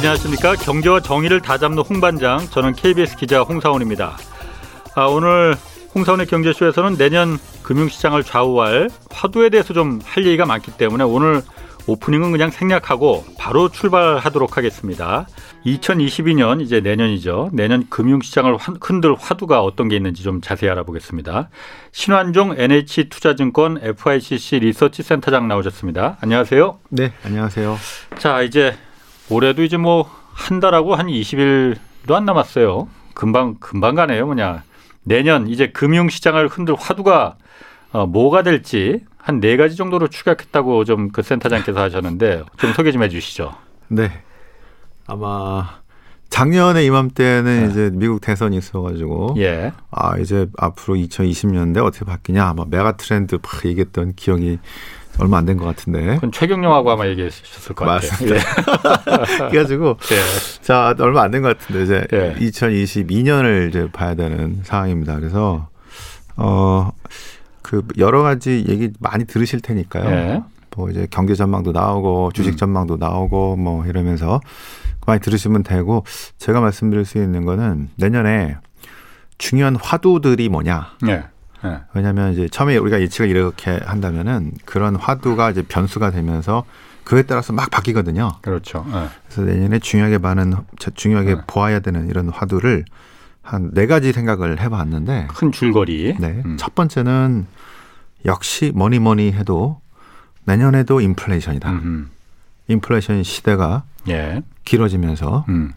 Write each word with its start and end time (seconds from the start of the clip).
안녕하십니까 0.00 0.54
경제와 0.56 1.00
정의를 1.00 1.42
다잡는 1.42 1.82
홍반장 1.82 2.38
저는 2.48 2.72
KBS 2.72 3.16
기자 3.18 3.42
홍사원입니다. 3.42 4.16
아, 4.94 5.04
오늘 5.04 5.54
홍사원의 5.94 6.24
경제쇼에서는 6.26 6.96
내년 6.96 7.36
금융시장을 7.62 8.24
좌우할 8.24 8.88
화두에 9.10 9.50
대해서 9.50 9.74
좀 9.74 10.00
할 10.02 10.24
얘기가 10.24 10.46
많기 10.46 10.70
때문에 10.70 11.04
오늘 11.04 11.42
오프닝은 11.86 12.32
그냥 12.32 12.50
생략하고 12.50 13.26
바로 13.38 13.68
출발하도록 13.68 14.56
하겠습니다. 14.56 15.26
2022년 15.66 16.62
이제 16.62 16.80
내년이죠. 16.80 17.50
내년 17.52 17.86
금융시장을 17.90 18.56
흔들 18.80 19.14
화두가 19.14 19.60
어떤 19.62 19.90
게 19.90 19.96
있는지 19.96 20.22
좀 20.22 20.40
자세히 20.40 20.70
알아보겠습니다. 20.70 21.50
신환종 21.92 22.54
NH투자증권 22.56 23.80
FICC 23.82 24.60
리서치 24.60 25.02
센터장 25.02 25.46
나오셨습니다. 25.46 26.16
안녕하세요. 26.22 26.78
네, 26.88 27.12
안녕하세요. 27.22 27.76
자, 28.16 28.40
이제 28.40 28.74
올해도 29.30 29.62
이제 29.62 29.76
뭐 29.76 30.08
한 30.32 30.58
달하고 30.60 30.94
한 30.94 31.06
20일도 31.08 32.12
안 32.12 32.24
남았어요. 32.24 32.88
금방 33.14 33.56
금방 33.60 33.94
가네요. 33.94 34.24
뭐냐. 34.26 34.62
내년 35.02 35.48
이제 35.48 35.66
금융 35.68 36.08
시장을 36.08 36.48
흔들 36.48 36.74
화두가 36.78 37.36
어, 37.92 38.06
뭐가 38.06 38.42
될지 38.42 39.00
한 39.18 39.40
네 39.40 39.56
가지 39.58 39.76
정도로 39.76 40.08
추격했다고 40.08 40.84
좀 40.84 41.10
그 41.12 41.22
센터장께서 41.22 41.78
하셨는데 41.80 42.44
좀 42.56 42.72
소개 42.72 42.90
좀 42.90 43.02
해주시죠. 43.02 43.52
네. 43.88 44.10
아마 45.06 45.80
작년에 46.30 46.84
이맘때는 46.84 47.64
네. 47.66 47.70
이제 47.70 47.90
미국 47.92 48.20
대선이 48.20 48.56
있어가지고 48.56 49.34
예. 49.38 49.72
아 49.90 50.16
이제 50.18 50.46
앞으로 50.56 50.94
2020년대 50.96 51.84
어떻게 51.84 52.04
바뀌냐 52.04 52.46
아마 52.46 52.64
메가 52.66 52.96
트렌드 52.96 53.34
막 53.34 53.64
얘기했던 53.66 54.14
기억이 54.14 54.58
얼마 55.20 55.38
안 55.38 55.46
된 55.46 55.56
것 55.58 55.64
같은데. 55.66 56.14
그건 56.16 56.32
최경영하고 56.32 56.90
아마 56.90 57.06
얘기하셨을 57.08 57.74
것 57.74 57.84
같아요. 57.84 58.10
맞습니다. 58.10 58.36
예. 58.36 58.40
그래가지고 59.50 59.96
예. 60.12 60.62
자 60.62 60.94
얼마 60.98 61.22
안 61.22 61.30
된 61.30 61.42
것 61.42 61.56
같은데 61.58 61.82
이제 61.84 62.06
예. 62.12 62.34
2022년을 62.38 63.68
이제 63.68 63.88
봐야 63.92 64.14
되는 64.14 64.60
상황입니다. 64.64 65.16
그래서 65.16 65.68
어. 66.36 66.90
그 67.62 67.82
여러 67.98 68.22
가지 68.22 68.64
얘기 68.68 68.90
많이 68.98 69.24
들으실 69.26 69.60
테니까요. 69.60 70.10
예. 70.10 70.42
뭐 70.76 70.90
이제 70.90 71.06
경제 71.10 71.34
전망도 71.36 71.70
나오고 71.72 72.32
주식 72.34 72.54
음. 72.54 72.56
전망도 72.56 72.96
나오고 72.96 73.56
뭐 73.56 73.84
이러면서 73.86 74.40
많이 75.06 75.20
들으시면 75.20 75.62
되고 75.62 76.04
제가 76.38 76.60
말씀드릴 76.60 77.04
수 77.04 77.18
있는 77.18 77.44
거는 77.44 77.90
내년에 77.96 78.56
중요한 79.38 79.76
화두들이 79.76 80.48
뭐냐. 80.48 80.92
예. 81.64 81.68
예. 81.68 81.80
왜냐하면 81.94 82.32
이제 82.32 82.48
처음에 82.48 82.76
우리가 82.76 83.00
예측을 83.00 83.28
이렇게 83.30 83.70
한다면은 83.84 84.52
그런 84.64 84.96
화두가 84.96 85.50
이제 85.50 85.62
변수가 85.62 86.10
되면서 86.10 86.64
그에 87.04 87.22
따라서 87.22 87.52
막 87.52 87.70
바뀌거든요. 87.70 88.32
그렇죠. 88.42 88.84
예. 88.88 89.08
그래서 89.24 89.42
내년에 89.42 89.78
중요하게 89.78 90.18
많은 90.18 90.54
중요하게 90.94 91.30
예. 91.30 91.36
보아야 91.46 91.80
되는 91.80 92.08
이런 92.08 92.28
화두를 92.28 92.84
한 93.42 93.70
네 93.74 93.86
가지 93.86 94.12
생각을 94.12 94.60
해봤는데 94.60 95.28
큰 95.34 95.50
줄거리. 95.50 96.16
네. 96.20 96.42
음. 96.44 96.56
첫 96.58 96.74
번째는 96.74 97.46
역시 98.26 98.70
뭐니 98.74 98.98
뭐니 98.98 99.32
해도 99.32 99.80
내년에도 100.44 101.00
인플레이션이다. 101.00 101.70
음흠. 101.70 102.06
인플레이션 102.68 103.22
시대가 103.24 103.82
예. 104.08 104.42
길어지면서 104.64 105.46
음. 105.48 105.72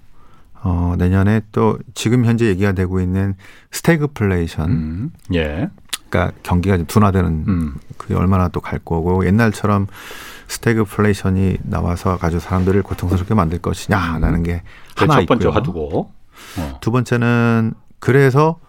어, 0.63 0.95
내년에 0.97 1.41
또 1.51 1.77
지금 1.93 2.25
현재 2.25 2.45
얘기가 2.45 2.71
되고 2.71 2.99
있는 3.01 3.35
스태그플레이션. 3.71 4.71
음. 4.71 5.11
예. 5.33 5.69
그러니까 6.09 6.35
경기가 6.43 6.77
좀 6.77 6.85
둔화되는 6.87 7.45
음. 7.47 7.75
그게 7.97 8.13
얼마나 8.15 8.47
또 8.47 8.61
갈 8.61 8.79
거고 8.79 9.25
옛날처럼 9.25 9.87
스태그플레이션이 10.47 11.57
나와서 11.63 12.17
가지고 12.17 12.39
사람들을 12.39 12.81
고통스럽게 12.83 13.33
만들 13.33 13.59
것이냐라는 13.59 14.43
게 14.43 14.61
하나 14.95 15.15
첫 15.15 15.25
번째 15.25 15.47
있고요. 15.47 15.55
화두고 15.55 16.11
어. 16.59 16.77
두 16.81 16.91
번째는 16.91 17.73
그래서 17.99 18.59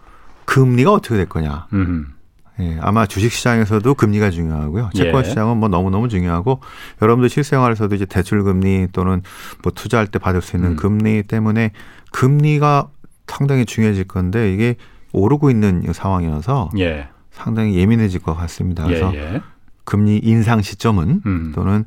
금리가 0.47 0.93
어떻게 0.93 1.17
될 1.17 1.27
거냐. 1.29 1.67
음. 1.75 2.14
예, 2.61 2.79
아마 2.81 3.07
주식 3.07 3.33
시장에서도 3.33 3.95
금리가 3.95 4.31
중요하고요. 4.31 4.91
채권 4.95 5.25
예. 5.25 5.29
시장은 5.29 5.57
뭐 5.57 5.69
너무너무 5.69 6.09
중요하고 6.09 6.61
여러분들 7.03 7.29
실생활에서도 7.29 7.95
이제 7.95 8.07
대출 8.07 8.45
금리 8.45 8.87
또는 8.93 9.23
뭐 9.63 9.73
투자할 9.73 10.07
때 10.07 10.19
받을 10.19 10.41
수 10.41 10.57
있는 10.57 10.73
음. 10.73 10.77
금리 10.77 11.23
때문에 11.25 11.73
금리가 12.13 12.89
상당히 13.27 13.65
중요해질 13.67 14.05
건데 14.05 14.53
이게 14.53 14.77
오르고 15.13 15.51
있는 15.51 15.85
상황이어서 15.93 16.71
예. 16.79 17.09
상당히 17.33 17.77
예민해질 17.77 18.21
것 18.21 18.35
같습니다. 18.37 18.85
그래서 18.85 19.13
예, 19.15 19.35
예. 19.35 19.41
금리 19.85 20.19
인상 20.19 20.63
시점은 20.63 21.23
음. 21.27 21.53
또는 21.55 21.85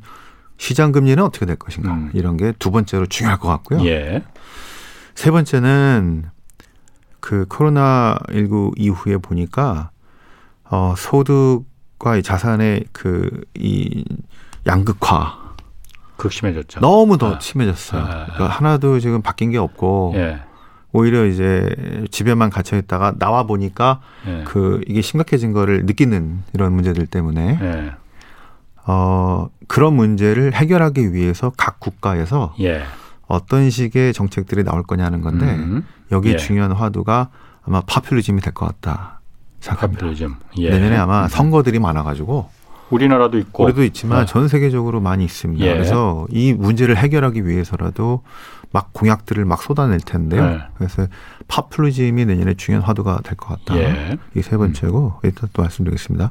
시장 0.58 0.92
금리는 0.92 1.22
어떻게 1.22 1.46
될 1.46 1.56
것인가 1.56 1.94
음. 1.94 2.10
이런 2.12 2.36
게 2.36 2.52
두 2.58 2.70
번째로 2.70 3.06
중요할 3.06 3.38
것 3.38 3.48
같고요. 3.48 3.84
예. 3.86 4.22
세 5.14 5.30
번째는 5.30 6.24
그 7.20 7.46
코로나 7.48 8.18
19 8.32 8.72
이후에 8.76 9.16
보니까 9.18 9.90
어, 10.70 10.94
소득과 10.96 12.20
자산의 12.22 12.84
그 12.92 13.42
이 13.56 14.04
양극화 14.66 15.54
극심해졌죠. 16.16 16.80
너무 16.80 17.16
더 17.16 17.36
아. 17.36 17.38
심해졌어요. 17.40 18.02
아. 18.02 18.06
그러니까 18.26 18.46
하나도 18.48 19.00
지금 19.00 19.22
바뀐 19.22 19.50
게 19.50 19.58
없고 19.58 20.12
예. 20.16 20.40
오히려 20.92 21.26
이제 21.26 21.74
집에만 22.10 22.50
갇혀 22.50 22.76
있다가 22.76 23.14
나와 23.18 23.44
보니까 23.44 24.00
예. 24.26 24.44
그 24.44 24.80
이게 24.88 25.00
심각해진 25.00 25.52
거를 25.52 25.86
느끼는 25.86 26.42
이런 26.54 26.72
문제들 26.72 27.06
때문에 27.06 27.58
예. 27.60 27.92
어 28.86 29.48
그런 29.68 29.94
문제를 29.94 30.54
해결하기 30.54 31.12
위해서 31.12 31.52
각 31.56 31.78
국가에서 31.80 32.54
예. 32.60 32.82
어떤 33.26 33.70
식의 33.70 34.12
정책들이 34.12 34.64
나올 34.64 34.82
거냐는 34.82 35.20
건데 35.20 35.46
음. 35.46 35.84
여기 36.10 36.30
예. 36.32 36.36
중요한 36.36 36.72
화두가 36.72 37.28
아마 37.64 37.80
파퓰리즘이 37.82 38.40
될 38.40 38.52
것 38.54 38.66
같다. 38.66 39.17
생각합니다. 39.60 40.06
예. 40.58 40.70
내년에 40.70 40.96
아마 40.96 41.24
음. 41.24 41.28
선거들이 41.28 41.78
많아가지고 41.78 42.48
우리나라도 42.90 43.38
있고 43.38 43.64
우리도 43.64 43.84
있지만 43.84 44.20
네. 44.20 44.26
전 44.26 44.48
세계적으로 44.48 45.00
많이 45.00 45.24
있습니다. 45.24 45.64
예. 45.64 45.72
그래서 45.74 46.26
이 46.30 46.52
문제를 46.54 46.96
해결하기 46.96 47.46
위해서라도 47.46 48.22
막 48.70 48.92
공약들을 48.92 49.44
막 49.44 49.62
쏟아낼 49.62 49.98
텐데요. 50.00 50.44
네. 50.46 50.58
그래서 50.76 51.06
파퓰리즘이 51.48 52.24
내년에 52.26 52.54
중요한 52.54 52.84
화두가 52.86 53.20
될 53.24 53.36
것 53.36 53.48
같다. 53.48 53.78
예. 53.78 54.16
이세 54.34 54.56
번째고 54.56 55.14
음. 55.16 55.20
일단 55.22 55.48
또 55.52 55.62
말씀드리겠습니다. 55.62 56.30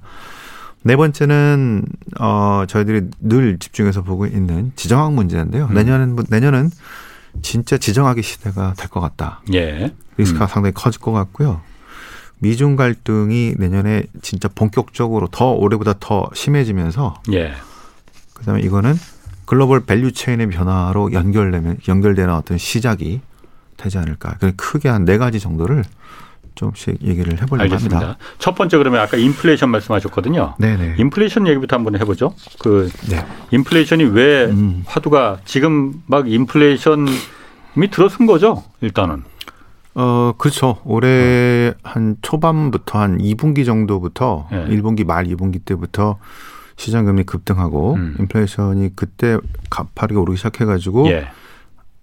네 0.83 0.95
번째는 0.95 1.83
어 2.19 2.63
저희들이 2.67 3.09
늘 3.19 3.57
집중해서 3.59 4.03
보고 4.03 4.25
있는 4.25 4.71
지정학 4.75 5.13
문제인데요. 5.13 5.65
음. 5.69 5.73
내년은 5.73 6.15
내년은 6.29 6.69
진짜 7.41 7.77
지정학의 7.77 8.23
시대가 8.23 8.73
될 8.77 8.87
것 8.89 8.99
같다. 8.99 9.41
예. 9.53 9.93
리스크가 10.17 10.45
음. 10.45 10.47
상당히 10.47 10.73
커질 10.73 11.01
것 11.01 11.11
같고요. 11.11 11.61
미중 12.39 12.75
갈등이 12.75 13.55
내년에 13.57 14.03
진짜 14.21 14.47
본격적으로 14.47 15.27
더 15.31 15.51
올해보다 15.51 15.93
더 15.99 16.29
심해지면서 16.33 17.21
예. 17.33 17.53
그다음에 18.33 18.61
이거는 18.61 18.93
global 19.45 19.79
value 19.85 20.11
chain의 20.11 20.49
변화로 20.49 21.13
연결되면 21.13 21.77
연결되는 21.87 22.33
어떤 22.33 22.57
시작이 22.57 23.21
되지 23.77 23.97
않을까. 23.97 24.37
크게 24.57 24.89
한 24.89 25.05
네 25.05 25.17
가지 25.17 25.39
정도를 25.39 25.83
좀씩 26.55 27.03
얘기를 27.03 27.33
해보려고 27.33 27.63
알겠습니다. 27.63 27.97
합니다. 27.97 28.17
첫 28.39 28.55
번째 28.55 28.77
그러면 28.77 28.99
아까 28.99 29.15
인플레이션 29.15 29.69
말씀하셨거든요. 29.69 30.55
네네. 30.57 30.95
인플레이션 30.97 31.47
얘기부터 31.47 31.75
한번 31.75 31.95
해보죠. 31.99 32.33
그 32.59 32.89
네. 33.09 33.23
인플레이션이 33.51 34.03
왜 34.05 34.45
음. 34.45 34.83
화두가 34.87 35.39
지금 35.45 36.01
막 36.07 36.29
인플레이션이 36.29 37.11
들어선 37.91 38.25
거죠. 38.25 38.63
일단은. 38.81 39.23
어, 39.99 40.33
그렇죠. 40.37 40.77
올해 40.85 41.69
어. 41.69 41.73
한 41.81 42.17
초반부터 42.21 42.99
한 42.99 43.17
2분기 43.17 43.65
정도부터 43.65 44.47
네. 44.51 44.67
1분기 44.67 45.03
말 45.03 45.25
2분기 45.25 45.65
때부터 45.65 46.19
시장 46.75 47.05
금리 47.05 47.23
급등하고 47.23 47.95
음. 47.95 48.15
인플레이션이 48.19 48.91
그때 48.95 49.39
가파르게 49.71 50.19
오르기 50.19 50.37
시작해 50.37 50.65
가지고 50.65 51.07
예. 51.07 51.27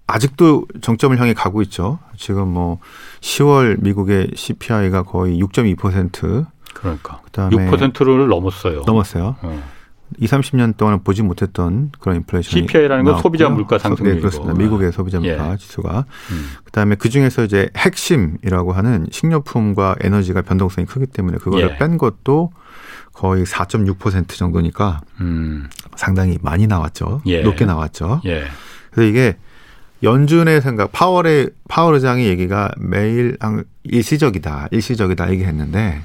아직도 0.08 0.66
정점을 0.82 1.18
향해 1.20 1.34
가고 1.34 1.62
있죠. 1.62 2.00
지금 2.16 2.48
뭐 2.48 2.80
10월 3.20 3.80
미국의 3.80 4.32
CPI가 4.34 5.04
거의 5.04 5.40
6.2% 5.40 6.46
그러니까 6.74 7.20
그다음에 7.26 7.70
6%를 7.70 8.26
넘었어요. 8.26 8.82
넘었어요. 8.84 9.36
어. 10.10 10.16
2, 10.18 10.26
30년 10.26 10.76
동안 10.76 11.02
보지 11.02 11.22
못했던 11.22 11.90
그런 11.98 12.16
인플레이션이 12.16 12.62
CPI라는 12.62 13.04
건 13.04 13.18
소비자 13.20 13.48
물가 13.48 13.78
상승률이고 13.78 14.16
네, 14.16 14.20
그렇습니다. 14.20 14.54
미국의 14.54 14.92
소비자 14.92 15.18
물가 15.18 15.52
예. 15.52 15.56
지수가 15.56 16.04
음. 16.30 16.50
그다음에 16.64 16.94
그 16.94 17.08
중에서 17.08 17.44
이제 17.44 17.68
핵심이라고 17.76 18.72
하는 18.72 19.06
식료품과 19.10 19.96
에너지가 20.00 20.42
변동성이 20.42 20.86
크기 20.86 21.06
때문에 21.06 21.38
그거를 21.38 21.70
예. 21.70 21.78
뺀 21.78 21.98
것도 21.98 22.52
거의 23.12 23.44
4.6% 23.44 24.28
정도니까 24.30 25.00
음. 25.20 25.68
상당히 25.96 26.38
많이 26.42 26.66
나왔죠. 26.66 27.22
예. 27.26 27.42
높게 27.42 27.64
나왔죠. 27.64 28.20
예. 28.26 28.44
그래서 28.90 29.08
이게 29.08 29.36
연준의 30.02 30.60
생각, 30.60 30.92
파월의 30.92 31.50
파월 31.68 31.94
의장의 31.94 32.26
얘기가 32.26 32.70
매일 32.76 33.38
일시적이다, 33.84 34.68
일시적이다 34.70 35.30
얘기했는데 35.30 36.02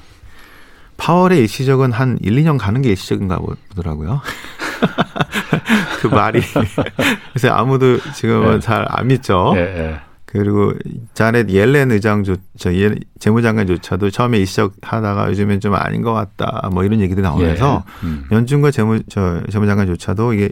파월의 1.00 1.38
일시적은 1.40 1.92
한 1.92 2.18
1, 2.20 2.36
2년 2.36 2.58
가는 2.58 2.82
게 2.82 2.90
일시적인가 2.90 3.38
보더라고요. 3.38 4.20
그 6.00 6.06
말이 6.08 6.40
그래서 7.32 7.48
아무도 7.54 7.98
지금은 8.14 8.54
네. 8.54 8.60
잘안 8.60 9.06
믿죠. 9.06 9.52
네, 9.54 9.64
네. 9.74 10.00
그리고 10.26 10.74
자넷 11.14 11.48
옐렌 11.50 11.90
의장 11.90 12.22
조 12.22 12.36
저 12.58 12.70
재무장관조차도 13.18 14.10
처음에 14.10 14.38
이 14.38 14.46
시작하다가 14.46 15.28
요즘엔 15.30 15.60
좀 15.60 15.74
아닌 15.74 16.02
것 16.02 16.12
같다 16.12 16.68
뭐 16.70 16.84
이런 16.84 17.00
얘기도 17.00 17.22
나오면서 17.22 17.84
예. 18.04 18.06
음. 18.06 18.26
연준과 18.30 18.70
재무 18.70 19.00
저 19.08 19.42
재무장관조차도 19.50 20.34
이게 20.34 20.50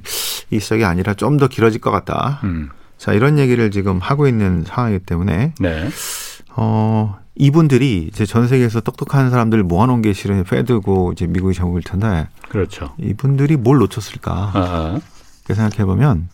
이 0.50 0.58
시작이 0.58 0.84
아니라 0.84 1.12
좀 1.14 1.38
더 1.38 1.46
길어질 1.46 1.80
것 1.80 1.90
같다. 1.90 2.40
음. 2.44 2.70
자 2.96 3.12
이런 3.12 3.38
얘기를 3.38 3.70
지금 3.70 3.98
하고 3.98 4.26
있는 4.26 4.64
상황이기 4.66 5.04
때문에 5.04 5.52
네. 5.60 5.88
어 6.56 7.18
이분들이 7.38 8.08
이제 8.12 8.26
전 8.26 8.48
세계에서 8.48 8.80
똑똑한 8.80 9.30
사람들 9.30 9.62
모아놓은 9.62 10.02
게 10.02 10.12
실은 10.12 10.42
페드고 10.42 11.12
이제 11.12 11.26
미국의 11.26 11.54
정부일 11.54 11.84
텐데 11.84 12.28
그렇죠. 12.48 12.94
이분들이 12.98 13.56
뭘 13.56 13.78
놓쳤을까? 13.78 14.50
아. 14.54 15.00
생각해 15.46 15.86
보면 15.86 16.28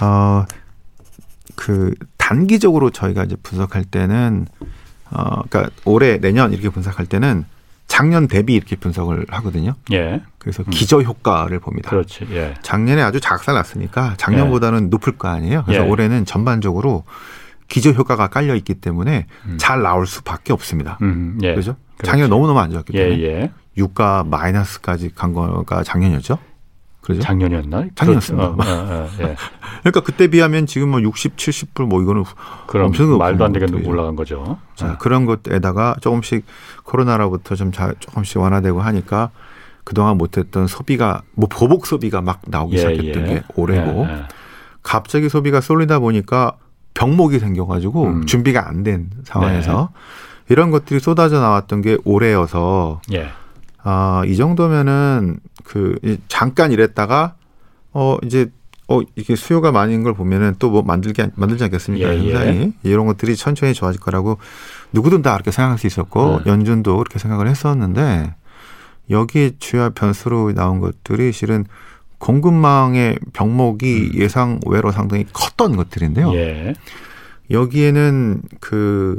어그 0.00 1.94
단기적으로 2.16 2.90
저희가 2.90 3.24
이제 3.24 3.36
분석할 3.40 3.84
때는 3.84 4.46
어 5.10 5.42
그러니까 5.48 5.70
올해 5.84 6.18
내년 6.18 6.52
이렇게 6.52 6.70
분석할 6.70 7.06
때는 7.06 7.44
작년 7.86 8.26
대비 8.26 8.54
이렇게 8.54 8.74
분석을 8.74 9.26
하거든요. 9.28 9.74
예. 9.92 10.22
그래서 10.38 10.64
음. 10.66 10.70
기저 10.70 11.02
효과를 11.02 11.60
봅니다. 11.60 11.90
그렇지. 11.90 12.26
예. 12.32 12.54
작년에 12.62 13.00
아주 13.00 13.20
작살 13.20 13.54
났으니까 13.54 14.14
작년보다는 14.16 14.84
예. 14.84 14.88
높을 14.88 15.16
거 15.18 15.28
아니에요. 15.28 15.62
그래서 15.64 15.84
예. 15.84 15.88
올해는 15.88 16.24
전반적으로 16.24 17.04
기저 17.68 17.90
효과가 17.90 18.28
깔려 18.28 18.54
있기 18.56 18.74
때문에 18.74 19.26
음. 19.46 19.56
잘 19.58 19.82
나올 19.82 20.06
수밖에 20.06 20.52
없습니다. 20.52 20.98
음. 21.02 21.38
예. 21.42 21.54
그죠? 21.54 21.76
작년 22.02 22.28
너무 22.30 22.46
너무 22.46 22.58
안 22.60 22.70
좋았기 22.70 22.92
때문에 22.92 23.18
예, 23.18 23.24
예. 23.24 23.52
유가 23.76 24.24
마이너스까지 24.24 25.14
간 25.14 25.32
거가 25.32 25.82
작년이었죠. 25.82 26.38
그죠? 27.00 27.20
작년이었나? 27.20 27.86
작년이었습니다. 27.94 28.52
그렇죠. 28.52 28.70
어, 28.70 28.74
어, 28.74 29.04
어, 29.04 29.08
예. 29.20 29.36
그러니까 29.80 30.00
그때 30.00 30.26
비하면 30.26 30.66
지금 30.66 30.90
뭐 30.90 31.00
60, 31.00 31.36
70불 31.36 31.86
뭐 31.86 32.02
이거는 32.02 32.24
그럼 32.66 32.86
엄청 32.86 33.16
말도 33.16 33.44
안 33.44 33.52
되게 33.52 33.66
올라간 33.86 34.16
거죠. 34.16 34.58
자, 34.74 34.92
어. 34.92 34.98
그런 34.98 35.24
것에다가 35.24 35.96
조금씩 36.00 36.44
코로나로부터 36.82 37.54
좀 37.54 37.70
자, 37.70 37.92
조금씩 38.00 38.38
완화되고 38.38 38.80
하니까 38.80 39.30
그동안 39.84 40.18
못했던 40.18 40.66
소비가 40.66 41.22
뭐 41.34 41.48
보복 41.48 41.86
소비가 41.86 42.20
막 42.20 42.42
나오기 42.46 42.74
예, 42.74 42.78
시작했던 42.78 43.22
예. 43.28 43.34
게 43.34 43.42
올해고 43.54 44.06
예, 44.08 44.12
예. 44.12 44.22
갑자기 44.82 45.28
소비가 45.28 45.60
쏠리다 45.60 46.00
보니까 46.00 46.56
병목이 46.96 47.38
생겨가지고 47.38 48.04
음. 48.06 48.26
준비가 48.26 48.68
안 48.68 48.82
된 48.82 49.10
상황에서 49.24 49.90
네. 49.92 50.00
이런 50.48 50.70
것들이 50.70 51.00
쏟아져 51.00 51.40
나왔던 51.40 51.82
게 51.82 51.98
올해여서 52.04 53.00
예. 53.12 53.28
아, 53.82 54.22
이 54.26 54.36
정도면은 54.36 55.38
그 55.64 55.98
잠깐 56.28 56.72
이랬다가 56.72 57.34
어 57.92 58.16
이제 58.24 58.50
어 58.88 59.00
이게 59.16 59.34
수요가 59.36 59.72
많은 59.72 60.02
걸 60.04 60.14
보면은 60.14 60.54
또 60.58 60.70
뭐 60.70 60.82
만들게 60.82 61.30
만들지 61.34 61.64
않겠습니까 61.64 62.14
예, 62.14 62.18
현상이 62.32 62.58
예. 62.60 62.72
이런 62.84 63.06
것들이 63.06 63.34
천천히 63.36 63.74
좋아질 63.74 64.00
거라고 64.00 64.38
누구든 64.92 65.22
다 65.22 65.32
그렇게 65.32 65.50
생각할 65.50 65.78
수 65.78 65.86
있었고 65.88 66.42
네. 66.44 66.50
연준도 66.50 66.96
그렇게 66.96 67.18
생각을 67.18 67.48
했었는데 67.48 68.34
여기 69.10 69.52
주요 69.58 69.90
변수로 69.90 70.52
나온 70.54 70.80
것들이 70.80 71.32
실은 71.32 71.64
공급망의 72.18 73.18
병목이 73.32 74.10
음. 74.14 74.20
예상 74.20 74.60
외로 74.66 74.90
상당히 74.90 75.26
컸던 75.32 75.76
것들인데요. 75.76 76.34
예. 76.34 76.74
여기에는 77.50 78.42
그 78.60 79.18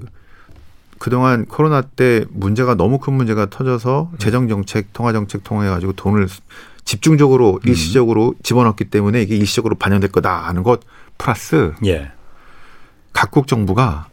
그동안 1.00 1.46
코로나 1.46 1.82
때 1.82 2.26
문제가 2.32 2.76
너무 2.76 2.98
큰 2.98 3.14
문제가 3.14 3.48
터져서 3.50 4.10
음. 4.14 4.18
재정 4.18 4.48
정책, 4.48 4.94
통화 4.94 5.14
정책 5.14 5.44
통해 5.44 5.70
가지고 5.70 5.94
돈을 5.94 6.28
집중적으로 6.86 7.60
음. 7.64 7.70
일시적으로 7.70 8.34
집어넣기 8.44 8.86
때문에 8.86 9.22
이게 9.22 9.36
일시적으로 9.36 9.76
반영될 9.76 10.12
거다 10.12 10.48
하는 10.48 10.64
것 10.64 10.82
플러스 11.18 11.74
예. 11.86 12.12
각국 13.14 13.48
정부가 13.48 14.08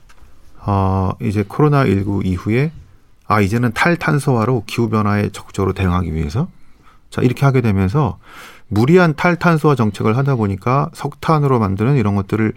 어 0.67 1.13
이제 1.21 1.45
코로나 1.47 1.87
19 1.87 2.23
이후에 2.25 2.73
아 3.27 3.41
이제는 3.41 3.73
탈탄소화로 3.73 4.65
기후 4.67 4.89
변화에 4.89 5.31
적극적으로 5.31 5.73
대응하기 5.73 6.15
위해서 6.15 6.49
자 7.11 7.23
이렇게 7.23 7.45
하게 7.45 7.61
되면서 7.61 8.19
무리한 8.69 9.15
탈탄소화 9.15 9.75
정책을 9.75 10.17
하다 10.17 10.37
보니까 10.37 10.91
석탄으로 10.95 11.59
만드는 11.59 11.97
이런 11.97 12.15
것들을 12.15 12.53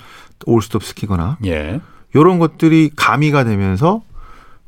올스톱 0.45 0.83
시키거나 0.83 1.37
예. 1.45 1.81
이런 2.13 2.39
것들이 2.39 2.91
가미가 2.95 3.43
되면서 3.43 4.01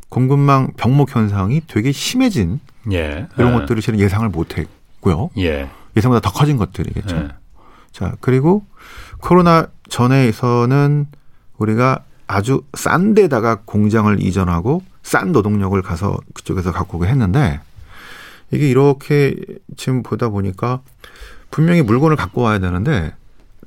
공급망 0.09 0.73
병목 0.77 1.15
현상이 1.15 1.61
되게 1.67 1.91
심해진 1.91 2.59
예. 2.91 3.27
이런 3.37 3.53
예. 3.53 3.59
것들을 3.59 3.81
실은 3.81 3.99
예상을 3.99 4.27
못했고요. 4.29 5.29
예. 5.37 5.69
예상보다 5.95 6.21
더 6.21 6.31
커진 6.33 6.57
것들이겠죠. 6.57 7.15
예. 7.15 7.27
자 7.91 8.15
그리고 8.19 8.63
코로나 9.19 9.67
전에서는 9.89 11.07
우리가 11.57 12.03
아주 12.27 12.63
싼 12.73 13.15
데다가 13.15 13.59
공장을 13.65 14.21
이전하고 14.21 14.83
싼 15.01 15.31
노동력을 15.31 15.79
가서 15.81 16.17
그쪽에서 16.33 16.71
갖고 16.71 16.97
오게 16.97 17.07
했는데 17.07 17.59
이게 18.51 18.69
이렇게 18.69 19.35
지금 19.77 20.03
보다 20.03 20.29
보니까 20.29 20.81
분명히 21.51 21.81
물건을 21.81 22.15
갖고 22.15 22.41
와야 22.41 22.59
되는데 22.59 23.13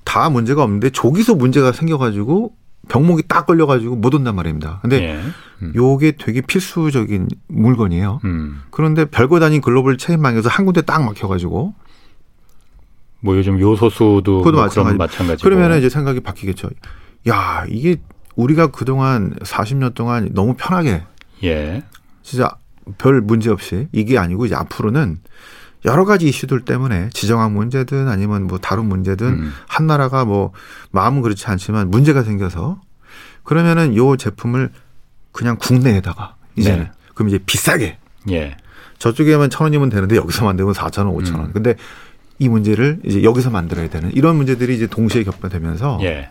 다 0.05 0.29
문제가 0.31 0.63
없는데 0.63 0.91
저기서 0.91 1.35
문제가 1.35 1.73
생겨가지고 1.73 2.55
병목이 2.89 3.25
딱 3.29 3.47
걸려가지고 3.47 3.97
못 3.97 4.15
온단 4.15 4.35
말입니다. 4.35 4.81
근데 4.83 5.03
예. 5.03 5.21
음. 5.63 5.73
요게 5.75 6.17
되게 6.19 6.41
필수적인 6.41 7.29
물건이에요. 7.49 8.21
음. 8.25 8.63
그런데 8.71 9.05
별거 9.05 9.39
다닌 9.39 9.61
글로벌 9.61 9.97
체인망에서 9.99 10.49
한 10.49 10.65
군데 10.65 10.83
딱 10.83 11.05
막혀가지고 11.05 11.75
뭐 13.21 13.37
요즘 13.37 13.61
요소수도 13.61 14.39
그것도 14.39 14.57
뭐 14.57 14.65
마찬가지. 14.65 14.97
마찬가지고. 14.97 15.49
그러면 15.49 15.79
이제 15.79 15.89
생각이 15.89 16.21
바뀌겠죠. 16.21 16.71
야 17.29 17.65
이게 17.69 17.97
우리가 18.35 18.69
그동안 18.69 19.35
40년 19.43 19.95
동안 19.95 20.31
너무 20.33 20.55
편하게 20.59 21.05
예. 21.45 21.85
진짜 22.23 22.51
별 22.99 23.21
문제 23.21 23.51
없이 23.51 23.89
이게 23.93 24.19
아니고 24.19 24.47
이제 24.47 24.55
앞으로는 24.55 25.19
여러 25.85 26.05
가지 26.05 26.29
이슈들 26.29 26.65
때문에 26.65 27.11
지정학 27.13 27.53
문제든 27.53 28.09
아니면 28.09 28.47
뭐 28.47 28.59
다른 28.59 28.87
문제든 28.87 29.27
음. 29.27 29.53
한 29.67 29.87
나라가 29.87 30.25
뭐 30.25 30.53
마음은 30.93 31.23
그렇지 31.23 31.47
않지만 31.47 31.91
문제가 31.91 32.23
생겨서 32.23 32.81
그러면은 33.43 33.97
요 33.97 34.17
제품을 34.17 34.71
그냥 35.33 35.57
국내에다가 35.59 36.37
이제는 36.57 36.85
네. 36.85 36.91
그럼 37.15 37.29
이제 37.29 37.39
비싸게 37.45 37.99
예. 38.31 38.57
저쪽에 38.99 39.33
하면 39.33 39.51
천 39.51 39.65
원이면 39.65 39.89
되는데 39.89 40.17
여기서 40.17 40.45
만들면 40.45 40.75
사천 40.75 41.07
원, 41.07 41.17
오천 41.17 41.35
원. 41.35 41.47
음. 41.47 41.53
근데 41.53 41.75
이 42.39 42.49
문제를 42.49 43.01
이제 43.05 43.23
여기서 43.25 43.51
만들어야 43.51 43.89
되는 43.89 44.13
이런 44.13 44.37
문제들이 44.37 44.77
이제 44.77 44.87
동시에 44.87 45.25
겹쳐되면서 45.25 45.99
예. 46.03 46.29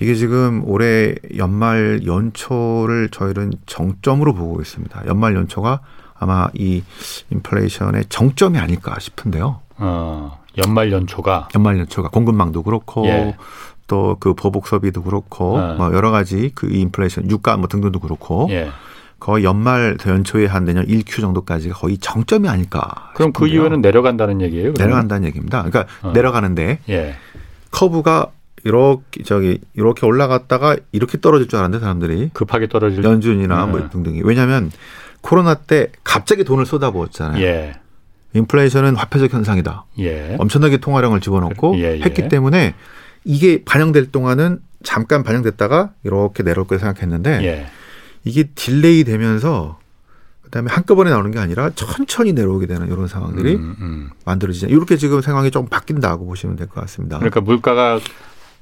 이게 0.00 0.14
지금 0.14 0.62
올해 0.66 1.14
연말 1.36 2.02
연초를 2.04 3.08
저희는 3.10 3.52
정점으로 3.66 4.34
보고 4.34 4.60
있습니다. 4.60 5.04
연말 5.06 5.34
연초가 5.34 5.80
아마 6.14 6.48
이 6.54 6.82
인플레이션의 7.30 8.06
정점이 8.08 8.58
아닐까 8.58 8.96
싶은데요. 8.98 9.60
어, 9.76 10.40
연말 10.64 10.92
연초가 10.92 11.48
연말 11.54 11.78
연초가 11.78 12.08
공급망도 12.10 12.62
그렇고 12.62 13.06
예. 13.06 13.36
또그 13.86 14.34
보복 14.34 14.66
소비도 14.66 15.02
그렇고 15.02 15.56
어. 15.56 15.74
뭐 15.76 15.92
여러 15.92 16.10
가지 16.10 16.50
그 16.54 16.68
인플레이션 16.72 17.30
유가 17.30 17.56
뭐 17.56 17.68
등등도 17.68 18.00
그렇고 18.00 18.46
예. 18.50 18.70
거의 19.20 19.44
연말 19.44 19.96
연초에 20.04 20.46
한 20.46 20.64
내년 20.64 20.86
1Q 20.86 21.20
정도까지가 21.20 21.74
거의 21.74 21.98
정점이 21.98 22.48
아닐까. 22.48 23.12
그럼 23.14 23.32
그 23.32 23.44
싶은데요. 23.44 23.50
그 23.50 23.56
이후에는 23.56 23.80
내려간다는 23.80 24.40
얘기예요? 24.42 24.72
그러면? 24.72 24.86
내려간다는 24.86 25.26
얘기입니다. 25.28 25.62
그러니까 25.62 25.92
어. 26.02 26.12
내려가는데 26.12 26.78
예. 26.88 27.16
커브가 27.70 28.28
이렇게 28.64 29.22
저기 29.22 29.60
이렇게 29.74 30.06
올라갔다가 30.06 30.76
이렇게 30.92 31.20
떨어질 31.20 31.48
줄 31.48 31.58
알았는데 31.58 31.80
사람들이 31.82 32.30
급하게 32.32 32.66
떨어질 32.68 33.04
연준이나 33.04 33.66
뭐 33.66 33.80
네. 33.80 33.90
등등이 33.90 34.22
왜냐하면 34.24 34.70
코로나 35.20 35.54
때 35.54 35.88
갑자기 36.02 36.44
돈을 36.44 36.66
쏟아부었잖아요. 36.66 37.42
예. 37.44 37.74
인플레이션은 38.32 38.96
화폐적 38.96 39.32
현상이다. 39.32 39.84
예. 40.00 40.36
엄청나게 40.38 40.78
통화량을 40.78 41.20
집어넣고 41.20 41.76
예, 41.78 41.98
예. 41.98 42.00
했기 42.00 42.28
때문에 42.28 42.74
이게 43.24 43.62
반영될 43.64 44.10
동안은 44.10 44.60
잠깐 44.82 45.22
반영됐다가 45.22 45.92
이렇게 46.02 46.42
내려올 46.42 46.66
거 46.66 46.76
생각했는데 46.78 47.44
예. 47.44 47.66
이게 48.24 48.44
delay 48.54 49.04
되면서 49.04 49.78
그다음에 50.42 50.70
한꺼번에 50.70 51.10
나오는 51.10 51.30
게 51.30 51.38
아니라 51.38 51.70
천천히 51.74 52.32
내려오게 52.32 52.66
되는 52.66 52.86
이런 52.86 53.06
상황들이 53.08 53.54
음, 53.54 53.76
음. 53.80 54.10
만들어지죠. 54.24 54.66
이렇게 54.66 54.96
지금 54.96 55.20
상황이 55.20 55.50
좀 55.50 55.66
바뀐다고 55.66 56.26
보시면 56.26 56.56
될 56.56 56.66
것 56.68 56.80
같습니다. 56.82 57.18
그러니까 57.18 57.40
물가가 57.40 57.98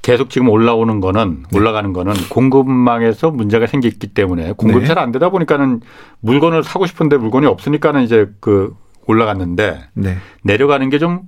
계속 0.03 0.31
지금 0.31 0.49
올라오는 0.49 1.01
거는 1.01 1.45
네. 1.51 1.59
올라가는 1.59 1.93
거는 1.93 2.13
공급망에서 2.29 3.31
문제가 3.31 3.67
생겼기 3.67 4.09
때문에 4.09 4.53
공급이 4.53 4.83
네. 4.83 4.87
잘안 4.89 5.13
되다 5.13 5.31
보니까는 5.31 5.81
물건을 6.21 6.65
사고 6.65 6.87
싶은데 6.87 7.17
물건이 7.17 7.47
없으니까는 7.47 8.03
이제 8.03 8.31
그 8.41 8.75
올라갔는데 9.07 9.89
네. 9.95 10.17
내려가는 10.43 10.91
게좀 10.91 11.23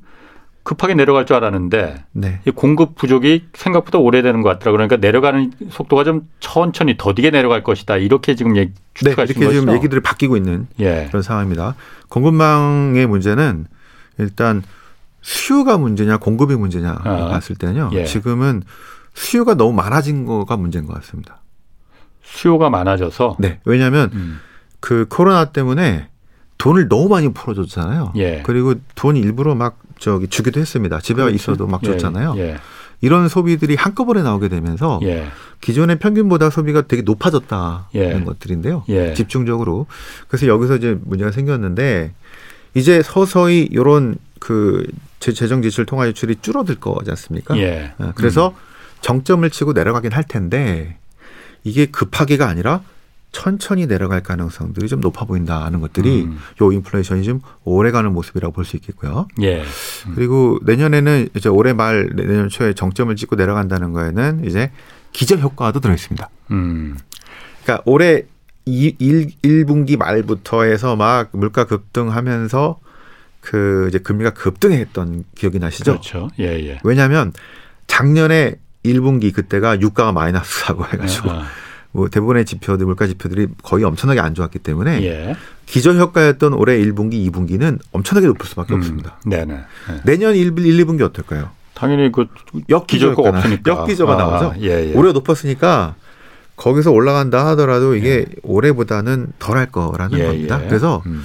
급하게 0.64 0.94
내려갈 0.94 1.26
줄 1.26 1.36
알았는데 1.36 2.04
네. 2.12 2.40
이 2.46 2.50
공급 2.50 2.96
부족이 2.96 3.48
생각보다 3.52 3.98
오래되는 3.98 4.42
것 4.42 4.48
같더라고요. 4.48 4.88
그러니까 4.88 4.96
내려가는 4.96 5.52
속도가 5.68 6.04
좀 6.04 6.22
천천히 6.40 6.96
더디게 6.96 7.30
내려갈 7.30 7.62
것이다. 7.62 7.98
이렇게 7.98 8.34
지금 8.34 8.56
얘기, 8.56 8.72
추측하시는 8.94 9.40
네, 9.40 9.46
이렇게 9.46 9.60
지금 9.60 9.74
얘기들이 9.74 10.00
바뀌고 10.00 10.36
있는 10.36 10.66
예. 10.80 11.06
그런 11.08 11.22
상황입니다. 11.22 11.76
공급망의 12.08 13.06
문제는 13.06 13.66
일단 14.18 14.62
수요가 15.24 15.78
문제냐 15.78 16.18
공급이 16.18 16.54
문제냐 16.54 16.98
아. 17.02 17.28
봤을 17.28 17.56
때는요. 17.56 17.88
예. 17.94 18.04
지금은 18.04 18.62
수요가 19.14 19.54
너무 19.54 19.72
많아진 19.72 20.26
거가 20.26 20.58
문제인 20.58 20.84
것 20.84 20.92
같습니다. 20.96 21.40
수요가 22.22 22.68
많아져서 22.68 23.36
네. 23.38 23.58
왜냐하면 23.64 24.10
음. 24.12 24.38
그 24.80 25.06
코로나 25.08 25.46
때문에 25.46 26.08
돈을 26.58 26.88
너무 26.88 27.08
많이 27.08 27.32
풀어줬잖아요. 27.32 28.12
예. 28.16 28.42
그리고 28.44 28.74
돈 28.94 29.16
일부러 29.16 29.54
막 29.54 29.78
저기 29.98 30.28
주기도 30.28 30.60
했습니다. 30.60 31.00
집에 31.00 31.22
그렇지? 31.22 31.36
있어도 31.36 31.66
막 31.66 31.80
예, 31.84 31.86
줬잖아요. 31.86 32.34
예. 32.36 32.58
이런 33.00 33.28
소비들이 33.28 33.76
한꺼번에 33.76 34.22
나오게 34.22 34.48
되면서 34.48 35.00
예. 35.04 35.28
기존의 35.62 36.00
평균보다 36.00 36.50
소비가 36.50 36.82
되게 36.82 37.00
높아졌다는 37.00 37.84
예. 37.94 38.22
것들인데요. 38.24 38.84
예. 38.90 39.14
집중적으로. 39.14 39.86
그래서 40.28 40.46
여기서 40.46 40.76
이제 40.76 40.98
문제가 41.02 41.30
생겼는데 41.30 42.12
이제 42.74 43.00
서서히 43.02 43.66
이런 43.70 44.16
그 44.38 44.86
재정 45.32 45.62
지출 45.62 45.86
통화 45.86 46.06
지출이 46.06 46.36
줄어들 46.42 46.76
거지 46.76 47.10
않습니까? 47.10 47.56
예. 47.58 47.92
어, 47.98 48.12
그래서 48.14 48.48
음. 48.50 48.54
정점을 49.00 49.48
치고 49.50 49.72
내려가긴 49.72 50.12
할 50.12 50.24
텐데 50.24 50.98
이게 51.62 51.86
급하게가 51.86 52.46
아니라 52.48 52.82
천천히 53.32 53.86
내려갈 53.86 54.22
가능성들이 54.22 54.88
좀 54.88 55.00
높아 55.00 55.24
보인다는 55.24 55.80
것들이 55.80 56.22
음. 56.22 56.38
요 56.62 56.72
인플레이션이 56.72 57.24
좀 57.24 57.40
오래가는 57.64 58.12
모습이라고 58.12 58.52
볼 58.52 58.64
수 58.64 58.76
있겠고요. 58.76 59.26
예. 59.42 59.62
음. 60.06 60.12
그리고 60.14 60.58
내년에는 60.62 61.28
이제 61.36 61.48
올해 61.48 61.72
말 61.72 62.08
내년 62.14 62.48
초에 62.48 62.74
정점을 62.74 63.14
찍고 63.16 63.36
내려간다는 63.36 63.92
거에는 63.92 64.44
이제 64.44 64.70
기저 65.12 65.36
효과도 65.36 65.80
들어 65.80 65.92
있습니다. 65.94 66.28
음. 66.52 66.96
그러니까 67.64 67.82
올해 67.86 68.22
1, 68.66 68.96
1분기 69.42 69.96
말부터 69.98 70.62
해서 70.62 70.96
막 70.96 71.30
물가 71.32 71.64
급등하면서 71.64 72.78
그 73.44 73.86
이제 73.90 73.98
금리가 73.98 74.30
급등했던 74.30 75.24
기억이 75.34 75.58
나시죠? 75.58 75.92
그렇죠. 75.92 76.30
예, 76.40 76.44
예. 76.66 76.80
왜냐하면 76.82 77.32
작년에 77.86 78.54
1분기 78.84 79.34
그때가 79.34 79.80
유가가 79.80 80.12
마이너스라고 80.12 80.86
해가지고 80.92 81.30
아, 81.30 81.34
아. 81.34 81.46
뭐 81.92 82.08
대부분의 82.08 82.46
지표들 82.46 82.86
물가 82.86 83.06
지표들이 83.06 83.48
거의 83.62 83.84
엄청나게 83.84 84.20
안 84.20 84.34
좋았기 84.34 84.60
때문에 84.60 85.02
예. 85.02 85.36
기저 85.66 85.92
효과였던 85.92 86.54
올해 86.54 86.78
1분기, 86.78 87.30
2분기는 87.30 87.78
엄청나게 87.92 88.26
높을 88.28 88.46
수밖에 88.46 88.72
음, 88.74 88.78
없습니다. 88.78 89.18
네네. 89.26 89.54
네. 89.54 89.64
내년 90.04 90.34
1, 90.34 90.58
1, 90.58 90.84
2분기 90.86 91.02
어떨까요? 91.02 91.50
당연히 91.74 92.10
그 92.10 92.26
역기저가 92.70 93.28
없으니까 93.28 93.70
역기저가 93.70 94.14
아, 94.14 94.16
나와서 94.16 94.54
예, 94.60 94.90
예. 94.90 94.92
올해 94.94 95.12
높았으니까 95.12 95.96
거기서 96.56 96.92
올라간다 96.92 97.46
하더라도 97.48 97.94
이게 97.94 98.08
예. 98.10 98.26
올해보다는 98.42 99.32
덜 99.38 99.56
할 99.56 99.70
거라는 99.70 100.18
예, 100.18 100.24
겁니다. 100.24 100.60
예. 100.62 100.68
그래서 100.68 101.02
음. 101.06 101.22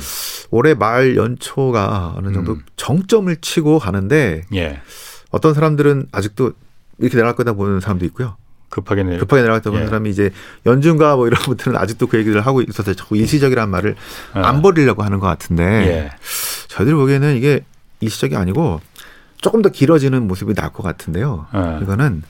올해 0.51 0.73
말 0.73 1.15
연초가 1.15 2.15
어느 2.17 2.33
정도 2.33 2.53
음. 2.53 2.61
정점을 2.75 3.35
치고 3.37 3.79
가는데 3.79 4.45
어떤 5.31 5.53
사람들은 5.53 6.07
아직도 6.11 6.53
이렇게 6.97 7.15
내려갈 7.15 7.35
거다 7.35 7.53
보는 7.53 7.79
사람도 7.79 8.05
있고요. 8.05 8.35
급하게 8.69 9.03
내려 9.03 9.19
급하게 9.19 9.41
내려갔다 9.41 9.69
보는 9.71 9.85
예. 9.85 9.87
사람이 9.87 10.09
이제 10.09 10.31
연준가 10.65 11.15
뭐 11.15 11.27
이런 11.27 11.41
분들은 11.41 11.75
아직도 11.75 12.07
그 12.07 12.17
얘기를 12.17 12.41
하고 12.41 12.61
있어서 12.61 12.93
자꾸 12.93 13.17
일시적이라는 13.17 13.69
말을 13.69 13.95
예. 14.35 14.39
안 14.39 14.61
버리려고 14.61 15.03
하는 15.03 15.19
것 15.19 15.27
같은데 15.27 15.63
예. 15.63 16.11
저희들 16.67 16.95
보기에는 16.95 17.35
이게 17.35 17.61
일시적이 17.99 18.35
아니고 18.35 18.79
조금 19.41 19.61
더 19.61 19.69
길어지는 19.69 20.27
모습이 20.27 20.53
나올 20.53 20.71
것 20.71 20.83
같은데요. 20.83 21.47
예. 21.55 21.79
이거는 21.81 22.23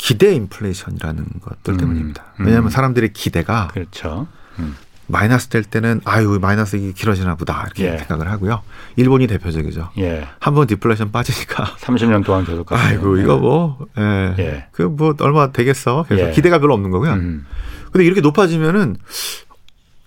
기대 0.00 0.32
인플레이션이라는 0.34 1.24
것들 1.42 1.74
음. 1.74 1.76
때문입니다. 1.76 2.24
왜냐하면 2.38 2.68
음. 2.68 2.70
사람들의 2.70 3.12
기대가 3.12 3.68
그렇죠. 3.68 4.26
음. 4.58 4.74
마이너스 5.06 5.48
될 5.48 5.62
때는 5.62 6.00
아유 6.04 6.38
마이너스 6.40 6.76
이 6.76 6.92
길어지나 6.94 7.34
보다 7.34 7.64
이렇게 7.66 7.92
예. 7.92 7.98
생각을 7.98 8.30
하고요. 8.30 8.62
일본이 8.96 9.26
대표적이죠. 9.26 9.90
예. 9.98 10.26
한번 10.38 10.66
디플레이션 10.68 11.12
빠지니까 11.12 11.64
30년 11.82 12.24
동안 12.24 12.44
계속 12.44 12.64
갔어요. 12.64 12.86
아이고 12.86 13.18
이거 13.18 13.36
뭐 13.36 13.86
예. 13.98 14.34
예. 14.38 14.66
그뭐 14.72 15.16
얼마 15.20 15.52
되겠어. 15.52 16.06
그래서 16.08 16.28
예. 16.28 16.32
기대가 16.32 16.58
별로 16.58 16.74
없는 16.74 16.90
거고요. 16.90 17.12
음. 17.12 17.44
근데 17.92 18.06
이렇게 18.06 18.20
높아지면은 18.20 18.96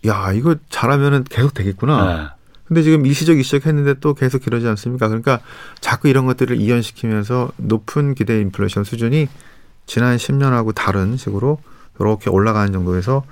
야 0.07 0.31
이거 0.33 0.55
잘하면은 0.69 1.25
계속 1.25 1.53
되겠구나. 1.53 2.33
예. 2.39 2.43
근데 2.65 2.81
지금 2.81 3.05
일시적 3.05 3.37
이 3.37 3.43
시작했는데 3.43 3.99
또 3.99 4.15
계속 4.15 4.39
길어지지 4.39 4.69
않습니까? 4.69 5.07
그러니까 5.07 5.41
자꾸 5.81 6.07
이런 6.07 6.25
것들을 6.25 6.55
이연시키면서 6.57 7.51
높은 7.57 8.15
기대 8.15 8.39
인플레이션 8.39 8.85
수준이 8.85 9.27
지난 9.85 10.17
10년하고 10.17 10.73
다른 10.73 11.17
식으로 11.17 11.59
이렇게 11.99 12.29
올라가는 12.29 12.71
정도에서 12.71 13.23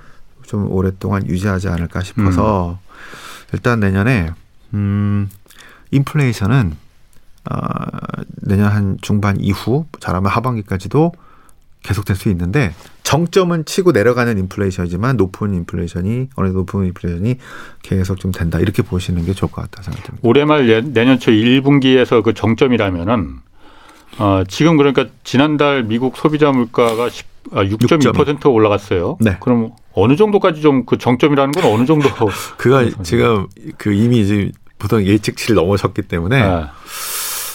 좀 0.46 0.70
오랫동안 0.70 1.26
유지하지 1.26 1.68
않을까 1.68 2.02
싶어서 2.02 2.78
음. 2.82 2.92
일단 3.52 3.80
내년에 3.80 4.30
음 4.74 5.28
인플레이션은 5.90 6.76
어, 7.50 7.56
내년 8.42 8.68
한 8.68 8.98
중반 9.00 9.40
이후 9.40 9.86
잘하면 10.00 10.30
하반기까지도 10.30 11.12
계속될 11.82 12.14
수 12.16 12.28
있는데 12.30 12.74
정점은 13.02 13.64
치고 13.64 13.92
내려가는 13.92 14.38
인플레이션이지만 14.38 15.16
높은 15.16 15.52
인플레이션이 15.54 16.28
어느 16.36 16.46
정도 16.48 16.60
높은 16.60 16.86
인플레이션이 16.86 17.36
계속 17.82 18.20
좀 18.20 18.30
된다 18.30 18.60
이렇게 18.60 18.82
보시는 18.82 19.24
게 19.26 19.34
좋을 19.34 19.50
것 19.50 19.62
같다 19.62 19.82
생각됩니다. 19.82 20.26
올해 20.26 20.44
말 20.44 20.66
내년 20.92 21.18
초 21.18 21.32
1분기에서 21.32 22.22
그 22.22 22.34
정점이라면은 22.34 23.40
어, 24.18 24.42
지금 24.48 24.76
그러니까 24.76 25.06
지난달 25.24 25.84
미국 25.84 26.16
소비자 26.16 26.50
물가가 26.52 27.08
10, 27.08 27.26
아, 27.52 27.64
6.2% 27.64 28.52
올라갔어요. 28.52 29.16
네. 29.20 29.36
그럼 29.40 29.72
어느 29.94 30.16
정도까지 30.16 30.60
좀 30.60 30.84
그 30.86 30.98
정점이라는 30.98 31.52
건 31.52 31.64
어느 31.64 31.86
정도? 31.86 32.08
그가 32.58 32.84
지금 33.02 33.46
그 33.78 33.92
이미 33.92 34.24
지금 34.26 34.52
보통 34.78 35.02
예측치를 35.02 35.56
넘어섰기 35.56 36.02
때문에 36.02 36.40
네. 36.42 36.64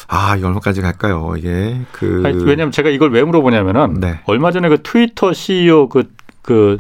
아, 0.10 0.38
이 0.38 0.44
얼마까지 0.44 0.82
갈까요? 0.82 1.34
이게 1.38 1.82
그 1.92 2.24
아니, 2.26 2.44
왜냐하면 2.44 2.72
제가 2.72 2.90
이걸 2.90 3.12
왜 3.12 3.24
물어보냐면은 3.24 4.00
네. 4.00 4.20
얼마 4.26 4.52
전에 4.52 4.70
그 4.70 4.82
트위터 4.82 5.34
CEO 5.34 5.90
그그 5.90 6.78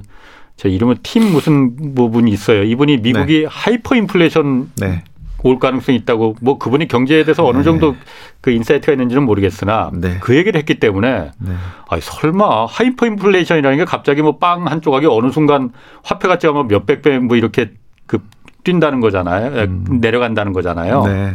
제 0.55 0.69
이름은 0.69 0.97
팀 1.03 1.31
무슨 1.31 1.93
부분이 1.93 2.31
있어요. 2.31 2.63
이분이 2.63 2.97
미국이 2.97 3.41
네. 3.41 3.45
하이퍼 3.47 3.95
인플레이션 3.95 4.71
네. 4.77 5.03
올 5.43 5.59
가능성이 5.59 5.97
있다고 5.99 6.35
뭐 6.41 6.57
그분이 6.57 6.87
경제에 6.87 7.23
대해서 7.23 7.45
어느 7.45 7.57
네. 7.59 7.63
정도 7.63 7.95
그 8.41 8.51
insight가 8.51 8.93
있는지는 8.93 9.23
모르겠으나 9.23 9.91
네. 9.93 10.17
그 10.19 10.35
얘기를 10.35 10.57
했기 10.57 10.79
때문에 10.79 11.31
네. 11.39 11.53
아니 11.89 12.01
설마 12.01 12.65
하이퍼 12.65 13.05
인플레이션이라는 13.05 13.77
게 13.77 13.85
갑자기 13.85 14.21
뭐 14.21 14.39
빵 14.39 14.67
한 14.67 14.81
조각이 14.81 15.05
어느 15.05 15.29
순간 15.31 15.71
화폐 16.03 16.27
가치가 16.27 16.53
뭐 16.53 16.63
몇백 16.63 17.01
배 17.01 17.19
뭐 17.19 17.37
이렇게 17.37 17.71
그 18.07 18.19
뛴다는 18.63 18.99
거잖아요. 18.99 19.63
음. 19.63 19.85
내려간다는 20.01 20.53
거잖아요. 20.53 21.03
네. 21.05 21.33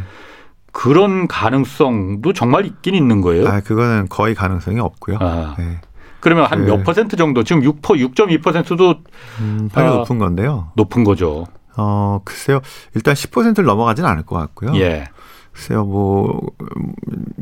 그런 0.72 1.28
가능성도 1.28 2.32
정말 2.32 2.66
있긴 2.66 2.94
있는 2.94 3.20
거예요. 3.20 3.46
아, 3.46 3.60
그거는 3.60 4.08
거의 4.08 4.34
가능성이 4.34 4.80
없고요. 4.80 5.18
아. 5.20 5.54
네. 5.58 5.78
그러면 6.20 6.46
한몇 6.46 6.78
그 6.78 6.84
퍼센트 6.84 7.16
정도 7.16 7.42
지금 7.44 7.62
6% 7.62 7.80
6.2%도 8.14 8.94
음, 9.40 9.68
아, 9.74 9.82
높은 9.82 10.18
건데요. 10.18 10.68
높은 10.76 11.04
거죠. 11.04 11.46
어, 11.76 12.20
글쎄요. 12.24 12.60
일단 12.94 13.14
10%를 13.14 13.64
넘어가지는 13.64 14.08
않을 14.08 14.22
것 14.24 14.36
같고요. 14.36 14.74
예. 14.76 15.08
글쎄요, 15.52 15.84
뭐, 15.84 16.40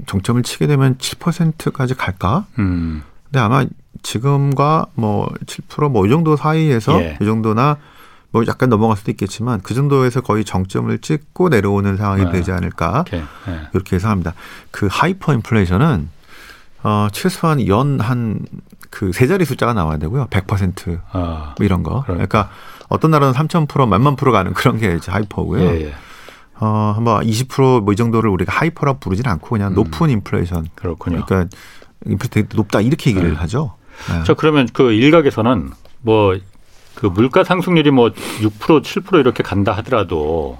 정점을 0.07 0.43
치게 0.43 0.67
되면 0.67 0.97
7%까지 0.99 1.95
갈까? 1.95 2.45
음. 2.59 3.03
근데 3.25 3.39
아마 3.39 3.65
지금과 4.03 4.87
뭐 4.95 5.29
7%뭐 5.47 6.07
이 6.07 6.09
정도 6.11 6.37
사이에서 6.37 7.01
예. 7.01 7.19
이 7.21 7.25
정도나 7.25 7.77
뭐 8.33 8.45
약간 8.47 8.69
넘어갈 8.69 8.97
수도 8.97 9.11
있겠지만 9.11 9.61
그 9.63 9.75
정도에서 9.75 10.21
거의 10.21 10.45
정점을 10.45 10.97
찍고 10.99 11.49
내려오는 11.49 11.97
상황이 11.97 12.25
네. 12.25 12.31
되지 12.33 12.53
않을까 12.53 13.05
네. 13.11 13.23
이렇게 13.75 13.97
예상합니다. 13.97 14.35
그 14.71 14.89
하이퍼 14.91 15.33
인플레이션은 15.35 16.09
어 16.83 17.09
최소한 17.13 17.67
연 17.67 18.01
한 18.01 18.47
그 18.91 19.13
세 19.13 19.29
자리 19.29 19.45
숫자가 19.45 19.73
나와야 19.73 19.99
되고요. 19.99 20.27
100% 20.31 20.99
아, 21.13 21.55
뭐 21.57 21.65
이런 21.65 21.85
거. 21.85 22.03
그러니까 22.07 22.51
어떤 22.91 23.11
나라는 23.11 23.33
3,000% 23.33 23.89
만만 23.89 24.17
프로 24.17 24.31
가는 24.33 24.53
그런 24.53 24.79
게 24.79 24.95
이제 24.95 25.11
hyper고요. 25.11 25.63
예, 25.63 25.87
예. 25.87 25.95
어, 26.61 26.93
한번 26.95 27.25
20%뭐 27.25 27.93
이 27.93 27.97
정도를 27.97 28.29
우리가 28.29 28.53
hyper라 28.53 28.95
부르진 28.95 29.27
않고 29.27 29.49
그냥 29.49 29.73
음. 29.73 29.75
높은 29.77 30.11
인플레이션. 30.11 30.67
그렇군요. 30.75 31.25
그러니까 31.25 31.57
인플레이션 32.05 32.49
높다 32.55 32.83
이렇게 32.83 33.11
얘기를 33.11 33.31
네. 33.31 33.37
하죠. 33.37 33.75
네. 34.11 34.25
자, 34.25 34.35
그러면 34.35 34.69
그 34.73 34.93
일각에서는 34.93 35.71
뭐 36.03 36.37
그 37.01 37.07
물가 37.07 37.45
상승률이 37.45 37.91
뭐 37.91 38.11
6% 38.11 38.83
7% 38.83 39.21
이렇게 39.21 39.43
간다 39.43 39.73
하더라도 39.79 40.59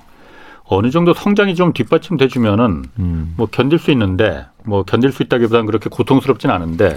어느 0.65 0.91
정도 0.91 1.13
성장이 1.13 1.55
좀 1.55 1.73
뒷받침돼 1.73 2.29
주면은 2.29 2.85
음. 2.99 3.35
뭐 3.37 3.47
견딜 3.51 3.79
수 3.79 3.91
있는데 3.91 4.47
뭐 4.65 4.83
견딜 4.85 5.13
수 5.13 5.23
있다기보다는 5.23 5.67
그렇게 5.67 5.91
고통스럽진 5.91 6.51
않은데 6.51 6.97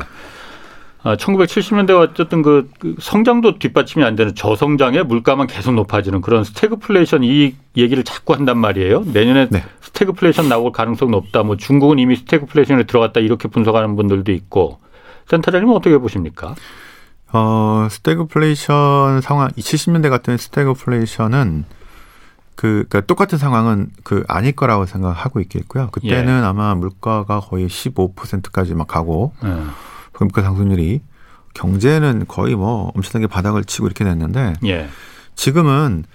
1970년대가 1.03 1.97
아, 1.97 1.99
어쨌든 1.99 2.41
그, 2.41 2.69
그 2.79 2.95
성장도 2.99 3.59
뒷받침이 3.59 4.05
안 4.05 4.15
되는 4.15 4.33
저성장에 4.33 5.03
물가만 5.03 5.47
계속 5.47 5.73
높아지는 5.73 6.21
그런 6.21 6.43
스태그플레이션 6.45 7.23
이 7.23 7.55
얘기를 7.75 8.03
자꾸 8.03 8.33
한단 8.33 8.57
말이에요. 8.57 9.03
내년에 9.07 9.49
네. 9.49 9.63
스태그플레이션 9.81 10.47
나올 10.47 10.71
가능성 10.71 11.11
높다. 11.11 11.43
뭐 11.43 11.57
중국은 11.57 11.99
이미 11.99 12.15
스태그플레이션에 12.15 12.83
들어갔다 12.83 13.19
이렇게 13.19 13.49
분석하는 13.49 13.95
분들도 13.97 14.31
있고 14.31 14.79
센터장님은 15.27 15.75
어떻게 15.75 15.97
보십니까? 15.97 16.55
어, 17.33 17.87
스태그플레이션 17.89 19.21
상황, 19.21 19.49
70년대 19.49 20.09
같은 20.09 20.37
스태그플레이션은 20.37 21.65
그, 22.55 22.85
그러니까 22.87 23.01
똑같은 23.01 23.37
상황은 23.37 23.89
그 24.03 24.23
아닐 24.27 24.53
거라고 24.53 24.85
생각하고 24.85 25.39
있겠고요. 25.41 25.89
그때는 25.91 26.41
예. 26.41 26.45
아마 26.45 26.75
물가가 26.75 27.39
거의 27.39 27.67
15%까지 27.67 28.75
막 28.75 28.87
가고, 28.87 29.33
예. 29.43 29.49
물가 30.19 30.41
상승률이 30.41 31.01
경제는 31.53 32.25
거의 32.27 32.55
뭐 32.55 32.91
엄청나게 32.95 33.27
바닥을 33.27 33.63
치고 33.63 33.87
이렇게 33.87 34.03
됐는데, 34.03 34.53
예. 34.65 34.89
지금은 35.35 36.05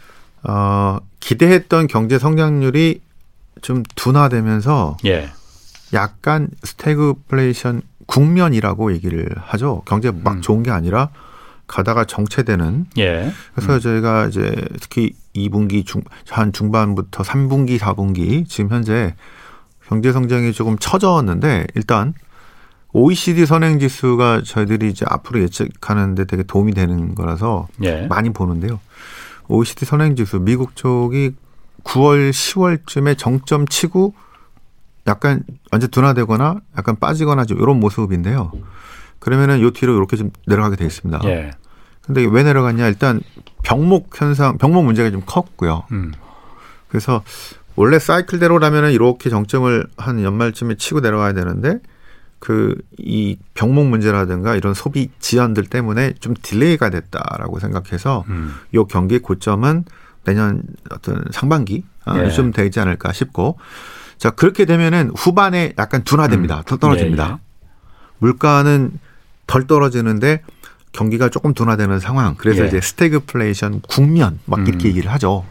어, 0.43 0.99
기대했던 1.21 1.87
경제 1.88 2.19
성장률이 2.19 3.00
좀 3.62 3.83
둔화되면서 3.95 4.97
예. 5.07 5.31
약간 5.93 6.49
스태그플레이션 6.62 7.83
국면이라고 8.07 8.93
얘기를 8.93 9.28
하죠. 9.38 9.83
경제 9.85 10.11
막 10.11 10.37
음. 10.37 10.40
좋은 10.40 10.62
게 10.62 10.71
아니라 10.71 11.11
가다가 11.67 12.05
정체되는. 12.05 12.87
예. 12.99 13.33
그래서 13.55 13.75
음. 13.75 13.81
저희가 13.81 14.26
이제 14.26 14.55
특히 14.81 15.14
2분기 15.37 15.85
중, 15.85 16.02
한 16.31 16.52
중반부터 16.52 17.23
3분기, 17.23 17.78
4분기 17.78 18.49
지금 18.49 18.71
현재 18.71 19.14
경제 19.87 20.12
성장이 20.12 20.52
조금 20.52 20.76
처졌는데 20.78 21.67
일단 21.75 22.14
OECD 22.92 23.47
선행 23.47 23.78
지수가 23.78 24.42
저희들이 24.45 24.88
이제 24.88 25.04
앞으로 25.09 25.40
예측하는데 25.42 26.25
되게 26.25 26.42
도움이 26.42 26.73
되는 26.73 27.14
거라서 27.14 27.68
예. 27.83 28.07
많이 28.07 28.30
보는데요. 28.30 28.80
OECD 29.49 29.85
선행 29.85 30.16
지수 30.16 30.38
미국 30.38 30.75
쪽이 30.75 31.33
9월, 31.85 32.30
10월쯤에 32.30 33.16
정점 33.16 33.66
치고 33.66 34.14
약간 35.07 35.42
완전 35.71 35.90
둔화되거나 35.90 36.61
약간 36.76 36.97
빠지거나 36.97 37.45
좀 37.45 37.61
이런 37.61 37.80
모습인데요. 37.80 38.52
그러면은 39.18 39.61
요 39.61 39.71
뒤로 39.71 39.97
이렇게 39.97 40.16
좀 40.16 40.30
내려가게 40.47 40.76
돼 40.76 40.85
있습니다. 40.85 41.21
예. 41.25 41.50
근데 42.02 42.25
왜 42.25 42.42
내려갔냐? 42.42 42.87
일단 42.87 43.21
병목 43.62 44.11
현상, 44.18 44.57
병목 44.57 44.85
문제가 44.85 45.11
좀 45.11 45.23
컸고요. 45.26 45.85
음. 45.92 46.12
그래서 46.88 47.23
원래 47.76 47.99
사이클대로라면은 47.99 48.92
이렇게 48.92 49.28
정점을 49.30 49.87
한 49.97 50.23
연말쯤에 50.23 50.76
치고 50.76 51.00
내려가야 51.00 51.35
되는데 51.35 51.80
그 52.38 52.75
이 53.09 53.38
병목 53.54 53.87
문제라든가 53.87 54.54
이런 54.54 54.75
소비 54.75 55.11
지연들 55.18 55.64
때문에 55.64 56.14
좀 56.21 56.35
delay가 56.40 56.90
됐다라고 56.90 57.59
생각해서 57.59 58.25
음. 58.28 58.54
요 58.75 58.87
경기 58.87 59.18
고점은 59.18 59.85
내년 60.25 60.62
어떤 60.90 61.25
상반기 61.30 61.85
아, 62.04 62.23
예. 62.23 62.30
좀 62.30 62.52
되지 62.52 62.80
않을까 62.80 63.12
싶고 63.12 63.59
자 64.18 64.30
그렇게 64.30 64.64
되면은 64.66 65.12
후반에 65.16 65.75
약간 65.78 66.02
둔화됩니다. 66.02 66.59
음. 66.59 66.62
더 66.66 66.76
떨어집니다. 66.76 67.25
예, 67.28 67.33
예. 67.33 67.68
물가는 68.18 68.99
덜 69.47 69.66
떨어지는데 69.66 70.42
경기가 70.92 71.28
조금 71.28 71.54
둔화되는 71.54 72.00
상황. 72.00 72.35
그래서 72.35 72.64
예. 72.64 72.66
이제 72.66 72.80
스태그플레이션 72.80 73.80
국면 73.88 74.40
막 74.45 74.66
이렇게 74.68 74.87
음. 74.87 74.90
얘기를 74.90 75.11
하죠. 75.12 75.47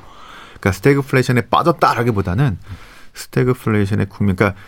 그러니까 0.60 0.74
스태그플레이션에 0.74 1.42
빠졌다라기보다는 1.50 2.58
스태그플레이션의 3.14 4.08
국면. 4.10 4.36
그러니까 4.36 4.60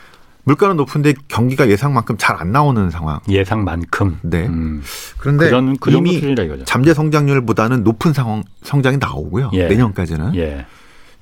물가는 0.49 0.75
높은데 0.75 1.13
경기가 1.27 1.69
예상만큼 1.69 2.17
잘 2.17 2.39
안 2.39 2.51
나오는 2.53 2.89
상황. 2.89 3.19
예상만큼. 3.29 4.19
네. 4.21 4.47
음. 4.47 4.81
그런데 5.17 5.47
그런, 5.49 5.77
그 5.77 5.91
이미 5.91 6.21
잠재 6.65 6.93
성장률보다는 6.93 7.83
높은 7.83 8.13
상황 8.13 8.43
성장이 8.63 8.97
나오고요. 8.97 9.51
예. 9.53 9.67
내년까지는. 9.67 10.35
예. 10.35 10.65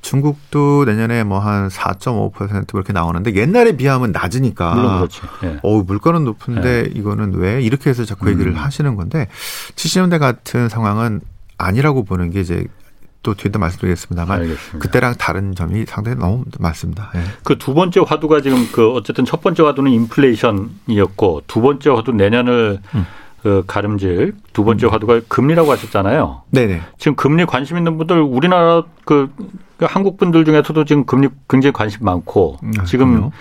중국도 0.01 0.85
내년에 0.85 1.23
뭐 1.23 1.39
한 1.39 1.69
4.5% 1.69 2.67
그렇게 2.71 2.93
나오는데 2.93 3.33
옛날에 3.35 3.75
비하면 3.75 4.11
낮으니까. 4.11 4.75
물론 4.75 4.97
그렇지. 4.97 5.21
예. 5.43 5.59
어 5.63 5.81
물가는 5.81 6.23
높은데 6.23 6.85
예. 6.85 6.91
이거는 6.93 7.33
왜 7.33 7.61
이렇게 7.63 7.89
해서 7.89 8.05
자꾸 8.05 8.29
얘기를 8.29 8.51
음. 8.51 8.57
하시는 8.57 8.95
건데 8.95 9.27
70년대 9.75 10.19
같은 10.19 10.69
상황은 10.69 11.21
아니라고 11.57 12.03
보는 12.05 12.29
게 12.29 12.41
이제 12.41 12.65
또 13.27 13.33
뒤에도 13.33 13.59
말씀드리겠습니다만 13.59 14.39
알겠습니다. 14.39 14.79
그때랑 14.79 15.15
다른 15.15 15.53
점이 15.53 15.83
상당히 15.85 16.17
너무 16.17 16.45
많습니다. 16.59 17.11
예. 17.15 17.19
그두 17.43 17.73
번째 17.73 17.99
화두가 18.07 18.39
지금 18.39 18.69
그 18.71 18.93
어쨌든 18.93 19.25
첫 19.25 19.41
번째 19.41 19.63
화두는 19.63 19.91
인플레이션이었고 19.91 21.41
두 21.45 21.59
번째 21.59 21.89
화두 21.89 22.13
내년을 22.13 22.79
음. 22.95 23.05
그 23.43 23.65
가름질 23.67 24.33
두 24.53 24.63
번째 24.63 24.87
음. 24.87 24.93
화두가 24.93 25.19
금리라고 25.27 25.69
하셨잖아요. 25.73 26.43
네네. 26.51 26.83
지금 26.97 27.17
금리 27.17 27.45
관심 27.45 27.75
있는 27.75 27.97
분들 27.97 28.21
우리나라 28.21 28.83
그, 29.03 29.29
그 29.75 29.85
한국 29.85 30.15
분들 30.17 30.45
중에서도 30.45 30.85
지금 30.85 31.05
금리 31.05 31.27
굉장히 31.49 31.73
관심 31.73 32.05
많고 32.05 32.59
음, 32.63 32.71
지금 32.85 33.11
그럼요. 33.11 33.31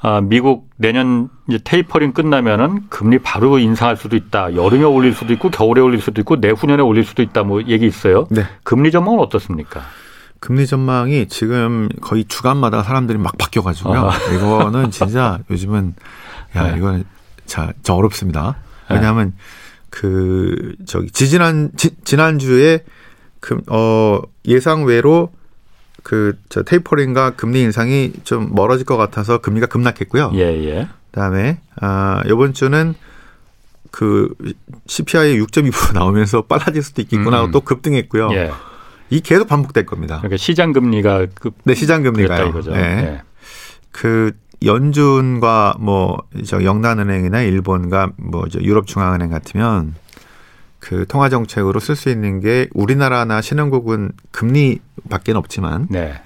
아, 0.00 0.20
미국 0.20 0.70
내년 0.76 1.28
이제 1.48 1.58
테이퍼링 1.62 2.12
끝나면은 2.12 2.88
금리 2.88 3.18
바로 3.18 3.58
인상할 3.58 3.96
수도 3.96 4.16
있다. 4.16 4.54
여름에 4.54 4.84
올릴 4.84 5.12
수도 5.12 5.32
있고 5.32 5.50
겨울에 5.50 5.80
올릴 5.80 6.00
수도 6.00 6.20
있고 6.20 6.36
내후년에 6.36 6.82
올릴 6.82 7.04
수도 7.04 7.22
있다. 7.22 7.42
뭐 7.42 7.62
얘기 7.66 7.86
있어요. 7.86 8.26
네. 8.30 8.44
금리 8.62 8.92
전망은 8.92 9.18
어떻습니까? 9.18 9.80
금리 10.40 10.68
전망이 10.68 11.26
지금 11.26 11.88
거의 12.00 12.24
주간마다 12.24 12.84
사람들이 12.84 13.18
막 13.18 13.36
바뀌어가지고요. 13.38 13.98
아. 13.98 14.12
이거는 14.34 14.92
진짜 14.92 15.40
요즘은 15.50 15.94
야 16.54 16.70
네. 16.70 16.78
이거는 16.78 17.04
자, 17.46 17.72
저 17.82 17.94
어렵습니다. 17.94 18.56
왜냐하면 18.88 19.32
네. 19.36 19.42
그 19.90 20.76
저기 20.86 21.10
지지난 21.10 21.72
지, 21.76 21.96
지난주에 22.04 22.84
그어 23.40 24.22
예상 24.46 24.84
외로 24.84 25.30
그 26.08 26.32
저 26.48 26.62
테이퍼링과 26.62 27.32
금리 27.32 27.60
인상이 27.60 28.12
좀 28.24 28.54
멀어질 28.54 28.86
것 28.86 28.96
같아서 28.96 29.38
금리가 29.42 29.66
급락했고요. 29.66 30.32
예, 30.36 30.40
예. 30.64 30.88
그다음에 31.10 31.58
아 31.78 32.22
이번 32.24 32.54
주는 32.54 32.94
그 33.90 34.32
CPI 34.86 35.38
6.2% 35.40 35.92
나오면서 35.98 36.42
빨라질 36.42 36.82
수도 36.82 37.02
있겠구나 37.02 37.44
음. 37.44 37.50
또 37.50 37.60
급등했고요. 37.60 38.30
예. 38.32 38.50
이 39.10 39.20
계속 39.20 39.48
반복될 39.48 39.84
겁니다. 39.84 40.16
그러니까 40.18 40.38
시장 40.38 40.72
금리가 40.72 41.26
급 41.34 41.54
네, 41.64 41.74
시장 41.74 42.02
금리가요. 42.02 42.46
이거죠. 42.48 42.72
네. 42.72 42.78
예. 42.80 43.22
그 43.92 44.32
연준과 44.64 45.76
뭐 45.80 46.18
저 46.46 46.62
영단은행이나 46.64 47.42
일본과 47.42 48.12
뭐 48.16 48.46
저 48.50 48.60
유럽 48.60 48.86
중앙은행 48.86 49.28
같으면 49.30 49.94
그 50.78 51.06
통화 51.06 51.28
정책으로 51.28 51.80
쓸 51.80 51.96
수 51.96 52.08
있는 52.08 52.40
게 52.40 52.68
우리나라나 52.72 53.40
신흥국은 53.40 54.12
금리밖에 54.30 55.32
없지만 55.32 55.88
네. 55.90 56.20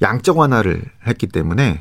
양적 0.00 0.38
완화를 0.38 0.82
했기 1.06 1.26
때문에 1.26 1.80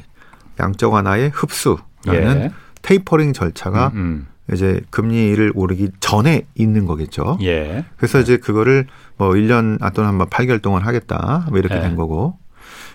양적 0.59 0.93
완화의 0.93 1.31
흡수라는 1.33 2.41
예. 2.41 2.51
테이퍼링 2.83 3.33
절차가 3.33 3.91
음, 3.95 3.97
음. 3.97 4.27
이제 4.53 4.81
금리를 4.89 5.51
오르기 5.55 5.89
전에 5.99 6.45
있는 6.55 6.85
거겠죠. 6.85 7.37
예. 7.41 7.85
그래서 7.97 8.19
네. 8.19 8.23
이제 8.23 8.37
그거를 8.37 8.87
뭐 9.17 9.29
1년 9.29 9.79
또는 9.93 10.09
한번 10.09 10.29
8개월 10.29 10.61
동안 10.61 10.83
하겠다. 10.83 11.47
뭐 11.49 11.57
이렇게 11.57 11.75
예. 11.75 11.81
된 11.81 11.95
거고. 11.95 12.37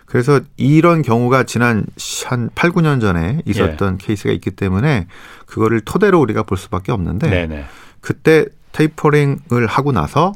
그래서 0.04 0.40
이런 0.56 1.02
경우가 1.02 1.44
지난 1.44 1.84
한 2.26 2.50
8, 2.54 2.70
9년 2.70 3.00
전에 3.00 3.42
있었던 3.44 3.98
예. 4.00 4.06
케이스가 4.06 4.32
있기 4.32 4.52
때문에 4.52 5.08
그거를 5.46 5.80
토대로 5.80 6.20
우리가 6.20 6.44
볼 6.44 6.56
수밖에 6.56 6.92
없는데 6.92 7.28
네네. 7.28 7.64
그때 8.00 8.46
테이퍼링을 8.76 9.66
하고 9.66 9.92
나서 9.92 10.32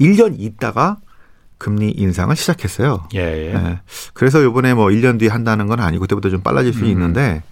1년 0.00 0.34
있다가 0.38 0.96
금리 1.58 1.90
인상을 1.90 2.34
시작했어요. 2.34 3.06
예, 3.14 3.20
예. 3.20 3.52
네. 3.52 3.80
그래서 4.14 4.42
요번에 4.42 4.74
뭐 4.74 4.86
1년 4.86 5.18
뒤에 5.18 5.28
한다는 5.28 5.66
건 5.66 5.78
아니고 5.80 6.00
그때부터 6.02 6.30
좀 6.30 6.40
빨라질 6.40 6.72
수 6.72 6.80
음. 6.80 6.86
있는데 6.86 7.42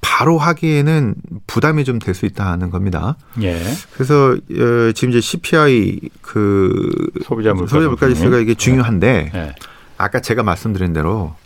바로 0.00 0.38
하기에는 0.38 1.14
부담이 1.46 1.84
좀 1.84 1.98
될 1.98 2.14
수 2.14 2.26
있다는 2.26 2.70
겁니다. 2.70 3.16
예. 3.42 3.60
그래서 3.94 4.32
어, 4.32 4.92
지금 4.94 5.10
이제 5.10 5.20
CPI 5.20 6.00
그 6.20 7.10
소비자 7.24 7.52
물가 7.54 7.68
소비자 7.68 7.88
물가 7.88 8.08
지수가 8.08 8.38
이게 8.38 8.54
중요한데 8.54 9.32
예. 9.34 9.54
아까 9.96 10.20
제가 10.20 10.42
말씀드린 10.42 10.92
대로 10.92 11.34
그, 11.34 11.45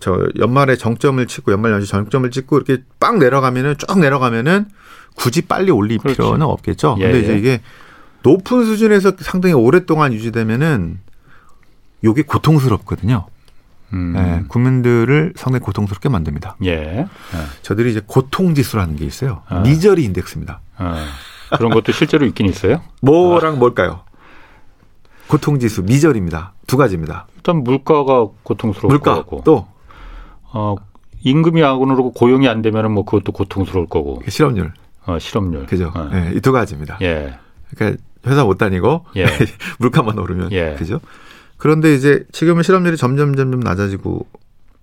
저 0.00 0.28
연말에 0.38 0.76
정점을 0.76 1.24
찍고 1.26 1.52
연말 1.52 1.72
연시 1.72 1.90
정점을 1.90 2.30
찍고 2.30 2.56
이렇게 2.56 2.82
빵 2.98 3.18
내려가면은 3.18 3.76
쭉 3.78 3.98
내려가면은 3.98 4.66
굳이 5.14 5.42
빨리 5.42 5.70
올릴 5.70 5.98
그렇지. 5.98 6.16
필요는 6.16 6.46
없겠죠. 6.46 6.96
예, 6.98 7.04
근데 7.04 7.20
이제 7.20 7.32
예. 7.32 7.38
이게 7.38 7.60
높은 8.22 8.64
수준에서 8.64 9.12
상당히 9.20 9.54
오랫동안 9.54 10.12
유지되면은 10.12 11.00
요게 12.04 12.22
고통스럽거든요. 12.22 13.26
음. 13.92 14.12
네, 14.14 14.44
국민들을 14.48 15.32
상당히 15.36 15.64
고통스럽게 15.64 16.08
만듭니다. 16.08 16.56
예. 16.64 16.70
예. 16.70 17.06
저들이 17.62 17.90
이제 17.90 18.00
고통 18.06 18.54
지수라는 18.54 18.96
게 18.96 19.04
있어요. 19.04 19.42
아. 19.48 19.60
미저리 19.60 20.04
인덱스입니다. 20.04 20.60
아. 20.76 21.06
그런 21.56 21.72
것도 21.72 21.92
실제로 21.92 22.26
있긴 22.26 22.46
있어요? 22.46 22.82
뭐랑 23.02 23.54
아. 23.54 23.56
뭘까요? 23.56 24.04
고통 25.30 25.60
지수 25.60 25.84
미저리입니다. 25.84 26.54
두 26.66 26.76
가지입니다. 26.76 27.28
일단 27.36 27.62
물가가 27.62 28.26
고통스럽고 28.42 28.88
물가 28.88 29.24
또 29.44 29.68
어, 30.52 30.74
임금이 31.22 31.62
안 31.62 31.76
오르고 31.76 32.12
고용이 32.14 32.48
안 32.48 32.62
되면은 32.62 32.90
뭐 32.90 33.04
그것도 33.04 33.30
고통스러울 33.30 33.86
거고. 33.86 34.20
실업률. 34.26 34.72
어, 35.06 35.20
실업률. 35.20 35.66
그죠. 35.66 35.92
어. 35.94 36.08
네, 36.10 36.32
이두 36.34 36.50
가지입니다. 36.50 36.98
예. 37.02 37.38
그러니까 37.72 38.02
회사 38.26 38.44
못 38.44 38.58
다니고 38.58 39.06
예. 39.14 39.26
물가만 39.78 40.18
오르면 40.18 40.50
예. 40.50 40.74
그죠. 40.76 41.00
그런데 41.58 41.94
이제 41.94 42.24
지금은 42.32 42.64
실업률이 42.64 42.96
점점 42.96 43.36
점점 43.36 43.60
낮아지고 43.60 44.26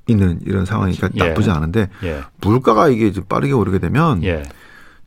있는 0.08 0.40
이런 0.46 0.64
상황이니까 0.64 1.10
예. 1.16 1.28
나쁘지 1.28 1.52
않은데 1.52 1.90
예. 2.04 2.22
물가가 2.40 2.88
이게 2.88 3.12
좀 3.12 3.26
빠르게 3.26 3.52
오르게 3.52 3.80
되면 3.80 4.24
예. 4.24 4.44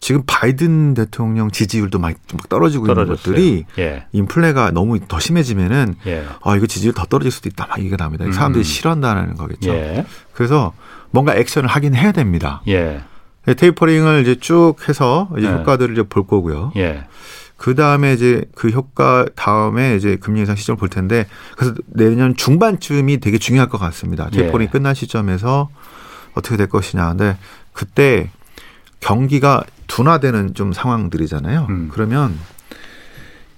지금 0.01 0.23
바이든 0.27 0.95
대통령 0.95 1.51
지지율도 1.51 1.99
많이 1.99 2.15
막 2.33 2.49
떨어지고 2.49 2.87
떨어졌어요. 2.87 3.37
있는 3.37 3.65
것들이 3.75 3.85
예. 3.85 4.07
인플레가 4.13 4.71
너무 4.71 4.99
더 5.07 5.21
심해지면은 5.21 5.95
예. 6.07 6.25
아 6.43 6.57
이거 6.57 6.67
지지율 6.67 6.95
더 6.95 7.05
떨어질 7.05 7.31
수도 7.31 7.49
있다 7.51 7.67
막 7.67 7.79
얘기가 7.79 7.97
나옵니다. 7.97 8.25
음. 8.25 8.33
사람들이 8.33 8.65
싫어한다는 8.65 9.37
거겠죠. 9.37 9.71
예. 9.71 10.07
그래서 10.33 10.73
뭔가 11.11 11.37
액션을 11.37 11.69
하긴 11.69 11.95
해야 11.95 12.13
됩니다. 12.13 12.63
예. 12.69 13.03
네, 13.45 13.55
테이퍼링을 13.55 14.23
이제 14.23 14.37
쭉 14.37 14.77
해서 14.89 15.29
이제 15.37 15.47
예. 15.47 15.53
효과들을 15.53 15.93
이제 15.93 16.03
볼 16.03 16.27
거고요. 16.27 16.73
예. 16.77 17.05
그 17.57 17.75
다음에 17.75 18.15
이제 18.15 18.43
그 18.55 18.71
효과 18.71 19.27
다음에 19.37 19.95
이제 19.97 20.17
금리 20.17 20.41
인상 20.41 20.57
시점을 20.57 20.79
볼 20.79 20.89
텐데 20.89 21.27
그래서 21.59 21.75
내년 21.89 22.35
중반쯤이 22.35 23.19
되게 23.19 23.37
중요할 23.37 23.69
것 23.69 23.77
같습니다. 23.77 24.31
테이퍼링 24.31 24.69
예. 24.69 24.71
끝난 24.71 24.95
시점에서 24.95 25.69
어떻게 26.33 26.57
될 26.57 26.69
것이냐. 26.71 27.09
근데 27.11 27.37
그때 27.75 28.31
경기가 29.01 29.65
둔화되는 29.91 30.55
좀 30.55 30.73
상황들이잖아요. 30.73 31.67
음. 31.69 31.89
그러면 31.93 32.39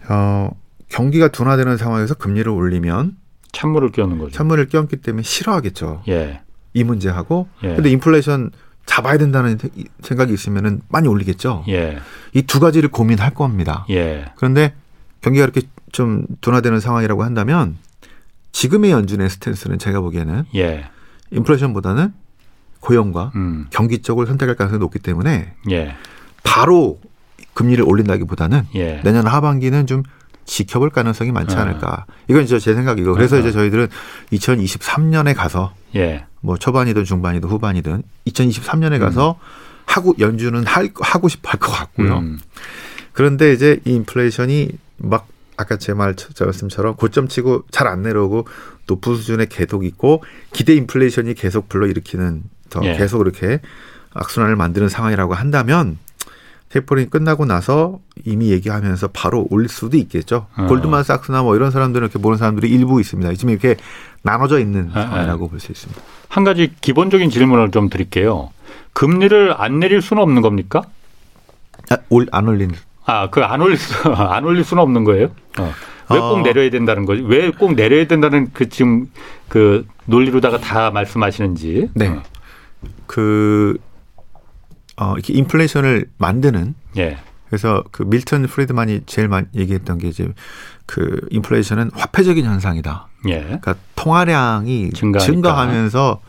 어 0.08 0.50
경기가 0.88 1.28
둔화되는 1.28 1.76
상황에서 1.76 2.14
금리를 2.14 2.50
올리면 2.50 3.16
찬물을 3.52 3.90
끼얹는 3.92 4.18
거죠. 4.18 4.30
찬물을 4.32 4.66
끼얹기 4.66 4.96
때문에 4.96 5.22
싫어하겠죠. 5.22 6.02
예. 6.08 6.40
이 6.72 6.84
문제하고 6.84 7.48
예. 7.64 7.74
근데 7.74 7.90
인플레이션 7.90 8.50
잡아야 8.86 9.18
된다는 9.18 9.58
생각이 10.00 10.32
있으면은 10.32 10.80
많이 10.88 11.06
올리겠죠. 11.06 11.64
예. 11.68 11.98
이 12.32 12.42
두 12.42 12.60
가지를 12.60 12.88
고민할 12.88 13.34
겁니다. 13.34 13.84
예. 13.90 14.24
그런데 14.36 14.74
경기가 15.20 15.44
이렇게 15.44 15.62
좀 15.92 16.24
둔화되는 16.40 16.80
상황이라고 16.80 17.22
한다면 17.24 17.76
지금의 18.52 18.90
연준의 18.90 19.28
스탠스는 19.28 19.78
제가 19.78 20.00
보기에는 20.00 20.44
예. 20.54 20.86
인플레이션보다는 21.30 22.12
고용과 22.80 23.32
음. 23.36 23.66
경기 23.70 24.00
쪽을 24.00 24.26
선택할 24.26 24.56
가능성이 24.56 24.80
높기 24.80 24.98
때문에 24.98 25.54
예. 25.70 25.94
바로 26.42 27.00
금리를 27.54 27.82
올린다기보다는 27.84 28.66
예. 28.74 29.00
내년 29.04 29.26
하반기는 29.26 29.86
좀 29.86 30.02
지켜볼 30.44 30.90
가능성이 30.90 31.30
많지 31.32 31.56
아. 31.56 31.62
않을까. 31.62 32.06
이건 32.28 32.42
이제 32.44 32.58
제 32.58 32.74
생각이고. 32.74 33.12
그래서 33.14 33.36
아. 33.36 33.38
이제 33.40 33.52
저희들은 33.52 33.88
2023년에 34.32 35.34
가서 35.34 35.74
예. 35.94 36.24
뭐 36.40 36.56
초반이든 36.56 37.04
중반이든 37.04 37.48
후반이든 37.48 38.02
2023년에 38.26 38.98
가서 38.98 39.32
음. 39.32 39.82
하고 39.86 40.14
연준은 40.18 40.66
할 40.66 40.90
하고 41.00 41.28
싶어 41.28 41.50
할 41.50 41.60
것 41.60 41.70
같고요. 41.72 42.18
음. 42.18 42.40
그런데 43.12 43.52
이제 43.52 43.78
이 43.84 43.92
인플레이션이 43.94 44.70
막 44.96 45.28
아까 45.56 45.76
제 45.76 45.92
말, 45.92 46.16
저 46.16 46.44
말씀처럼 46.44 46.96
고점 46.96 47.28
치고 47.28 47.64
잘 47.70 47.86
안 47.86 48.02
내려오고 48.02 48.46
높은 48.86 49.14
수준에 49.16 49.46
계속 49.48 49.84
있고 49.84 50.24
기대 50.52 50.74
인플레이션이 50.74 51.34
계속 51.34 51.68
불러일으키는 51.68 52.42
더 52.70 52.80
예. 52.84 52.96
계속 52.96 53.20
이렇게 53.20 53.60
악순환을 54.14 54.56
만드는 54.56 54.88
상황이라고 54.88 55.34
한다면 55.34 55.98
테이퍼링 56.72 57.10
끝나고 57.10 57.44
나서 57.44 57.98
이미 58.24 58.50
얘기하면서 58.50 59.08
바로 59.08 59.46
올릴 59.50 59.68
수도 59.68 59.96
있겠죠. 59.98 60.46
어. 60.56 60.66
골드만삭스나 60.66 61.42
뭐 61.42 61.54
이런 61.54 61.70
사람들은 61.70 62.06
이렇게 62.06 62.18
보는 62.18 62.38
사람들이 62.38 62.70
일부 62.70 63.00
있습니다. 63.00 63.34
지금 63.34 63.50
이렇게 63.50 63.76
나눠져 64.22 64.58
있는 64.58 64.90
아, 64.94 65.00
아. 65.00 65.02
상황이라고 65.04 65.48
볼 65.48 65.60
수 65.60 65.70
있습니다. 65.70 66.00
한 66.28 66.44
가지 66.44 66.72
기본적인 66.80 67.28
질문을 67.28 67.70
좀 67.72 67.90
드릴게요. 67.90 68.50
금리를 68.94 69.54
안 69.58 69.80
내릴 69.80 70.00
수는 70.00 70.22
없는 70.22 70.40
겁니까? 70.40 70.82
아, 71.90 71.96
올, 72.08 72.26
안 72.32 72.48
올리는. 72.48 72.74
아, 73.04 73.28
그 73.28 73.42
안 73.44 73.60
올릴 73.60 73.76
수, 73.76 74.08
안 74.14 74.44
올릴 74.44 74.64
수는 74.64 74.82
없는 74.82 75.04
거예요? 75.04 75.28
어. 75.58 75.72
왜꼭 76.10 76.38
어. 76.38 76.42
내려야 76.42 76.70
된다는 76.70 77.04
거지? 77.04 77.22
왜 77.22 77.50
꼭 77.50 77.74
내려야 77.74 78.06
된다는 78.06 78.48
그 78.54 78.68
지금 78.70 79.10
그 79.48 79.86
논리로다가 80.06 80.58
다 80.58 80.90
말씀하시는지. 80.90 81.90
네. 81.94 82.08
어. 82.08 82.22
그, 83.06 83.76
어, 84.96 85.14
이렇게 85.14 85.32
인플레이션을 85.34 86.06
만드는. 86.18 86.74
예. 86.98 87.18
그래서 87.48 87.84
그 87.90 88.02
밀턴 88.02 88.46
프리드만이 88.46 89.02
제일 89.06 89.28
많이 89.28 89.46
얘기했던 89.54 89.98
게 89.98 90.08
이제 90.08 90.32
그 90.86 91.20
인플레이션은 91.30 91.90
화폐적인 91.92 92.44
현상이다. 92.44 93.08
예. 93.28 93.42
그러니까 93.42 93.74
통화량이 93.94 94.90
증가하니까. 94.92 95.32
증가하면서 95.32 96.20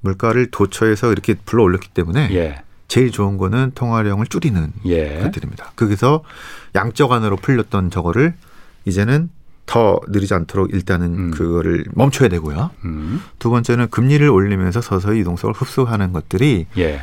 물가를 0.00 0.50
도처에서 0.50 1.12
이렇게 1.12 1.34
불러 1.34 1.62
올렸기 1.62 1.88
때문에 1.90 2.28
예. 2.32 2.62
제일 2.88 3.10
좋은 3.10 3.36
거는 3.38 3.72
통화량을 3.74 4.26
줄이는 4.26 4.72
예. 4.86 5.20
것들입니다. 5.20 5.72
거기서 5.76 6.24
양적 6.74 7.12
안으로 7.12 7.36
풀렸던 7.36 7.90
저거를 7.90 8.34
이제는 8.84 9.30
더 9.64 10.00
느리지 10.08 10.34
않도록 10.34 10.72
일단은 10.74 11.14
음. 11.14 11.30
그거를 11.30 11.84
멈춰야 11.92 12.28
되고요. 12.28 12.70
음. 12.84 13.22
두 13.38 13.48
번째는 13.50 13.90
금리를 13.90 14.28
올리면서 14.28 14.80
서서히 14.80 15.20
유동성을 15.20 15.54
흡수하는 15.54 16.12
것들이 16.12 16.66
예. 16.78 17.00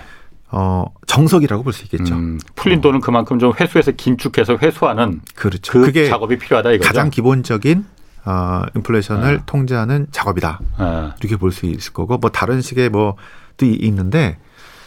어, 0.51 0.85
정석이라고 1.07 1.63
볼 1.63 1.73
수 1.73 1.83
있겠죠. 1.83 2.15
음, 2.15 2.39
풀린 2.55 2.81
돈은 2.81 3.01
그만큼 3.01 3.37
좀 3.39 3.53
회수해서 3.59 3.91
긴축해서 3.91 4.57
회수하는 4.57 5.21
그렇죠. 5.35 5.71
그 5.73 5.81
그게 5.85 6.07
작업이 6.07 6.37
필요하다 6.37 6.71
이거죠. 6.71 6.87
가장 6.87 7.09
기본적인 7.09 7.85
어, 8.25 8.63
인플레이션을 8.75 9.39
아. 9.41 9.45
통제하는 9.45 10.07
작업이다. 10.11 10.59
아. 10.77 11.15
이렇게 11.19 11.35
볼 11.37 11.51
수 11.51 11.65
있을 11.65 11.93
거고 11.93 12.17
뭐 12.17 12.29
다른 12.31 12.61
식의 12.61 12.89
뭐도 12.89 13.65
있는데 13.65 14.37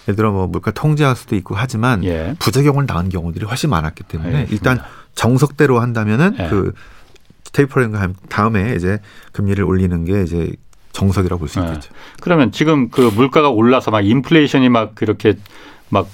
예를 0.09 0.16
들어 0.16 0.33
뭐 0.33 0.46
물가 0.48 0.72
통제할 0.72 1.14
수도 1.14 1.37
있고 1.37 1.55
하지만 1.57 2.03
예. 2.05 2.35
부작용을 2.40 2.87
낳은 2.87 3.09
경우들이 3.09 3.46
훨씬 3.46 3.70
많았기 3.70 4.03
때문에 4.05 4.37
알겠습니다. 4.38 4.55
일단 4.72 4.85
정석대로 5.14 5.79
한다면은 5.81 6.35
예. 6.40 6.48
그 6.48 6.72
테이퍼링 7.53 7.92
다음에 8.29 8.75
이제 8.75 8.98
금리를 9.33 9.62
올리는 9.62 10.05
게 10.05 10.22
이제 10.22 10.51
정석이라고 10.93 11.39
볼수 11.41 11.61
네. 11.61 11.67
있겠죠. 11.67 11.91
네. 11.91 11.97
그러면 12.21 12.53
지금 12.53 12.91
그 12.91 13.01
물가가 13.01 13.49
올라서 13.51 13.91
막 13.91 14.01
인플레이션이 14.07 14.69
막 14.69 14.95
그렇게 14.95 15.35
막 15.89 16.09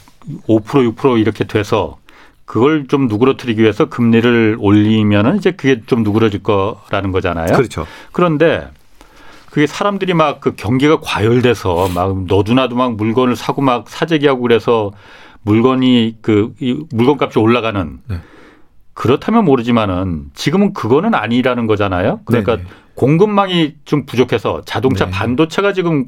5% 0.46 0.94
6% 0.94 1.20
이렇게 1.20 1.44
돼서 1.44 1.98
그걸 2.44 2.86
좀 2.88 3.08
누그러뜨리기 3.08 3.60
위해서 3.60 3.86
금리를 3.86 4.56
올리면은 4.58 5.36
이제 5.36 5.50
그게 5.50 5.82
좀 5.86 6.02
누그러질 6.02 6.42
거라는 6.42 7.12
거잖아요. 7.12 7.54
그렇죠. 7.54 7.86
그런데 8.12 8.68
그게 9.50 9.66
사람들이 9.66 10.14
막 10.14 10.40
그 10.40 10.54
경기가 10.56 11.00
과열돼서 11.00 11.88
막 11.94 12.24
너도나도 12.24 12.76
막 12.76 12.94
물건을 12.94 13.36
사고 13.36 13.60
막 13.60 13.88
사재기하고 13.88 14.40
그래서 14.40 14.92
물건이 15.42 16.18
그 16.22 16.54
물건값이 16.90 17.38
올라가는 17.38 17.98
네. 18.06 18.20
그렇다면 18.94 19.44
모르지만은 19.44 20.30
지금은 20.34 20.72
그거는 20.72 21.14
아니라는 21.14 21.66
거잖아요. 21.66 22.20
그러니까 22.24 22.56
네네. 22.56 22.68
공급망이 22.98 23.76
좀 23.84 24.06
부족해서 24.06 24.62
자동차 24.66 25.04
네. 25.04 25.12
반도체가 25.12 25.72
지금 25.72 26.06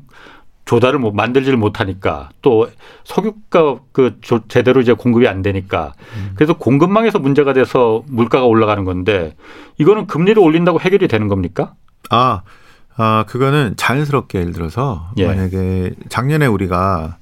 조달을 0.65 0.99
못 0.99 1.13
만들지를 1.13 1.57
못하니까 1.57 2.31
또 2.43 2.69
석유가 3.05 3.79
그 3.93 4.19
제대로 4.49 4.81
이제 4.81 4.93
공급이 4.93 5.29
안 5.29 5.41
되니까 5.41 5.93
음. 6.17 6.33
그래서 6.35 6.55
공급망에서 6.55 7.21
문제가 7.21 7.53
돼서 7.53 8.03
물가가 8.09 8.45
올라가는 8.47 8.85
건데 8.85 9.37
이거는 9.79 10.09
금리를 10.09 10.43
올린다고 10.43 10.81
해결이 10.81 11.07
되는 11.07 11.29
겁니까? 11.29 11.75
아, 12.11 12.43
아 12.97 13.25
그거는 13.29 13.75
자연스럽게 13.77 14.41
예를 14.41 14.53
들어서 14.53 15.13
예. 15.17 15.29
만약에 15.29 15.93
작년에 16.09 16.47
우리가 16.47 17.19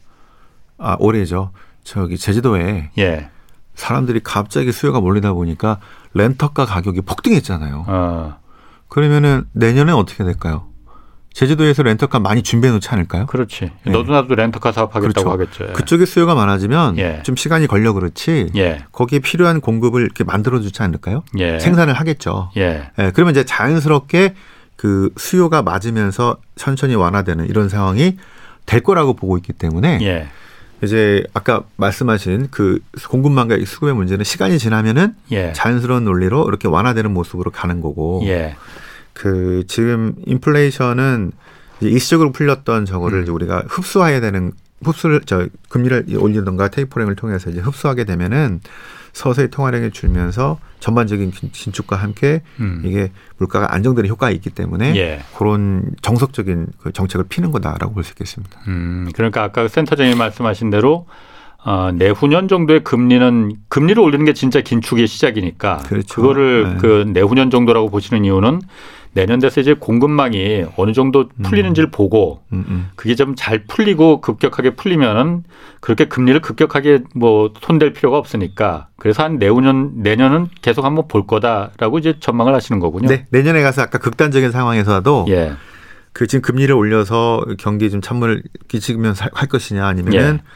아 0.79 0.97
올해죠 0.99 1.51
저기 1.85 2.17
제주도에 2.17 2.91
예. 2.97 3.29
사람들이 3.75 4.21
갑자기 4.25 4.73
수요가 4.73 5.01
몰리다 5.01 5.35
보니까 5.35 5.79
렌터카 6.15 6.65
가격이 6.65 7.03
폭등했잖아요. 7.03 7.85
아. 7.87 8.39
그러면은 8.89 9.45
내년에 9.53 9.93
어떻게 9.93 10.25
될까요? 10.25 10.67
제주도에서 11.33 11.85
렌터카 11.85 12.19
많이 12.19 12.43
준비해 12.43 12.73
놓지 12.73 12.89
않을까요? 12.89 13.27
그렇지. 13.27 13.71
네. 13.85 13.93
너도 13.93 14.13
나도 14.13 14.35
렌터카 14.35 14.73
사업하겠다고 14.73 15.31
그렇죠. 15.31 15.31
하겠죠. 15.31 15.65
예. 15.69 15.73
그쪽에 15.73 16.05
수요가 16.05 16.35
많아지면 16.35 16.99
예. 16.99 17.23
좀 17.23 17.37
시간이 17.37 17.69
걸려 17.69 17.93
그렇지. 17.93 18.51
예. 18.57 18.85
거기에 18.91 19.21
필요한 19.21 19.61
공급을 19.61 20.03
이렇게 20.03 20.25
만들어 20.25 20.61
주지 20.61 20.83
않을까요? 20.83 21.23
예. 21.39 21.61
생산을 21.61 21.95
하겠죠. 21.95 22.51
예. 22.57 22.91
예. 22.99 23.13
그러면 23.15 23.33
이제 23.33 23.45
자연스럽게 23.45 24.35
그 24.75 25.13
수요가 25.17 25.63
맞으면서 25.63 26.39
천천히 26.57 26.97
완화되는 26.97 27.47
이런 27.47 27.69
상황이 27.69 28.17
될 28.67 28.81
거라고 28.81 29.15
보고 29.15 29.37
있기 29.37 29.53
때문에 29.53 29.99
예. 30.03 30.29
이제 30.83 31.25
아까 31.35 31.65
말씀하신 31.77 32.49
그 32.51 32.79
공급망과 33.09 33.57
수급의 33.65 33.95
문제는 33.95 34.25
시간이 34.25 34.59
지나면은 34.59 35.15
예. 35.33 35.53
자연스러운 35.53 36.05
논리로 36.05 36.47
이렇게 36.49 36.69
완화되는 36.69 37.13
모습으로 37.13 37.51
가는 37.51 37.81
거고 37.81 38.23
예. 38.25 38.57
그 39.13 39.65
지금 39.67 40.15
인플레이션은 40.27 41.33
이제 41.81 41.91
일시적으로 41.91 42.33
풀렸던 42.33 42.87
저거를 42.87 43.19
음. 43.19 43.23
이제 43.23 43.33
우리가 43.33 43.65
흡수해야 43.69 44.21
되는 44.21 44.53
흡수를 44.83 45.23
저 45.27 45.47
금리를 45.69 46.07
올리던가 46.19 46.69
테이퍼링을 46.69 47.17
통해서 47.17 47.51
이제 47.51 47.61
흡수하게 47.61 48.05
되면은 48.05 48.61
서서히 49.13 49.49
통화량이 49.49 49.91
줄면서 49.91 50.59
전반적인 50.81 51.33
긴축과 51.33 51.97
함께 51.97 52.43
음. 52.61 52.83
이게 52.85 53.11
물가가 53.39 53.75
안정되는 53.75 54.09
효과가 54.09 54.31
있기 54.33 54.51
때문에 54.51 54.95
예. 54.97 55.21
그런 55.37 55.91
정석적인 56.03 56.67
그 56.81 56.93
정책을 56.93 57.27
피는 57.29 57.51
거다라고 57.51 57.95
볼 57.95 58.05
수 58.05 58.13
있겠습니다. 58.13 58.61
음, 58.69 59.09
그러니까 59.15 59.43
아까 59.43 59.67
센터장님 59.67 60.17
말씀하신 60.17 60.71
대로 60.71 61.07
어, 61.65 61.91
내후년 61.93 62.47
정도의 62.47 62.85
금리는 62.85 63.53
금리를 63.69 64.01
올리는 64.01 64.25
게 64.25 64.33
진짜 64.33 64.61
긴축의 64.61 65.09
시작이니까 65.09 65.79
그렇죠. 65.79 66.15
그거를 66.15 66.75
네. 66.75 66.77
그 66.81 67.05
내후년 67.13 67.51
정도라고 67.51 67.91
보시는 67.91 68.25
이유는 68.25 68.61
내년 69.13 69.39
돼서 69.39 69.61
이제 69.61 69.75
공급망이 69.75 70.65
어느 70.77 70.93
정도 70.93 71.29
풀리는지를 71.43 71.89
음. 71.89 71.91
보고 71.91 72.43
음, 72.53 72.65
음. 72.69 72.91
그게 72.95 73.15
좀 73.15 73.35
잘 73.39 73.65
풀리고 73.67 74.21
급격하게 74.21 74.71
풀리면은 74.71 75.45
그렇게 75.81 76.07
금리를 76.07 76.41
급격하게 76.41 77.05
뭐 77.15 77.53
손댈 77.61 77.93
필요가 77.93 78.19
없으니까 78.19 78.89
그래서 78.97 79.23
한 79.23 79.39
내후년 79.39 80.03
내년은 80.03 80.49
계속 80.61 80.85
한번 80.85 81.07
볼 81.09 81.27
거다라고 81.27 81.99
이제 81.99 82.15
전망을 82.19 82.55
하시는 82.55 82.81
거군요. 82.81 83.09
네, 83.09 83.27
내년에 83.31 83.63
가서 83.63 83.83
아까 83.83 83.99
극단적인 83.99 84.51
상황에서도 84.51 85.27
예. 85.29 85.53
그 86.13 86.27
지금 86.27 86.43
금리를 86.43 86.75
올려서 86.75 87.45
경기에 87.59 87.91
좀 87.91 88.01
찬물을 88.01 88.43
끼치면서 88.67 89.27
할 89.33 89.49
것이냐 89.49 89.87
아니면은 89.87 90.41
예. 90.43 90.49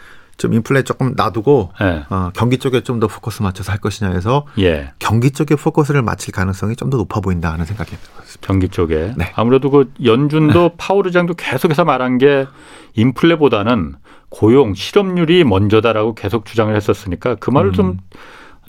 좀 0.42 0.52
인플레 0.54 0.82
조금 0.82 1.14
놔두고 1.16 1.70
예. 1.80 2.04
어, 2.10 2.30
경기 2.34 2.58
쪽에 2.58 2.80
좀 2.82 2.98
더 2.98 3.06
포커스 3.06 3.42
맞춰서 3.42 3.70
할 3.72 3.78
것이냐 3.78 4.10
해서 4.10 4.44
예. 4.58 4.92
경기 4.98 5.30
쪽에 5.30 5.54
포커스를 5.54 6.02
맞출 6.02 6.32
가능성이 6.32 6.74
좀 6.76 6.90
더 6.90 6.96
높아 6.98 7.20
보인다 7.20 7.52
하는 7.52 7.64
생각이 7.64 7.90
듭니다. 7.90 8.10
경기 8.40 8.68
쪽에 8.68 9.14
네. 9.16 9.30
아무래도 9.36 9.70
그 9.70 9.92
연준도 10.04 10.62
네. 10.68 10.74
파월 10.76 11.06
의장도 11.06 11.34
계속해서 11.34 11.84
말한 11.84 12.18
게 12.18 12.46
인플레보다는 12.94 13.94
고용 14.28 14.74
실업률이 14.74 15.44
먼저다라고 15.44 16.14
계속 16.14 16.44
주장을 16.44 16.74
했었으니까 16.74 17.36
그 17.36 17.50
말을 17.50 17.70
음. 17.70 17.72
좀 17.72 17.98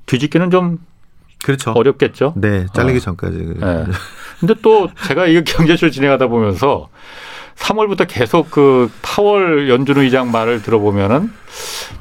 뒤집기는 0.06 0.52
좀 0.52 0.78
그렇죠. 1.44 1.72
어렵겠죠. 1.72 2.34
네, 2.38 2.68
잘리기 2.74 2.98
어. 2.98 3.02
전까지. 3.02 3.38
네. 3.60 3.84
근데 4.40 4.54
또 4.62 4.90
제가 5.08 5.26
이거 5.28 5.42
경제쇼 5.46 5.90
진행하다 5.90 6.28
보면서 6.28 6.88
3월부터 7.56 8.06
계속 8.08 8.52
그 8.52 8.90
파월 9.02 9.70
연준 9.70 9.98
의장 9.98 10.32
말을 10.32 10.62
들어보면은 10.62 11.32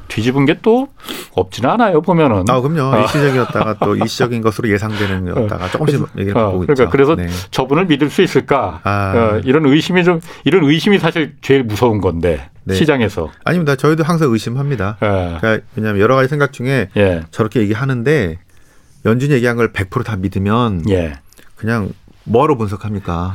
뒤집은 0.07 0.45
게 0.45 0.53
또 0.63 0.87
없지는 1.35 1.69
않아요 1.71 2.01
보면은. 2.01 2.45
아 2.49 2.61
그럼요. 2.61 2.95
어. 2.95 3.01
일시적이었다가 3.01 3.75
또 3.83 3.95
일시적인 3.95 4.41
것으로 4.41 4.69
예상되는 4.69 5.27
였다가 5.27 5.69
조금씩 5.69 6.01
어. 6.01 6.07
얘기를 6.17 6.37
하고 6.39 6.59
그러니까 6.59 6.73
있죠. 6.83 6.89
그래서 6.89 7.15
네. 7.15 7.27
저분을 7.51 7.85
믿을 7.85 8.09
수 8.09 8.21
있을까? 8.21 8.79
아. 8.83 9.13
어, 9.15 9.41
이런 9.43 9.65
의심이 9.65 10.03
좀 10.03 10.19
이런 10.43 10.63
의심이 10.63 10.99
사실 10.99 11.35
제일 11.41 11.63
무서운 11.63 12.01
건데 12.01 12.49
네. 12.63 12.75
시장에서. 12.75 13.29
아닙니다. 13.43 13.75
저희도 13.75 14.03
항상 14.03 14.31
의심합니다. 14.31 14.97
네. 15.01 15.37
그러니까 15.41 15.65
왜냐하면 15.75 16.01
여러 16.01 16.15
가지 16.15 16.29
생각 16.29 16.53
중에 16.53 16.89
예. 16.95 17.23
저렇게 17.31 17.59
얘기하는데 17.61 18.39
연준이 19.05 19.33
얘기한 19.33 19.57
걸 19.57 19.73
100%다 19.73 20.15
믿으면 20.15 20.83
예. 20.89 21.13
그냥 21.55 21.91
뭐하러 22.23 22.55
분석합니까? 22.57 23.33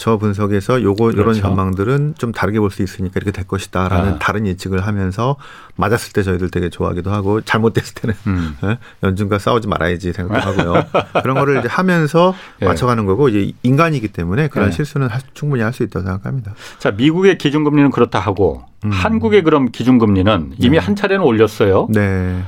예. 0.00 0.02
저 0.02 0.16
분석에서 0.16 0.82
요거 0.82 1.04
그렇죠. 1.10 1.20
이런 1.20 1.34
전망들은 1.34 2.14
좀 2.16 2.32
다르게 2.32 2.58
볼 2.58 2.70
수 2.70 2.82
있으니까 2.82 3.14
이렇게 3.16 3.32
될 3.32 3.46
것이다라는 3.46 4.12
아. 4.14 4.18
다른 4.18 4.46
예측을 4.46 4.86
하면서 4.86 5.36
맞았을 5.76 6.12
때 6.12 6.22
저희들 6.22 6.50
되게 6.50 6.70
좋아하기도 6.70 7.10
하고 7.10 7.40
잘못됐을 7.42 7.94
때는 7.96 8.16
음. 8.28 8.56
예? 8.64 8.78
연준과 9.02 9.38
싸우지 9.38 9.68
말아야지 9.68 10.12
생각하고요. 10.12 10.84
그런 11.22 11.36
거를 11.38 11.58
이제 11.58 11.68
하면서 11.68 12.34
예. 12.62 12.66
맞춰가는 12.66 13.04
거고 13.06 13.28
이제 13.28 13.52
인간이기 13.62 14.08
때문에 14.08 14.48
그런 14.48 14.68
예. 14.68 14.72
실수는 14.72 15.08
충분히 15.34 15.62
할 15.62 15.72
수 15.72 15.82
있다고 15.82 16.04
생각합니다. 16.06 16.54
자 16.78 16.90
미국의 16.92 17.36
기준금리는 17.38 17.90
그렇다 17.90 18.18
하고 18.20 18.64
음. 18.84 18.90
한국의 18.90 19.42
그럼 19.42 19.70
기준금리는 19.70 20.54
이미 20.58 20.78
네. 20.78 20.78
한 20.78 20.96
차례는 20.96 21.22
올렸어요. 21.24 21.88
네. 21.90 22.42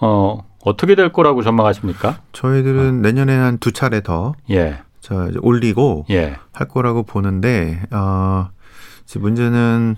어 0.00 0.44
어떻게 0.64 0.94
될 0.94 1.12
거라고 1.12 1.42
전망하십니까? 1.42 2.18
저희들은 2.32 2.88
어. 2.88 2.92
내년에 2.92 3.34
한 3.36 3.58
두 3.58 3.72
차례 3.72 4.00
더 4.02 4.34
예. 4.50 4.78
저 5.08 5.28
이제 5.28 5.38
올리고 5.40 6.04
예. 6.10 6.36
할 6.52 6.68
거라고 6.68 7.02
보는데 7.02 7.80
어 7.90 8.50
문제는 9.18 9.96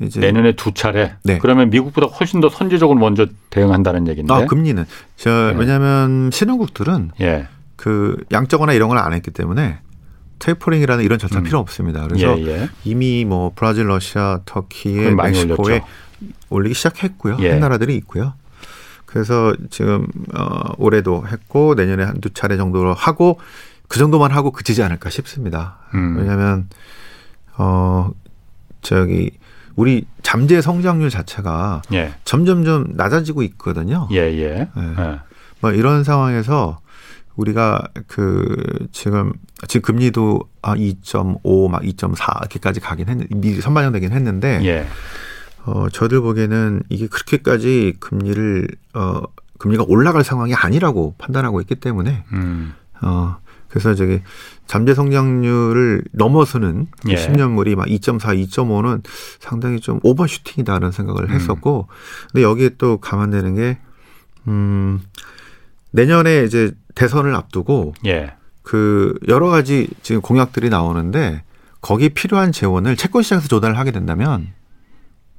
이제 0.00 0.20
내년에 0.20 0.52
두 0.52 0.72
차례. 0.72 1.14
네. 1.24 1.38
그러면 1.38 1.70
미국보다 1.70 2.06
훨씬 2.06 2.40
더 2.40 2.48
선제적으로 2.48 2.98
먼저 2.98 3.26
대응한다는 3.50 4.06
얘기인데. 4.08 4.32
아, 4.32 4.46
금리는 4.46 4.84
저 5.16 5.50
예. 5.52 5.58
왜냐하면 5.58 6.30
신흥국들은 6.32 7.10
예. 7.20 7.48
그 7.76 8.16
양적거나 8.30 8.72
이런 8.72 8.88
걸 8.88 8.98
안 8.98 9.12
했기 9.12 9.32
때문에 9.32 9.80
테이퍼링이라는 10.38 11.04
이런 11.04 11.18
절차 11.18 11.38
음. 11.38 11.44
필요 11.44 11.58
없습니다. 11.58 12.06
그래서 12.06 12.38
예, 12.40 12.46
예. 12.46 12.68
이미 12.84 13.24
뭐 13.24 13.50
브라질, 13.54 13.88
러시아, 13.88 14.40
터키에 14.44 15.10
멕시코에 15.10 15.82
올리기 16.50 16.74
시작했고요. 16.74 17.38
예. 17.40 17.50
한 17.50 17.60
나라들이 17.60 17.96
있고요. 17.96 18.34
그래서 19.06 19.54
지금 19.70 20.06
어 20.34 20.72
올해도 20.78 21.24
했고 21.26 21.74
내년에 21.74 22.04
한두 22.04 22.30
차례 22.30 22.56
정도로 22.56 22.94
하고 22.94 23.38
그 23.92 23.98
정도만 23.98 24.30
하고 24.30 24.52
그치지 24.52 24.82
않을까 24.82 25.10
싶습니다. 25.10 25.76
음. 25.92 26.16
왜냐하면 26.16 26.66
어 27.58 28.10
저기 28.80 29.32
우리 29.76 30.06
잠재 30.22 30.62
성장률 30.62 31.10
자체가 31.10 31.82
예. 31.92 32.14
점점점 32.24 32.94
낮아지고 32.94 33.42
있거든요. 33.42 34.08
예, 34.10 34.16
예. 34.16 34.66
예. 34.74 34.82
예. 34.98 35.18
뭐 35.60 35.72
이런 35.72 36.04
상황에서 36.04 36.80
우리가 37.36 37.86
그 38.06 38.56
지금 38.92 39.34
지금 39.68 39.82
금리도 39.82 40.40
아 40.62 40.74
2.5, 40.74 41.70
막 41.70 41.82
2.4 41.82 42.38
이렇게까지 42.40 42.80
가긴 42.80 43.10
했는데 43.10 43.34
미리 43.34 43.60
선반영되긴 43.60 44.12
했는데 44.12 44.64
예. 44.64 44.86
어 45.66 45.90
저들 45.90 46.22
보기에는 46.22 46.84
이게 46.88 47.08
그렇게까지 47.08 47.96
금리를 48.00 48.68
어 48.94 49.20
금리가 49.58 49.84
올라갈 49.86 50.24
상황이 50.24 50.54
아니라고 50.54 51.14
판단하고 51.18 51.60
있기 51.60 51.74
때문에 51.74 52.24
음. 52.32 52.72
어 53.02 53.41
그래서 53.72 53.94
저기 53.94 54.20
잠재 54.66 54.92
성장률을 54.92 56.04
넘어서는 56.12 56.88
예. 57.08 57.14
10년물이 57.14 57.74
막 57.74 57.86
2.4, 57.86 58.20
2.5는 58.46 59.02
상당히 59.40 59.80
좀 59.80 59.98
오버슈팅이다라는 60.02 60.92
생각을 60.92 61.24
음. 61.24 61.30
했었고, 61.30 61.88
근데 62.30 62.42
여기에 62.42 62.72
또 62.76 62.98
감안되는 62.98 63.54
게, 63.54 63.78
음, 64.46 65.00
내년에 65.90 66.44
이제 66.44 66.72
대선을 66.94 67.34
앞두고, 67.34 67.94
예. 68.04 68.34
그 68.62 69.14
여러 69.26 69.48
가지 69.48 69.88
지금 70.02 70.20
공약들이 70.20 70.68
나오는데, 70.68 71.42
거기 71.80 72.10
필요한 72.10 72.52
재원을 72.52 72.94
채권 72.94 73.22
시장에서 73.22 73.48
조달을 73.48 73.78
하게 73.78 73.90
된다면, 73.90 74.48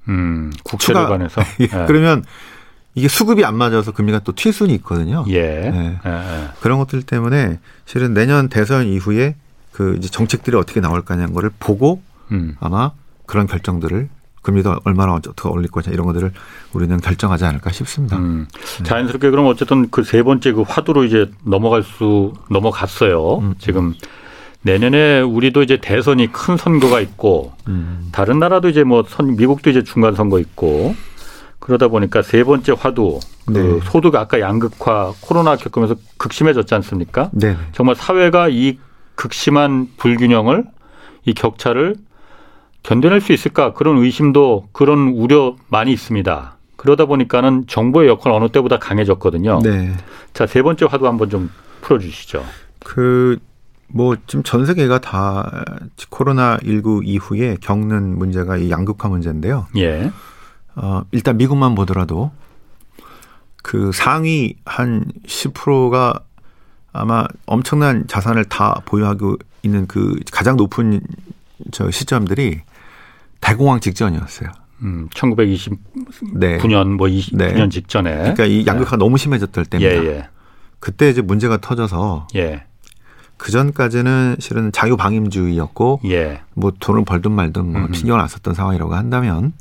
음, 0.08 0.52
국채를 0.64 1.06
관해서. 1.06 1.42
예. 1.62 1.68
그러면 1.68 2.24
이게 2.96 3.08
수급이 3.08 3.44
안 3.44 3.56
맞아서 3.56 3.92
금리가 3.92 4.20
또 4.20 4.34
튈 4.34 4.52
수는 4.54 4.74
있거든요. 4.76 5.26
예. 5.30 5.42
네. 5.42 6.00
예, 6.06 6.10
예. 6.10 6.48
그런 6.62 6.78
것들 6.80 7.02
때문에 7.04 7.60
실은 7.86 8.14
내년 8.14 8.50
대선 8.50 8.86
이후에 8.88 9.36
그 9.72 9.96
이제 9.98 10.08
정책들이 10.10 10.56
어떻게 10.56 10.80
나올 10.82 11.04
까냐는 11.04 11.34
거를 11.34 11.50
보고 11.60 12.02
음. 12.32 12.56
아마 12.60 12.92
그런 13.26 13.48
결정들을 13.48 14.10
금리도 14.44 14.82
얼마나 14.84 15.14
어떻게 15.14 15.48
올릴 15.50 15.72
거냐 15.72 15.88
이런 15.92 16.06
것들을 16.06 16.32
우리는 16.74 17.00
결정하지 17.00 17.46
않을까 17.46 17.72
싶습니다. 17.72 18.18
음. 18.18 18.48
네. 18.78 18.84
자연스럽게 18.84 19.30
그럼 19.32 19.48
어쨌든 19.48 19.90
그 19.90 20.04
세 20.04 20.22
번째 20.22 20.52
그 20.52 20.62
화두로 20.62 21.06
이제 21.06 21.32
넘어갈 21.46 21.82
수 21.82 22.34
넘어갔어요. 22.52 23.38
음. 23.40 23.54
지금 23.58 23.94
내년에 24.62 25.22
우리도 25.22 25.64
이제 25.64 25.78
대선이 25.82 26.32
큰 26.32 26.58
선거가 26.58 27.00
있고 27.02 27.54
음. 27.68 28.10
다른 28.12 28.40
나라도 28.40 28.70
이제 28.70 28.84
뭐 28.84 29.04
선, 29.08 29.36
미국도 29.36 29.70
이제 29.70 29.84
중간 29.84 30.14
선거 30.16 30.40
있고 30.40 30.96
그러다 31.64 31.88
보니까 31.88 32.22
세 32.22 32.44
번째 32.44 32.74
화두 32.78 33.22
그 33.46 33.52
네. 33.52 33.80
소득 33.90 34.16
아까 34.16 34.42
양극화 34.42 35.14
코로나 35.22 35.56
겪으면서 35.56 35.96
극심해졌지 36.18 36.76
않습니까? 36.76 37.30
네. 37.32 37.56
정말 37.72 37.96
사회가 37.96 38.50
이 38.50 38.80
극심한 39.16 39.88
불균형을 39.96 40.66
이 41.26 41.34
격차를 41.34 41.96
견뎌낼 42.84 43.22
수 43.22 43.32
있을까 43.32 43.72
그런 43.72 43.98
의심도 43.98 44.68
그런 44.74 45.14
우려 45.16 45.56
많이 45.70 45.94
있습니다. 45.94 46.58
그러다 46.76 47.06
보니까는 47.06 47.66
정부의 47.68 48.10
역할 48.10 48.34
어느 48.34 48.50
때보다 48.50 48.78
강해졌거든요. 48.78 49.62
네. 49.64 49.94
자, 50.34 50.46
세 50.46 50.62
번째 50.62 50.86
화두 50.90 51.08
한번 51.08 51.30
좀 51.30 51.50
풀어 51.82 51.98
주시죠. 51.98 52.44
그 52.84 53.40
뭐 53.94 54.16
지금 54.26 54.44
전 54.44 54.66
세계가 54.66 55.00
다 55.00 55.64
코로나 56.10 56.58
19 56.66 57.02
이후에 57.06 57.58
겪는 57.62 58.18
문제가 58.18 58.58
이 58.58 58.72
양극화 58.72 59.08
문제인데요. 59.08 59.68
예. 59.78 60.12
어, 60.76 61.04
일단 61.12 61.38
미국만 61.38 61.76
보더라도 61.76 62.32
그 63.62 63.92
상위 63.94 64.56
한 64.66 65.06
10%가 65.26 66.20
아마 66.92 67.26
엄청난 67.46 68.06
자산을 68.08 68.46
다 68.46 68.82
보유하고 68.86 69.38
있는 69.64 69.88
그 69.88 70.20
가장 70.32 70.58
높은 70.58 71.02
저 71.72 71.90
시점들이 71.90 72.62
대공황 73.42 73.80
직전이었어요. 73.80 74.50
음, 74.84 75.08
1929년 75.14 75.78
네. 76.34 76.58
뭐 76.84 77.08
20년 77.08 77.38
네. 77.38 77.70
직전에. 77.70 78.16
그러니까 78.16 78.46
이 78.46 78.66
양극화가 78.66 78.98
네. 78.98 79.00
너무 79.00 79.18
심해졌을 79.18 79.66
때입니다. 79.66 80.04
예, 80.04 80.08
예. 80.08 80.30
그때 80.80 81.10
이제 81.10 81.22
문제가 81.22 81.58
터져서 81.58 82.28
예. 82.36 82.66
그 83.38 83.52
전까지는 83.52 84.38
실은 84.40 84.72
자유 84.72 84.98
방임주의였고 84.98 86.02
예. 86.06 86.42
뭐 86.54 86.72
돈을 86.78 87.06
벌든 87.06 87.32
말든 87.32 87.72
뭐 87.72 87.88
신경을 87.94 88.22
안 88.22 88.28
썼던 88.28 88.54
상황이라고 88.54 88.94
한다면 88.94 89.54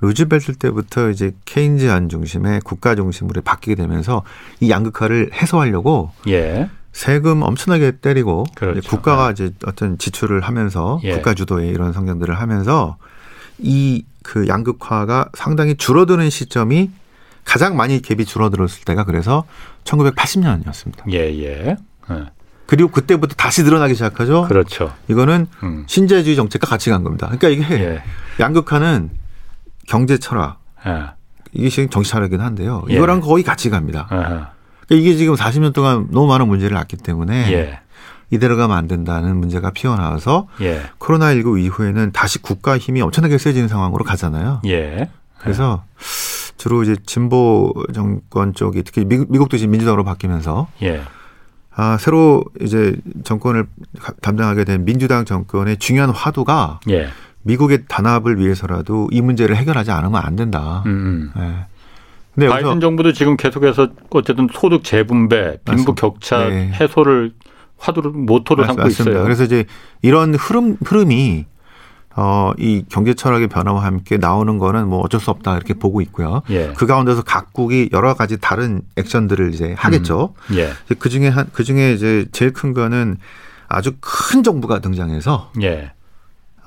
루즈벨트 0.00 0.54
때부터 0.54 1.10
이제 1.10 1.32
케인즈안 1.44 2.08
중심의 2.08 2.60
국가 2.64 2.94
중심으로 2.94 3.42
바뀌게 3.42 3.74
되면서 3.74 4.22
이 4.60 4.70
양극화를 4.70 5.30
해소하려고 5.34 6.10
예. 6.28 6.70
세금 6.92 7.42
엄청나게 7.42 7.98
때리고 8.00 8.44
그렇죠. 8.54 8.88
국가가 8.88 9.32
네. 9.32 9.32
이제 9.32 9.54
어떤 9.66 9.98
지출을 9.98 10.40
하면서 10.40 11.00
예. 11.04 11.12
국가 11.12 11.34
주도의 11.34 11.68
이런 11.70 11.92
성장들을 11.92 12.34
하면서 12.38 12.96
이 13.58 14.04
그 14.22 14.46
양극화가 14.48 15.30
상당히 15.34 15.74
줄어드는 15.76 16.30
시점이 16.30 16.90
가장 17.44 17.76
많이 17.76 18.00
갭이 18.00 18.26
줄어들었을 18.26 18.84
때가 18.84 19.04
그래서 19.04 19.44
1980년이었습니다. 19.84 21.10
예, 21.12 21.18
예. 21.42 21.76
예. 22.10 22.24
그리고 22.66 22.90
그때부터 22.90 23.34
다시 23.34 23.64
늘어나기 23.64 23.94
시작하죠. 23.94 24.46
그렇죠. 24.46 24.94
이거는 25.08 25.48
음. 25.64 25.84
신자유주의 25.88 26.36
정책과 26.36 26.68
같이 26.68 26.90
간 26.90 27.02
겁니다. 27.02 27.28
그러니까 27.30 27.48
이게 27.48 27.82
예. 27.82 28.02
양극화는 28.38 29.10
경제 29.90 30.18
철학 30.18 30.60
예. 30.86 31.06
이게 31.52 31.68
지금 31.68 31.90
정치 31.90 32.10
철학이긴 32.10 32.40
한데요. 32.40 32.84
예. 32.90 32.94
이거랑 32.94 33.20
거의 33.20 33.42
같이 33.42 33.70
갑니다. 33.70 34.06
그러니까 34.08 34.52
이게 34.88 35.16
지금 35.16 35.34
40년 35.34 35.74
동안 35.74 36.06
너무 36.10 36.28
많은 36.28 36.46
문제를 36.46 36.74
낳기 36.76 36.96
때문에 36.96 37.52
예. 37.52 37.80
이대로 38.30 38.56
가면 38.56 38.76
안 38.76 38.86
된다는 38.86 39.36
문제가 39.36 39.72
피어나와서 39.72 40.46
예. 40.60 40.82
코로나19 41.00 41.60
이후에는 41.60 42.12
다시 42.12 42.40
국가 42.40 42.78
힘이 42.78 43.02
엄청나게 43.02 43.36
세지는 43.36 43.66
상황으로 43.66 44.04
가잖아요. 44.04 44.62
예. 44.66 45.10
그래서 45.38 45.82
주로 46.56 46.84
이제 46.84 46.94
진보 47.04 47.74
정권 47.92 48.54
쪽이 48.54 48.84
특히 48.84 49.04
미국 49.04 49.48
도 49.48 49.56
지금 49.56 49.72
민주당으로 49.72 50.04
바뀌면서 50.04 50.68
예. 50.82 51.02
아, 51.74 51.96
새로 51.98 52.44
이제 52.60 52.94
정권을 53.24 53.66
담당하게 54.22 54.64
된 54.64 54.84
민주당 54.84 55.24
정권의 55.24 55.78
중요한 55.78 56.10
화두가 56.10 56.80
예. 56.90 57.08
미국의 57.42 57.84
단합을 57.88 58.38
위해서라도 58.38 59.08
이 59.10 59.20
문제를 59.20 59.56
해결하지 59.56 59.90
않으면 59.90 60.20
안 60.22 60.36
된다. 60.36 60.82
음. 60.86 61.32
음. 61.36 61.42
예. 61.42 61.66
근데 62.34 62.48
바이든 62.48 62.80
정부도 62.80 63.12
지금 63.12 63.36
계속해서 63.36 63.88
어쨌든 64.10 64.48
소득 64.52 64.84
재분배, 64.84 65.58
빈부 65.64 65.94
격차 65.94 66.48
네. 66.48 66.70
해소를 66.72 67.32
화두를 67.78 68.12
모토로 68.12 68.64
삼고 68.64 68.82
맞습니다. 68.82 69.10
있어요. 69.10 69.24
그래서 69.24 69.44
이제 69.44 69.64
이런 70.02 70.34
흐름 70.34 70.76
흐름이 70.84 71.46
어, 72.16 72.52
이 72.58 72.84
경제 72.88 73.14
철학의 73.14 73.48
변화와 73.48 73.84
함께 73.84 74.16
나오는 74.16 74.58
거는 74.58 74.88
뭐 74.88 75.00
어쩔 75.00 75.20
수 75.20 75.30
없다 75.30 75.56
이렇게 75.56 75.74
보고 75.74 76.00
있고요. 76.02 76.42
예. 76.50 76.72
그 76.76 76.86
가운데서 76.86 77.22
각국이 77.22 77.90
여러 77.92 78.14
가지 78.14 78.38
다른 78.38 78.82
액션들을 78.96 79.54
이제 79.54 79.74
하겠죠. 79.76 80.34
음. 80.50 80.56
예. 80.56 80.72
그 80.98 81.08
중에 81.08 81.28
한, 81.28 81.48
그 81.52 81.64
중에 81.64 81.92
이제 81.92 82.26
제일 82.32 82.52
큰 82.52 82.74
거는 82.74 83.16
아주 83.68 83.92
큰 84.00 84.42
정부가 84.42 84.80
등장해서 84.80 85.52
예. 85.62 85.92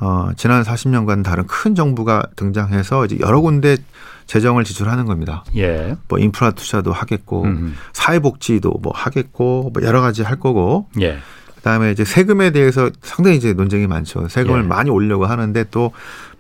어, 0.04 0.32
지난 0.36 0.64
40년간 0.64 1.24
다른 1.24 1.48
큰 1.48 1.76
정부가 1.76 2.24
등장해서 2.36 3.06
이제 3.06 3.18
여러 3.22 3.40
군데 3.40 3.78
재정을 4.26 4.66
지출하는 4.66 5.06
겁니다. 5.06 5.46
예. 5.56 5.96
뭐 6.10 6.20
인프라 6.20 6.52
투자도 6.52 6.92
하겠고 6.92 7.44
음. 7.44 7.76
사회복지도 7.94 8.80
뭐 8.82 8.92
하겠고 8.94 9.72
뭐 9.74 9.84
여러 9.84 10.02
가지 10.02 10.22
할 10.22 10.40
거고 10.40 10.88
예. 11.00 11.20
그다음에 11.56 11.92
이제 11.92 12.04
세금에 12.04 12.52
대해서 12.52 12.90
상당히 13.02 13.38
이제 13.38 13.54
논쟁이 13.54 13.88
많죠. 13.88 14.28
세금을 14.28 14.64
예. 14.64 14.68
많이 14.68 14.90
올려고 14.90 15.26
하는데 15.26 15.64
또 15.72 15.92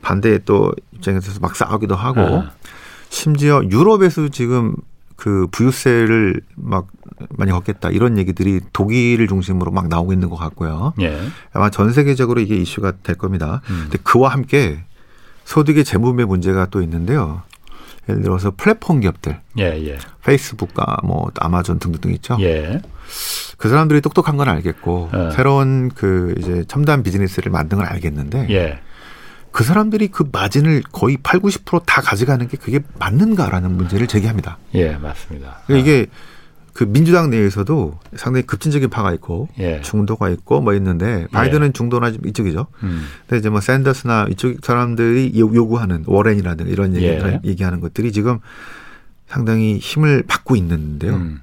반대에 0.01 0.39
또 0.43 0.73
입장에서 0.91 1.39
막 1.39 1.55
싸우기도 1.55 1.95
하고 1.95 2.19
아. 2.19 2.51
심지어 3.07 3.61
유럽에서 3.63 4.27
지금 4.27 4.75
그 5.15 5.47
부유세를 5.51 6.41
막 6.55 6.87
많이 7.29 7.51
걷겠다 7.51 7.89
이런 7.89 8.17
얘기들이 8.17 8.61
독일을 8.73 9.27
중심으로 9.27 9.71
막 9.71 9.87
나오고 9.87 10.13
있는 10.13 10.29
것 10.29 10.35
같고요. 10.35 10.93
예. 11.01 11.19
아마 11.51 11.69
전 11.69 11.91
세계적으로 11.91 12.41
이게 12.41 12.55
이슈가 12.55 12.93
될 13.03 13.15
겁니다. 13.15 13.61
음. 13.69 13.81
근데 13.83 13.97
그와 14.03 14.29
함께 14.29 14.83
소득의 15.45 15.83
재분배 15.83 16.25
문제가 16.25 16.67
또 16.67 16.81
있는데요. 16.81 17.43
예를 18.09 18.21
들어서 18.21 18.51
플랫폼 18.55 18.99
기업들, 18.99 19.39
예, 19.59 19.63
예. 19.63 19.97
페이스북과 20.25 20.97
뭐 21.03 21.31
아마존 21.39 21.79
등등 21.79 22.11
있죠. 22.15 22.37
예. 22.41 22.81
그 23.57 23.69
사람들이 23.69 24.01
똑똑한 24.01 24.35
건 24.35 24.49
알겠고 24.49 25.09
예. 25.13 25.31
새로운 25.31 25.89
그 25.89 26.35
이제 26.37 26.65
첨단 26.67 27.03
비즈니스를 27.03 27.51
만든 27.51 27.77
건 27.77 27.87
알겠는데 27.87 28.47
예. 28.49 28.79
그 29.51 29.63
사람들이 29.63 30.07
그 30.07 30.27
마진을 30.31 30.81
거의 30.91 31.17
8, 31.21 31.39
90%다 31.39 32.01
가져가는 32.01 32.45
게 32.47 32.57
그게 32.57 32.79
맞는가라는 32.99 33.71
문제를 33.71 34.07
제기합니다. 34.07 34.57
예, 34.73 34.93
맞습니다. 34.97 35.59
그러니까 35.67 35.89
이게 35.89 36.07
그 36.73 36.85
민주당 36.85 37.29
내에서도 37.29 37.99
상당히 38.15 38.45
급진적인 38.45 38.89
파가 38.89 39.13
있고 39.13 39.47
예. 39.59 39.81
중도가 39.81 40.29
있고 40.29 40.59
뭐 40.59 40.73
있는데 40.73 41.27
바이든은 41.31 41.67
예. 41.67 41.71
중도나 41.71 42.11
이쪽이죠. 42.25 42.65
음. 42.81 43.05
근데 43.27 43.39
이제 43.39 43.49
뭐 43.49 43.61
샌더스나 43.61 44.27
이쪽 44.31 44.57
사람들이 44.63 45.31
요구하는 45.35 46.03
워렌이라든가 46.07 46.71
이런 46.71 46.95
얘기, 46.95 47.05
예. 47.05 47.39
얘기하는 47.43 47.79
것들이 47.79 48.11
지금 48.11 48.39
상당히 49.27 49.77
힘을 49.77 50.23
받고 50.27 50.55
있는데요. 50.55 51.15
음. 51.15 51.41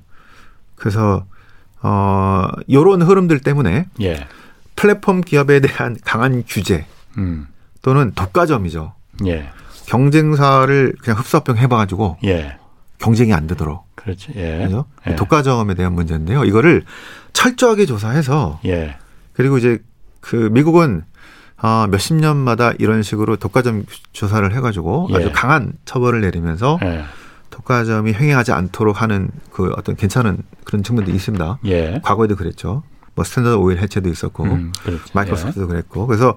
그래서 0.74 1.24
어 1.80 2.48
요런 2.70 3.02
흐름들 3.02 3.38
때문에 3.38 3.86
예. 4.02 4.26
플랫폼 4.74 5.20
기업에 5.20 5.60
대한 5.60 5.96
강한 6.04 6.42
규제 6.46 6.86
음. 7.18 7.46
또는 7.82 8.12
독과점이죠. 8.16 8.94
예. 9.26 9.50
경쟁사를 9.86 10.94
그냥 11.00 11.18
흡수합병 11.18 11.56
해봐가지고 11.56 12.18
예. 12.24 12.56
경쟁이 13.00 13.32
안 13.32 13.46
되도록 13.46 13.86
그렇죠. 13.96 14.32
예. 14.36 14.58
그래서 14.58 14.86
예. 15.06 15.16
독과점에 15.16 15.74
대한 15.74 15.94
문제인데요. 15.94 16.44
이거를 16.44 16.84
철저하게 17.32 17.86
조사해서 17.86 18.60
예. 18.66 18.96
그리고 19.32 19.58
이제 19.58 19.78
그 20.20 20.36
미국은 20.52 21.02
아, 21.56 21.86
몇십 21.90 22.16
년마다 22.16 22.72
이런 22.78 23.02
식으로 23.02 23.36
독과점 23.36 23.84
조사를 24.12 24.54
해가지고 24.54 25.08
예. 25.10 25.16
아주 25.16 25.30
강한 25.34 25.72
처벌을 25.84 26.20
내리면서 26.20 26.78
예. 26.82 27.04
독과점이 27.50 28.12
횡행하지 28.12 28.52
않도록 28.52 29.02
하는 29.02 29.30
그 29.50 29.72
어떤 29.76 29.96
괜찮은 29.96 30.38
그런 30.64 30.82
측면도 30.82 31.10
있습니다. 31.10 31.58
예. 31.66 32.00
과거에도 32.02 32.36
그랬죠. 32.36 32.82
뭐 33.14 33.24
스탠다드 33.24 33.56
오일 33.56 33.78
해체도 33.78 34.08
있었고 34.08 34.44
음, 34.44 34.72
그렇죠. 34.82 35.02
마이크로소프트도 35.12 35.64
예. 35.64 35.66
그랬고 35.66 36.06
그래서 36.06 36.36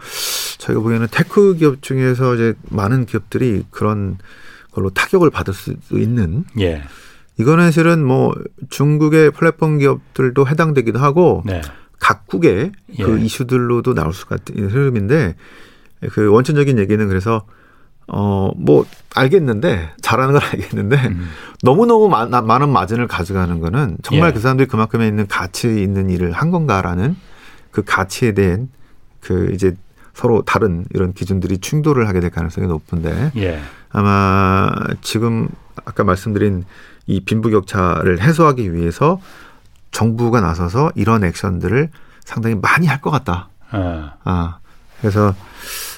저희가 0.57 0.81
보기에는 0.81 1.07
tech 1.11 1.55
기업 1.55 1.81
중에서 1.81 2.35
이제 2.35 2.53
많은 2.69 3.05
기업들이 3.05 3.63
그런 3.69 4.17
걸로 4.73 4.89
타격을 4.89 5.29
받을 5.29 5.53
수 5.53 5.75
있는 5.91 6.45
예. 6.59 6.83
이거는 7.39 7.71
실은 7.71 8.05
뭐 8.05 8.33
중국의 8.69 9.31
플랫폼 9.31 9.77
기업들도 9.77 10.47
해당되기도 10.47 10.99
하고 10.99 11.41
네. 11.45 11.61
각국의 11.99 12.71
그 12.87 12.93
예. 12.99 13.03
그 13.03 13.19
이슈들로도 13.19 13.93
나올 13.93 14.13
수가 14.13 14.37
있는 14.53 14.69
흐름인데 14.69 15.35
그 16.11 16.29
원천적인 16.29 16.77
얘기는 16.79 17.07
그래서 17.07 17.45
어 18.07 18.51
뭐 18.57 18.85
알겠는데 19.15 19.91
잘하는 20.01 20.33
건 20.33 20.41
알겠는데 20.51 20.95
음. 21.07 21.29
너무 21.61 21.85
너무 21.85 22.09
많은 22.09 22.69
마진을 22.69 23.07
가져가는 23.07 23.59
거는 23.59 23.97
정말 24.03 24.29
예. 24.29 24.33
그 24.33 24.39
사람들이 24.39 24.67
그만큼에 24.67 25.07
있는 25.07 25.27
가치 25.27 25.67
있는 25.67 26.09
일을 26.09 26.31
한 26.31 26.51
건가라는 26.51 27.15
그 27.71 27.83
가치에 27.83 28.33
대한 28.33 28.69
그 29.19 29.51
이제 29.53 29.75
서로 30.13 30.43
다른 30.43 30.85
이런 30.93 31.13
기준들이 31.13 31.57
충돌을 31.59 32.07
하게 32.07 32.19
될 32.19 32.29
가능성이 32.29 32.67
높은데 32.67 33.31
예. 33.37 33.59
아마 33.89 34.71
지금 35.01 35.47
아까 35.85 36.03
말씀드린 36.03 36.65
이 37.07 37.19
빈부격차를 37.21 38.21
해소하기 38.21 38.73
위해서 38.73 39.19
정부가 39.91 40.39
나서서 40.41 40.91
이런 40.95 41.23
액션들을 41.23 41.89
상당히 42.23 42.55
많이 42.55 42.87
할 42.87 43.01
것 43.01 43.11
같다. 43.11 43.49
아. 43.71 44.13
아, 44.23 44.57
그래서 45.01 45.35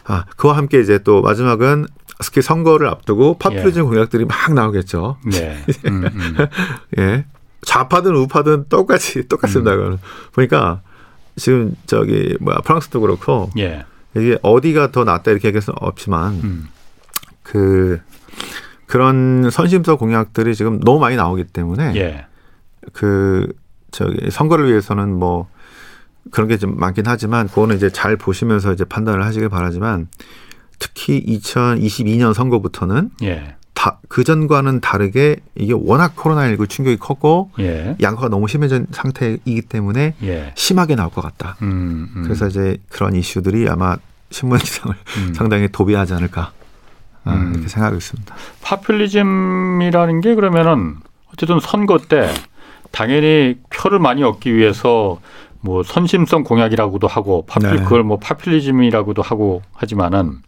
아, 0.06 0.26
그와 0.38 0.58
함께 0.58 0.80
이제 0.80 0.98
또 1.00 1.22
마지막은 1.22 1.86
특히 2.20 2.42
선거를 2.42 2.88
앞두고 2.88 3.38
파퓰리즘 3.38 3.84
예. 3.84 3.88
공약들이 3.88 4.26
막 4.26 4.54
나오겠죠. 4.54 5.18
네. 5.32 5.64
음, 5.88 6.06
음. 6.06 6.38
예. 6.98 7.26
좌파든 7.66 8.16
우파든 8.16 8.66
똑같이 8.70 9.28
똑같습니다. 9.28 9.74
음. 9.74 9.98
보니까 10.34 10.82
지금 11.36 11.76
저기 11.86 12.38
뭐야 12.40 12.60
프랑스도 12.64 13.02
그렇고 13.02 13.50
예. 13.58 13.84
이게 14.16 14.38
어디가 14.42 14.92
더 14.92 15.04
낫다 15.04 15.32
이렇게 15.32 15.50
얘기할 15.50 15.62
수는 15.62 15.78
없지만 15.82 16.34
음. 16.44 16.68
그 17.44 18.00
그런 18.88 19.50
선심서 19.52 19.98
공약들이 19.98 20.56
지금 20.56 20.80
너무 20.80 21.00
많이 21.00 21.16
나오기 21.16 21.46
때문에 21.46 21.94
예. 21.96 22.26
그 22.94 23.48
저기 23.92 24.30
선거를 24.32 24.68
위해서는 24.70 25.18
뭐 25.18 25.48
그런 26.32 26.48
게 26.48 26.58
좀 26.58 26.78
많긴 26.78 27.04
하지만 27.08 27.48
그거는 27.48 27.76
이제 27.76 27.90
잘 27.90 28.16
보시면서 28.16 28.74
이제 28.74 28.84
판단을 28.86 29.24
하시길 29.26 29.50
바라지만 29.50 30.08
특히 30.80 31.24
2022년 31.26 32.34
선거부터는 32.34 33.12
예. 33.24 33.56
다, 33.86 34.00
그 34.10 34.24
전과는 34.24 34.82
다르게 34.82 35.36
이게 35.54 35.74
워낙 35.76 36.16
코로나19 36.16 36.68
충격이 36.68 36.98
컸고 36.98 37.52
예. 37.60 37.96
양화가 38.02 38.30
너무 38.30 38.48
심해진 38.48 38.88
상태이기 38.90 39.62
때문에 39.62 40.16
예. 40.24 40.54
심하게 40.56 40.96
나올 40.96 41.12
것 41.12 41.22
같다. 41.22 41.56
음, 41.62 42.10
음. 42.16 42.24
그래서 42.24 42.48
이제 42.48 42.78
그런 42.90 43.14
이슈들이 43.16 43.70
아마 43.70 43.96
신문 44.32 44.58
기상을 44.58 44.96
음. 45.18 45.34
상당히 45.38 45.68
도비하지 45.72 46.16
않을까. 46.16 46.52
아, 47.26 47.34
음. 47.36 47.52
이렇게 47.54 47.68
생각하고 47.68 47.98
있습니다. 47.98 48.36
파퓰리즘이라는 48.64 50.22
게 50.22 50.34
그러면은 50.34 50.96
어쨌든 51.32 51.60
선거 51.60 52.00
때 52.00 52.34
당연히 52.90 53.60
표를 53.70 54.00
많이 54.00 54.24
얻기 54.24 54.56
위해서 54.56 55.20
뭐 55.62 55.84
선심성 55.84 56.44
공약이라고도 56.44 57.06
하고 57.08 57.46
파퓰 57.46 57.76
네. 57.76 57.84
그걸 57.84 58.02
뭐 58.02 58.18
파퓰리즘이라고도 58.18 59.22
하고 59.22 59.62
하지만은 59.74 60.40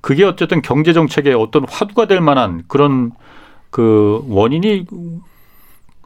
그게 0.00 0.24
어쨌든 0.24 0.62
경제 0.62 0.92
정책의 0.92 1.34
어떤 1.34 1.66
화두가 1.68 2.06
될 2.06 2.20
만한 2.20 2.64
그런 2.68 3.12
그 3.70 4.24
원인이 4.28 4.86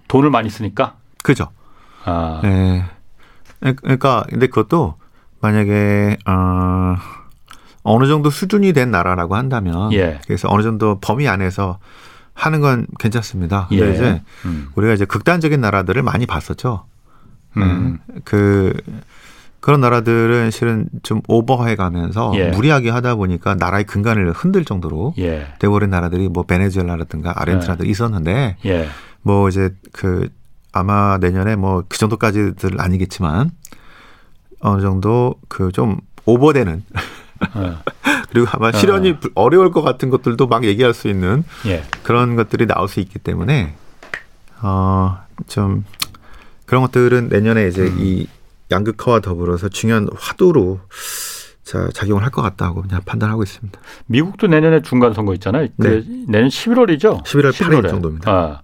돈을 0.09 0.31
많이 0.31 0.49
쓰니까 0.51 0.95
그죠. 1.23 1.49
아. 2.05 2.41
네. 2.43 2.85
그러니까 3.61 4.25
근데 4.29 4.47
그것도 4.47 4.95
만약에 5.41 6.17
어 6.27 6.97
어느 7.83 8.07
정도 8.07 8.31
수준이 8.31 8.73
된 8.73 8.91
나라라고 8.91 9.37
한다면 9.37 9.93
예. 9.93 10.21
그래서 10.27 10.49
어느 10.51 10.63
정도 10.63 10.99
범위 11.01 11.29
안에서 11.29 11.79
하는 12.35 12.61
건 12.61 12.87
괜찮습니다. 12.99 13.67
근데 13.69 13.89
예. 13.89 13.95
이제 13.95 14.23
음. 14.45 14.69
우리가 14.75 14.93
이제 14.95 15.05
극단적인 15.05 15.61
나라들을 15.61 16.03
많이 16.03 16.27
봤었죠. 16.27 16.85
음. 17.57 17.99
네. 18.07 18.21
그 18.25 18.75
그런 19.61 19.81
나라들은 19.81 20.51
실은 20.51 20.89
좀 21.03 21.21
오버해 21.27 21.75
가면서 21.77 22.33
예. 22.37 22.51
무리하게 22.51 22.91
하다 22.91 23.17
보니까 23.17 23.55
나라의 23.57 23.85
근간을 23.85 24.31
흔들 24.33 24.65
정도로 24.65 25.15
예. 25.19 25.49
돼버린 25.59 25.91
나라들이 25.91 26.29
뭐 26.29 26.45
베네수엘라라든가 26.45 27.35
아르헨티나도 27.37 27.85
예. 27.87 27.91
있었는데 27.91 28.57
예. 28.67 28.89
뭐 29.23 29.49
이제 29.49 29.71
그 29.93 30.29
아마 30.73 31.19
내년에 31.19 31.57
뭐 31.57 31.83
그 31.89 31.99
정도까지들 31.99 32.81
아니겠지만 32.81 33.51
어느 34.61 34.81
정도 34.81 35.35
그 35.49 35.73
좀 35.73 35.99
오버되는 36.25 36.83
예. 37.57 37.73
그리고 38.31 38.47
아마 38.53 38.71
실현이 38.71 39.11
어. 39.11 39.17
어려울 39.35 39.71
것 39.73 39.83
같은 39.83 40.11
것들도 40.11 40.47
막 40.47 40.65
얘기할 40.65 40.95
수 40.95 41.09
있는 41.09 41.43
예. 41.67 41.83
그런 42.05 42.37
것들이 42.37 42.67
나올 42.67 42.87
수 42.89 43.01
있기 43.01 43.19
때문에 43.19 43.75
어좀 44.61 45.85
그런 46.67 46.83
것들은 46.83 47.29
내년에 47.29 47.67
이제 47.69 47.83
음. 47.83 47.97
이 47.99 48.27
양극화와 48.71 49.21
더불어서 49.21 49.69
중요한 49.69 50.09
화두로 50.17 50.81
자, 51.65 51.89
작용을 51.93 52.23
할 52.23 52.31
것 52.31 52.41
같다고 52.43 52.83
그냥 52.83 53.01
판단하고 53.05 53.43
있습니다. 53.43 53.79
미국도 54.07 54.47
내년에 54.47 54.81
중간 54.83 55.13
선거 55.13 55.35
있잖아요. 55.35 55.69
그 55.81 55.87
네. 55.87 56.25
내년 56.27 56.49
11월이죠. 56.49 57.25
11월 57.25 57.51
8일 57.51 57.83
11월에. 57.83 57.89
정도입니다. 57.91 58.31
아, 58.31 58.61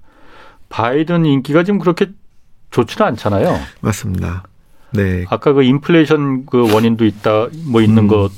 바이든 0.71 1.25
인기가 1.27 1.63
지금 1.65 1.79
그렇게 1.79 2.11
좋지는 2.71 3.07
않잖아요. 3.09 3.59
맞습니다. 3.81 4.45
네. 4.93 5.25
아까 5.29 5.53
그 5.53 5.63
인플레이션 5.63 6.47
그 6.47 6.73
원인도 6.73 7.05
있다 7.05 7.49
뭐 7.67 7.83
있는 7.83 8.05
음. 8.05 8.09
것도 8.09 8.31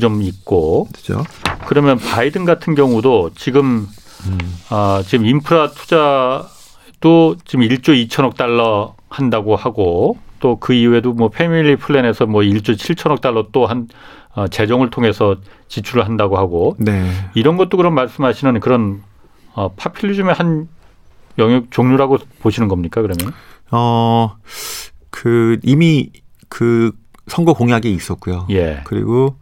좀 0.00 0.20
있고. 0.22 0.88
그죠. 0.92 1.24
그러면 1.66 1.98
바이든 1.98 2.44
같은 2.44 2.74
경우도 2.74 3.30
지금 3.36 3.86
음. 4.26 4.38
아, 4.68 5.02
지금 5.06 5.26
인프라 5.26 5.70
투자도 5.70 7.36
지금 7.44 7.64
1조 7.66 8.08
2천억 8.08 8.36
달러 8.36 8.94
한다고 9.08 9.56
하고 9.56 10.18
또 10.42 10.56
그 10.56 10.74
이후에도 10.74 11.12
뭐 11.14 11.30
패밀리 11.30 11.76
플랜에서 11.76 12.26
뭐 12.26 12.42
1조 12.42 12.76
7천억 12.76 13.20
달러 13.20 13.46
또한 13.52 13.88
어, 14.34 14.48
재정을 14.48 14.90
통해서 14.90 15.36
지출을 15.68 16.04
한다고 16.04 16.36
하고 16.36 16.76
네. 16.78 17.10
이런 17.34 17.56
것도 17.56 17.76
그런 17.76 17.94
말씀하시는 17.94 18.60
그런 18.60 19.02
어, 19.54 19.72
파퓰리즘의 19.72 20.34
한 20.34 20.68
영역 21.38 21.70
종류라고 21.70 22.18
보시는 22.40 22.68
겁니까 22.68 23.02
그러면? 23.02 23.32
어, 23.70 24.36
그 25.10 25.58
이미 25.62 26.10
그 26.48 26.92
선거 27.28 27.54
공약이 27.54 27.92
있었고요. 27.92 28.46
예. 28.50 28.80
그리고 28.84 29.36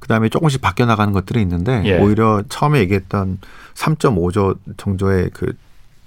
그다음에 0.00 0.28
조금씩 0.28 0.60
바뀌어 0.60 0.86
나가는 0.86 1.12
것들이 1.12 1.40
있는데 1.40 1.82
예. 1.84 1.98
오히려 1.98 2.42
처음에 2.48 2.80
얘기했던 2.80 3.38
3.5조 3.74 4.58
정도의 4.76 5.30
그 5.32 5.52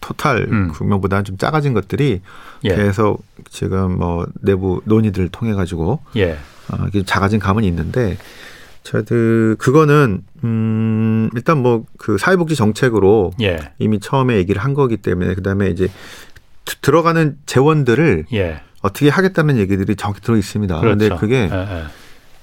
토탈 0.05 0.47
음. 0.51 0.71
금액보다는 0.71 1.23
좀 1.25 1.37
작아진 1.37 1.73
것들이 1.73 2.21
예. 2.63 2.69
계속 2.75 3.25
지금 3.49 3.97
뭐 3.97 4.27
내부 4.41 4.81
논의들을 4.85 5.29
통해 5.29 5.53
가지고 5.53 5.99
예. 6.15 6.37
어, 6.71 6.77
작아진 7.05 7.39
감은 7.39 7.63
있는데 7.63 8.17
저희들 8.83 9.55
그거는 9.57 10.23
음 10.43 11.29
일단 11.35 11.57
뭐 11.61 11.85
그 11.97 12.19
사회복지 12.19 12.55
정책으로 12.55 13.31
예. 13.41 13.57
이미 13.79 13.99
처음에 13.99 14.35
얘기를 14.35 14.63
한 14.63 14.75
거기 14.75 14.97
때문에 14.97 15.33
그다음에 15.33 15.69
이제 15.71 15.87
들어가는 16.81 17.37
재원들을 17.47 18.25
예. 18.33 18.61
어떻게 18.81 19.09
하겠다는 19.09 19.57
얘기들이 19.57 19.95
정확히 19.95 20.21
들어 20.21 20.37
있습니다. 20.37 20.79
그런데 20.79 21.05
그렇죠. 21.05 21.19
그게 21.19 21.49
예, 21.51 21.55
예. 21.55 21.83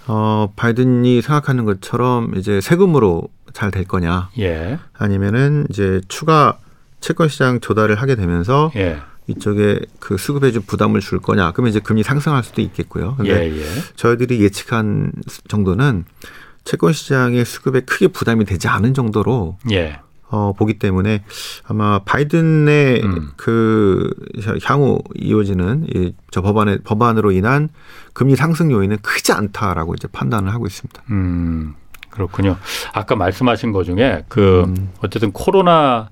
어 0.09 0.53
바이든이 0.57 1.23
생각하는 1.23 1.65
것처럼 1.65 2.35
이제 2.37 2.61
세금으로 2.61 3.29
잘 3.53 3.71
될 3.71 3.85
거냐? 3.85 4.31
예. 4.41 4.79
아니면은 4.95 5.67
이제 5.71 6.01
추가 6.09 6.59
채권 7.03 7.29
시장 7.29 7.61
조달을 7.61 7.97
하게 7.97 8.15
되면서 8.15 8.73
예. 8.77 8.99
이쪽에 9.27 9.81
그 10.01 10.17
수급해준 10.17 10.63
부담을 10.67 11.01
줄 11.01 11.19
거냐? 11.21 11.53
그러면 11.53 11.69
이제 11.71 11.81
금리 11.81 12.03
상승할 12.03 12.43
수도 12.43 12.63
있겠고요. 12.63 13.17
근데 13.17 13.51
예, 13.53 13.61
예. 13.61 13.65
저희들이 13.97 14.41
예측한 14.43 15.13
정도는 15.49 16.05
채권 16.65 16.93
시장의 16.95 17.45
수급에 17.45 17.81
크게 17.81 18.09
부담이 18.09 18.45
되지 18.47 18.69
않은 18.69 18.95
정도로 18.95 19.59
예. 19.73 20.01
어, 20.29 20.55
보기 20.57 20.79
때문에 20.79 21.25
아마 21.67 21.99
바이든의 22.05 23.03
음. 23.03 23.31
그 23.37 24.11
향후 24.65 25.01
이어지는 25.15 25.87
이 25.95 26.13
저 26.33 26.41
법안의 26.41 26.79
법안으로 26.85 27.31
인한 27.33 27.69
금리 28.15 28.35
상승 28.37 28.73
요인은 28.73 28.99
크지 29.03 29.33
않다라고 29.33 29.95
이제 29.95 30.09
판단을 30.11 30.53
하고 30.55 30.67
있습니다. 30.67 31.03
음, 31.11 31.75
그렇군요. 32.11 32.57
아까 32.95 33.15
말씀하신 33.17 33.73
것 33.73 33.85
중에 33.85 34.25
그 34.29 34.65
음. 34.67 34.91
어쨌든 35.01 35.31
코로나 35.33 36.09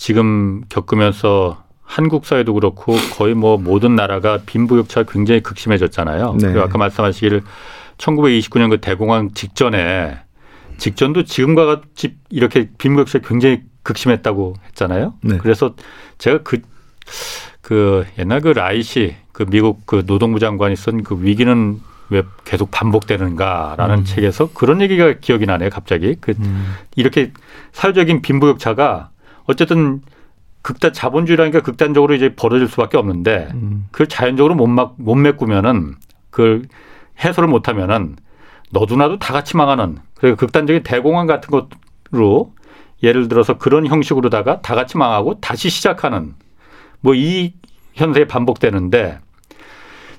지금 0.00 0.62
겪으면서 0.70 1.62
한국 1.82 2.24
사회도 2.24 2.54
그렇고 2.54 2.96
거의 3.12 3.34
뭐 3.34 3.58
모든 3.58 3.96
나라가 3.96 4.38
빈부격차가 4.46 5.12
굉장히 5.12 5.42
극심해졌잖아요. 5.42 6.36
네. 6.40 6.46
그리고 6.46 6.62
아까 6.62 6.78
말씀하시기를 6.78 7.42
1929년 7.98 8.70
그 8.70 8.80
대공황 8.80 9.34
직전에 9.34 10.18
직전도 10.78 11.24
지금과 11.24 11.66
같이 11.66 12.14
이렇게 12.30 12.70
빈부격차가 12.78 13.28
굉장히 13.28 13.60
극심했다고 13.82 14.54
했잖아요. 14.68 15.12
네. 15.20 15.36
그래서 15.36 15.74
제가 16.16 16.38
그, 16.44 16.62
그 17.60 18.06
옛날 18.18 18.40
그 18.40 18.48
라이시 18.48 19.16
그 19.32 19.44
미국 19.44 19.84
그 19.84 20.06
노동부 20.06 20.38
장관이 20.38 20.76
쓴 20.76 21.04
그 21.04 21.22
위기는 21.22 21.78
왜 22.08 22.22
계속 22.46 22.70
반복되는가라는 22.70 23.98
음. 23.98 24.04
책에서 24.06 24.50
그런 24.54 24.80
얘기가 24.80 25.12
기억이 25.20 25.44
나네요. 25.44 25.68
갑자기 25.68 26.16
그 26.18 26.32
음. 26.38 26.74
이렇게 26.96 27.32
사회적인 27.72 28.22
빈부격차가 28.22 29.09
어쨌든 29.50 30.00
극단 30.62 30.92
자본주의라니까 30.92 31.60
극단적으로 31.60 32.14
이제 32.14 32.34
벌어질 32.34 32.68
수밖에 32.68 32.96
없는데 32.98 33.48
음. 33.54 33.86
그걸 33.90 34.06
자연적으로 34.08 34.54
못, 34.54 34.66
막, 34.66 34.94
못 34.98 35.14
메꾸면은 35.14 35.94
그걸 36.30 36.62
해소를 37.24 37.48
못하면은 37.48 38.16
너도나도 38.70 39.18
다 39.18 39.32
같이 39.32 39.56
망하는 39.56 39.98
그리고 40.14 40.36
극단적인 40.36 40.82
대공황 40.82 41.26
같은 41.26 41.48
것으로 41.50 42.52
예를 43.02 43.28
들어서 43.28 43.58
그런 43.58 43.86
형식으로다가 43.86 44.60
다 44.60 44.74
같이 44.74 44.98
망하고 44.98 45.40
다시 45.40 45.70
시작하는 45.70 46.34
뭐 47.00 47.14
이 47.14 47.54
현상이 47.94 48.26
반복되는데 48.26 49.18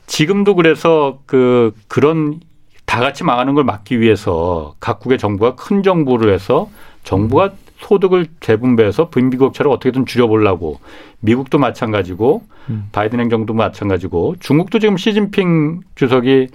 지금도 0.05 0.55
그래서 0.55 1.19
그 1.25 1.73
그런 1.87 2.39
다 2.85 2.99
같이 2.99 3.23
망하는 3.23 3.53
걸 3.53 3.63
막기 3.63 3.99
위해서 3.99 4.75
각국의 4.79 5.17
정부가 5.17 5.55
큰 5.55 5.83
정부를 5.83 6.33
해서 6.33 6.69
정부가 7.03 7.45
음. 7.45 7.51
소득을 7.81 8.27
재분배해서 8.39 9.09
빈비격차를 9.09 9.69
어떻게든 9.71 10.05
줄여보려고 10.05 10.79
미국도 11.19 11.57
마찬가지고 11.59 12.43
음. 12.69 12.89
바이든 12.91 13.19
행정도 13.19 13.53
마찬가지고 13.53 14.35
중국도 14.39 14.79
지금 14.79 14.97
시진핑 14.97 15.81
주석이 15.95 16.47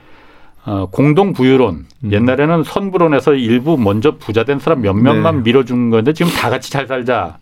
어, 0.64 0.88
공동 0.90 1.32
부유론 1.32 1.86
음. 2.04 2.12
옛날에는 2.12 2.64
선부론에서 2.64 3.34
일부 3.34 3.76
먼저 3.78 4.16
부자된 4.16 4.58
사람 4.58 4.80
몇몇만 4.82 5.36
네. 5.36 5.42
밀어준 5.42 5.90
건데 5.90 6.12
지금 6.12 6.32
다 6.32 6.50
같이 6.50 6.70
잘 6.70 6.86
살자 6.86 7.38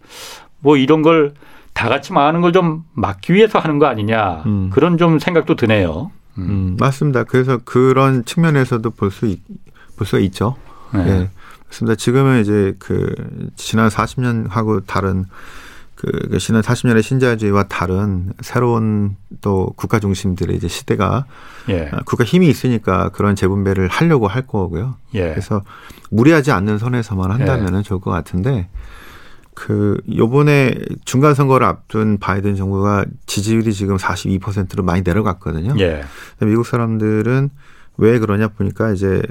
뭐 0.60 0.76
이런 0.76 1.02
걸 1.02 1.32
다 1.74 1.88
같이 1.88 2.12
망하는 2.12 2.40
걸 2.40 2.52
좀 2.52 2.84
막기 2.94 3.34
위해서 3.34 3.58
하는 3.58 3.80
거 3.80 3.86
아니냐 3.86 4.44
음. 4.46 4.70
그런 4.72 4.96
좀 4.96 5.18
생각도 5.18 5.56
드네요. 5.56 6.12
음. 6.38 6.42
음 6.48 6.76
맞습니다. 6.78 7.24
그래서 7.24 7.58
그런 7.64 8.24
측면에서도 8.24 8.88
볼 8.90 9.10
수 9.10 9.36
볼 9.96 10.06
수가 10.06 10.20
있죠. 10.20 10.54
네. 10.92 11.04
네. 11.04 11.30
그렇습니다. 11.66 11.96
지금은 11.96 12.40
이제 12.40 12.74
그 12.78 13.14
지난 13.56 13.88
40년하고 13.88 14.84
다른 14.86 15.26
그, 15.94 16.10
그 16.30 16.38
지난 16.38 16.60
40년의 16.62 17.02
신자유주의와 17.02 17.64
다른 17.64 18.32
새로운 18.40 19.16
또 19.40 19.72
국가 19.76 19.98
중심들의 19.98 20.56
이제 20.56 20.68
시대가 20.68 21.24
예. 21.68 21.88
아, 21.92 22.00
국가 22.04 22.24
힘이 22.24 22.48
있으니까 22.48 23.08
그런 23.10 23.36
재분배를 23.36 23.88
하려고 23.88 24.28
할 24.28 24.46
거고요. 24.46 24.96
예. 25.14 25.30
그래서 25.30 25.62
무리하지 26.10 26.52
않는 26.52 26.78
선에서만 26.78 27.30
한다면은 27.30 27.78
예. 27.78 27.82
좋을 27.82 28.00
것 28.00 28.10
같은데 28.10 28.68
그 29.54 30.00
요번에 30.14 30.74
중간 31.04 31.34
선거를 31.34 31.66
앞둔 31.66 32.18
바이든 32.18 32.56
정부가 32.56 33.04
지지율이 33.26 33.72
지금 33.72 33.96
42%로 33.96 34.82
많이 34.82 35.02
내려갔거든요. 35.02 35.76
예. 35.78 36.04
미국 36.40 36.66
사람들은 36.66 37.50
왜 37.96 38.18
그러냐 38.18 38.48
보니까 38.48 38.92
이제 38.92 39.22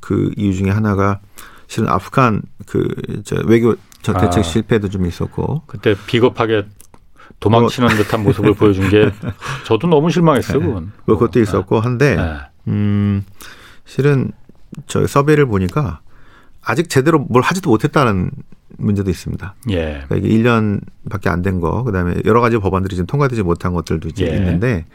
그 0.00 0.30
이유 0.36 0.54
중에 0.54 0.70
하나가 0.70 1.20
실은 1.66 1.88
아프간 1.88 2.42
그저 2.66 3.36
외교 3.46 3.76
저 4.02 4.12
대책 4.14 4.40
아, 4.40 4.42
실패도 4.42 4.88
좀 4.88 5.06
있었고 5.06 5.62
그때 5.66 5.94
비겁하게 6.06 6.66
도망치는 7.38 7.88
뭐, 7.88 7.96
듯한 7.96 8.22
모습을 8.22 8.54
보여준 8.54 8.88
게 8.90 9.10
저도 9.64 9.86
너무 9.86 10.10
실망했어요. 10.10 10.58
네. 10.58 10.66
그건. 10.66 10.92
뭐 11.06 11.16
그것도 11.16 11.32
네. 11.32 11.40
있었고 11.42 11.80
한데 11.80 12.16
네. 12.16 12.38
음 12.68 13.24
실은 13.84 14.32
저 14.86 15.06
서베이를 15.06 15.46
보니까 15.46 16.00
아직 16.62 16.90
제대로 16.90 17.18
뭘 17.18 17.42
하지도 17.42 17.70
못했다는 17.70 18.30
문제도 18.76 19.10
있습니다. 19.10 19.54
예. 19.70 20.04
그러니까 20.06 20.16
이게 20.16 20.28
1년밖에 20.28 21.28
안 21.28 21.42
된 21.42 21.60
거, 21.60 21.82
그다음에 21.82 22.14
여러 22.24 22.40
가지 22.40 22.56
법안들이 22.58 22.94
지금 22.94 23.06
통과되지 23.06 23.42
못한 23.42 23.72
것들도 23.72 24.08
이제 24.08 24.26
예. 24.30 24.36
있는데 24.36 24.86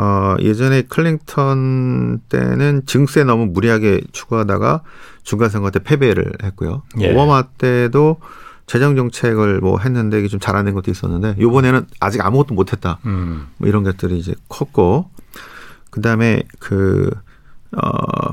어, 0.00 0.36
예전에 0.38 0.82
클링턴 0.82 2.20
때는 2.28 2.82
증세 2.86 3.24
너무 3.24 3.46
무리하게 3.46 4.02
추구하다가 4.12 4.82
중간 5.24 5.50
선거 5.50 5.72
때 5.72 5.80
패배를 5.80 6.34
했고요. 6.40 6.82
예. 7.00 7.12
오바마 7.12 7.42
때도 7.58 8.20
재정 8.66 8.94
정책을 8.94 9.58
뭐 9.58 9.80
했는데 9.80 10.20
이게 10.20 10.28
좀 10.28 10.38
잘안된 10.38 10.74
것도 10.74 10.92
있었는데 10.92 11.34
요번에는 11.40 11.86
아직 11.98 12.24
아무것도 12.24 12.54
못 12.54 12.72
했다. 12.72 13.00
음. 13.06 13.48
뭐 13.56 13.68
이런 13.68 13.82
것들이 13.82 14.16
이제 14.18 14.34
컸고 14.48 15.10
그다음에 15.90 16.44
그 16.60 17.10
어, 17.72 18.30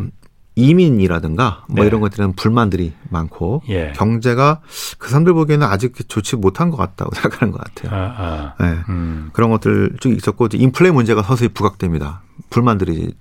이민이라든가 0.55 1.65
뭐 1.67 1.83
네. 1.83 1.87
이런 1.87 2.01
것들은 2.01 2.33
불만들이 2.33 2.93
많고 3.09 3.61
예. 3.69 3.91
경제가 3.95 4.61
그 4.97 5.09
사람들 5.09 5.33
보기에는 5.33 5.67
아직 5.67 5.93
좋지 6.07 6.37
못한 6.37 6.69
것 6.69 6.77
같다고 6.77 7.13
생각하는 7.15 7.51
것 7.51 7.61
같아요. 7.61 7.99
아, 7.99 8.13
아. 8.17 8.63
네. 8.63 8.77
음. 8.89 9.29
그런 9.33 9.49
것들 9.49 9.97
쭉 9.99 10.15
있었고 10.15 10.47
인플레 10.53 10.91
문제가 10.91 11.23
서서히 11.23 11.49
부각됩니다. 11.49 12.21
불만들이 12.49 13.13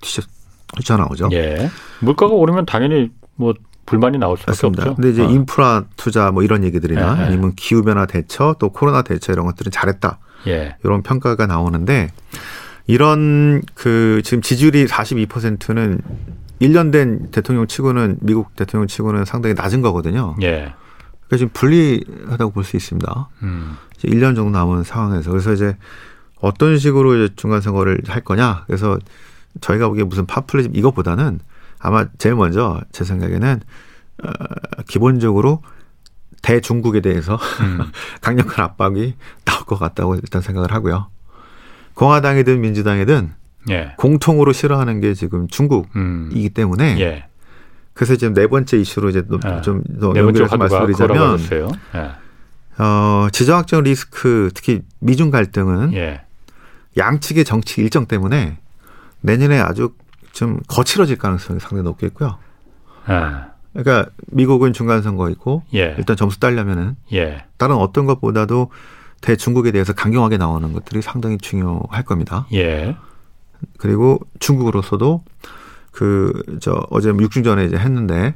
튀어나오죠. 0.83 1.29
예. 1.33 1.69
물가가 1.99 2.33
오르면 2.33 2.65
당연히 2.65 3.11
뭐 3.35 3.53
불만이 3.85 4.17
나올 4.17 4.37
수밖에 4.37 4.51
맞습니다. 4.51 4.83
없죠. 4.83 4.95
근데 4.95 5.09
이제 5.09 5.23
어. 5.23 5.29
인프라 5.29 5.83
투자 5.97 6.31
뭐 6.31 6.41
이런 6.41 6.63
얘기들이나 6.63 7.17
예. 7.19 7.23
아니면 7.25 7.53
기후 7.55 7.83
변화 7.83 8.05
대처 8.05 8.55
또 8.59 8.69
코로나 8.69 9.01
대처 9.01 9.33
이런 9.33 9.45
것들은 9.45 9.71
잘했다. 9.71 10.19
예. 10.47 10.75
이런 10.83 11.03
평가가 11.03 11.47
나오는데 11.47 12.11
이런 12.87 13.61
그 13.73 14.21
지금 14.23 14.41
지지율이 14.41 14.85
42%는 14.85 15.99
1년 16.61 16.91
된 16.91 17.29
대통령 17.31 17.67
치고는 17.67 18.17
미국 18.21 18.55
대통령 18.55 18.87
치고는 18.87 19.25
상당히 19.25 19.53
낮은 19.55 19.81
거거든요. 19.81 20.35
예. 20.41 20.73
그러니까 21.27 21.37
지금 21.37 21.49
불리하다고 21.53 22.51
볼 22.51 22.63
수 22.63 22.77
있습니다. 22.77 23.29
음. 23.43 23.77
이제 23.97 24.07
1년 24.07 24.35
정도 24.35 24.49
남은 24.51 24.83
상황에서 24.83 25.31
그래서 25.31 25.53
이제 25.53 25.77
어떤 26.39 26.77
식으로 26.77 27.15
이제 27.15 27.33
중간 27.35 27.61
선거를 27.61 28.01
할 28.07 28.21
거냐. 28.23 28.63
그래서 28.67 28.97
저희가 29.61 29.87
보기에 29.87 30.03
무슨 30.03 30.25
파퓰리즘 30.25 30.75
이것보다는 30.75 31.39
아마 31.79 32.05
제일 32.17 32.35
먼저 32.35 32.81
제 32.91 33.03
생각에는 33.03 33.61
어, 34.23 34.29
기본적으로 34.87 35.61
대중국에 36.41 37.01
대해서 37.01 37.39
음. 37.61 37.79
강력한 38.21 38.63
압박이 38.65 39.15
나올 39.45 39.65
것 39.65 39.79
같다고 39.79 40.15
일단 40.15 40.41
생각을 40.41 40.71
하고요. 40.71 41.07
공화당이든 41.95 42.61
민주당이든 42.61 43.33
예. 43.69 43.93
공통으로 43.97 44.53
싫어하는 44.53 45.01
게 45.01 45.13
지금 45.13 45.47
중국이기 45.47 45.95
음. 45.97 46.49
때문에 46.53 46.99
예. 46.99 47.25
그래서 47.93 48.15
지금 48.15 48.33
네 48.33 48.47
번째 48.47 48.77
이슈로 48.77 49.09
이제 49.09 49.23
예. 49.45 49.61
좀더 49.61 50.13
네 50.13 50.19
연결해서 50.19 50.57
말씀드리자면 50.57 51.39
예. 51.95 52.83
어, 52.83 53.27
지정학적 53.31 53.83
리스크 53.83 54.51
특히 54.53 54.81
미중 54.99 55.31
갈등은 55.31 55.93
예. 55.93 56.21
양측의 56.97 57.45
정치 57.45 57.81
일정 57.81 58.05
때문에 58.05 58.57
내년에 59.21 59.59
아주 59.59 59.93
좀 60.31 60.59
거칠어질 60.67 61.17
가능성이 61.17 61.59
상당히 61.59 61.83
높겠고요. 61.83 62.37
예. 63.09 63.55
그러니까 63.73 64.09
미국은 64.27 64.73
중간 64.73 65.01
선거 65.01 65.29
있고 65.29 65.63
예. 65.73 65.95
일단 65.97 66.15
점수 66.15 66.39
따려면은 66.39 66.95
다른 67.57 67.75
어떤 67.75 68.05
것보다도 68.05 68.71
대중국에 69.21 69.71
대해서 69.71 69.93
강경하게 69.93 70.37
나오는 70.37 70.71
것들이 70.71 71.01
상당히 71.01 71.37
중요할 71.37 72.03
겁니다. 72.03 72.45
예. 72.53 72.95
그리고 73.77 74.19
중국으로서도 74.39 75.23
그 75.91 76.31
저 76.61 76.85
어제 76.89 77.09
육중전에 77.09 77.65
이제 77.65 77.77
했는데 77.77 78.33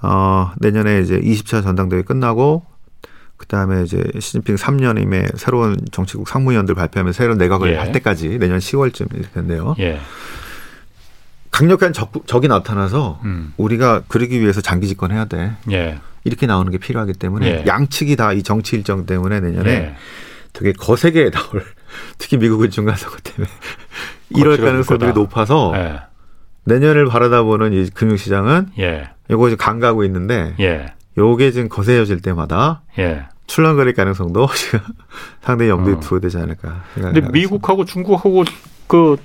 어 0.00 0.52
내년에 0.58 1.00
이제 1.00 1.20
20차 1.20 1.62
전당대회 1.62 2.02
끝나고 2.02 2.64
그다음에 3.36 3.82
이제 3.84 4.02
시진핑 4.18 4.56
3년임에 4.56 5.36
새로운 5.36 5.76
정치국 5.92 6.28
상무위원들 6.28 6.74
발표하면 6.74 7.12
새로운 7.12 7.38
내각을 7.38 7.72
예. 7.72 7.76
할 7.76 7.92
때까지 7.92 8.38
내년 8.38 8.58
10월쯤 8.58 9.14
이렇게 9.14 9.28
된대요. 9.32 9.76
예. 9.78 10.00
강력한 11.50 11.92
적, 11.92 12.12
적이 12.26 12.48
나타나서 12.48 13.20
음. 13.24 13.52
우리가 13.56 14.02
그러기 14.08 14.40
위해서 14.40 14.60
장기 14.60 14.86
집권해야 14.86 15.24
돼. 15.26 15.52
예. 15.70 15.98
이렇게 16.24 16.46
나오는 16.46 16.70
게 16.70 16.78
필요하기 16.78 17.14
때문에 17.14 17.46
예. 17.46 17.64
양측이 17.66 18.16
다 18.16 18.32
이 18.32 18.42
정치 18.42 18.76
일정 18.76 19.06
때문에 19.06 19.40
내년에 19.40 19.70
예. 19.70 19.94
되게 20.52 20.72
거세게 20.72 21.30
나올 21.32 21.64
특히 22.18 22.36
미국은 22.36 22.70
중간 22.70 22.96
선거 22.96 23.16
때문에 23.22 23.48
이럴 24.30 24.56
가능성들이 24.56 25.12
높아서 25.12 25.72
예. 25.76 26.00
내년을 26.64 27.06
바라다 27.06 27.42
보는 27.42 27.72
이 27.72 27.88
금융시장은 27.90 28.68
예. 28.78 29.10
이거 29.30 29.48
지금 29.48 29.64
강가고 29.64 30.04
있는데 30.04 30.54
예. 30.60 30.94
요게 31.16 31.50
지금 31.52 31.68
거세져질 31.68 32.20
때마다 32.20 32.82
예. 32.98 33.26
출렁거릴 33.46 33.94
가능성도 33.94 34.48
지금 34.54 34.80
상당히 35.40 35.70
염두에 35.70 35.94
어. 35.94 36.00
두어야 36.00 36.20
되지 36.20 36.36
않을까 36.36 36.82
생각합니다. 36.94 37.26
근데 37.26 37.38
미국하고 37.38 37.84
중국하고 37.84 38.44
그 38.86 39.16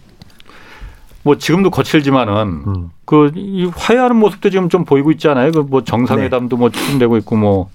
뭐 1.23 1.37
지금도 1.37 1.69
거칠지만은 1.71 2.63
음. 2.67 2.89
그이 3.05 3.71
화해하는 3.73 4.17
모습도 4.17 4.49
지금 4.49 4.69
좀 4.69 4.83
보이고 4.85 5.11
있잖아요. 5.11 5.51
그 5.51 5.63
뭐 5.63 5.83
정상회담도 5.83 6.57
네. 6.57 6.59
뭐 6.59 6.69
추진되고 6.69 7.17
있고 7.17 7.37
뭐 7.37 7.69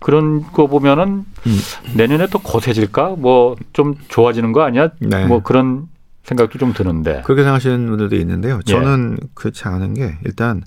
그런 0.00 0.42
거 0.52 0.66
보면은 0.66 1.24
음. 1.46 1.58
내년에 1.96 2.26
또 2.28 2.38
거세질까? 2.38 3.16
뭐 3.18 3.56
좀 3.72 3.94
좋아지는 4.08 4.52
거 4.52 4.62
아니야? 4.62 4.90
네. 5.00 5.26
뭐 5.26 5.42
그런 5.42 5.88
생각도 6.24 6.58
좀 6.58 6.72
드는데. 6.72 7.22
그렇게 7.24 7.42
생각하시는 7.42 7.86
분들도 7.88 8.16
있는데요. 8.16 8.60
예. 8.66 8.70
저는 8.72 9.18
예. 9.22 9.26
그렇지 9.34 9.64
않은 9.66 9.94
게 9.94 10.16
일단 10.24 10.62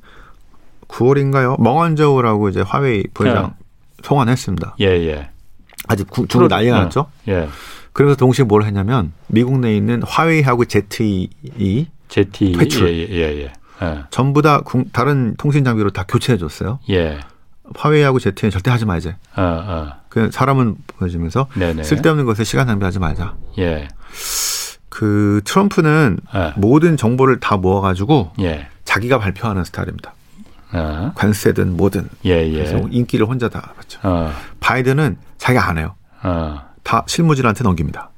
9월인가요? 0.88 1.62
멍원저우라고 1.62 2.50
이제 2.50 2.62
화웨이 2.62 3.04
부회장 3.14 3.54
예. 3.58 3.64
송환했습니다. 4.04 4.76
예, 4.82 4.86
예. 4.86 5.30
아직 5.88 6.08
중국 6.12 6.48
난리가 6.48 6.78
예. 6.78 6.84
났죠? 6.84 7.08
예. 7.28 7.48
그래서 7.94 8.16
동시에 8.16 8.46
뭘 8.46 8.64
했냐면 8.64 9.12
미국 9.28 9.60
내에 9.60 9.76
있는 9.76 10.02
화웨이하고 10.04 10.66
ZTE 10.66 11.30
ZTE 12.10 12.52
퇴출. 12.54 12.88
예, 12.90 13.08
예, 13.10 13.44
예. 13.44 13.54
예. 13.84 14.04
전부 14.10 14.42
다 14.42 14.62
다른 14.94 15.36
통신 15.38 15.64
장비로 15.64 15.90
다 15.92 16.06
교체해 16.08 16.38
줬어요. 16.38 16.80
예. 16.90 17.20
화웨이하고 17.76 18.19
제트는 18.19 18.51
절대 18.51 18.72
하지 18.72 18.86
말자. 18.86 19.17
어, 19.36 19.41
어. 19.41 19.93
그 20.09 20.30
사람은 20.32 20.76
보여주면서 20.88 21.47
네네. 21.55 21.84
쓸데없는 21.84 22.26
것에 22.26 22.43
시간 22.43 22.67
낭비하지 22.67 22.99
말자. 22.99 23.36
예. 23.59 23.88
그 24.89 25.41
트럼프는 25.45 26.19
예. 26.36 26.53
모든 26.57 26.97
정보를 26.97 27.39
다 27.39 27.57
모아가지고 27.57 28.34
예. 28.41 28.67
자기가 28.84 29.19
발표하는 29.19 29.63
스타일입니다. 29.63 30.13
어. 30.74 31.11
관세든 31.15 31.78
뭐든. 31.78 32.09
예, 32.26 32.47
예. 32.47 32.51
그래서 32.51 32.80
인기를 32.89 33.26
혼자 33.26 33.49
다 33.49 33.74
받죠. 33.76 33.99
어. 34.03 34.32
바이든은 34.59 35.17
자기가 35.38 35.67
안 35.67 35.78
해요. 35.78 35.95
어. 36.24 36.61
다 36.84 37.03
실무진한테 37.07 37.63
넘깁니다. 37.63 38.09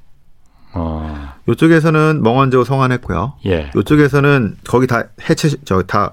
어. 0.72 1.32
이쪽에서는 1.48 2.22
멍원저우 2.22 2.64
성안했고요. 2.64 3.34
예. 3.46 3.70
이쪽에서는 3.76 4.56
거기 4.66 4.86
다 4.86 5.04
해체 5.28 5.50
저다 5.64 6.12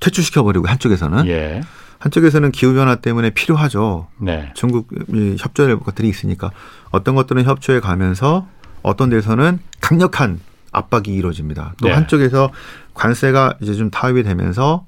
퇴출시켜 0.00 0.42
버리고 0.42 0.66
한쪽에서는 0.66 1.26
예. 1.26 1.60
한쪽에서는 2.00 2.50
기후 2.50 2.74
변화 2.74 2.96
때문에 2.96 3.30
필요하죠. 3.30 4.08
네. 4.18 4.50
중국이 4.54 5.36
협조할 5.38 5.78
것들이 5.78 6.08
있으니까 6.08 6.50
어떤 6.90 7.14
것들은 7.14 7.44
협조해 7.44 7.78
가면서 7.80 8.48
어떤 8.82 9.10
데서는 9.10 9.60
강력한 9.80 10.40
압박이 10.72 11.14
이루어집니다. 11.14 11.74
또 11.80 11.86
네. 11.86 11.94
한쪽에서 11.94 12.50
관세가 12.94 13.54
이제 13.60 13.74
좀 13.74 13.90
타협이 13.90 14.24
되면서 14.24 14.84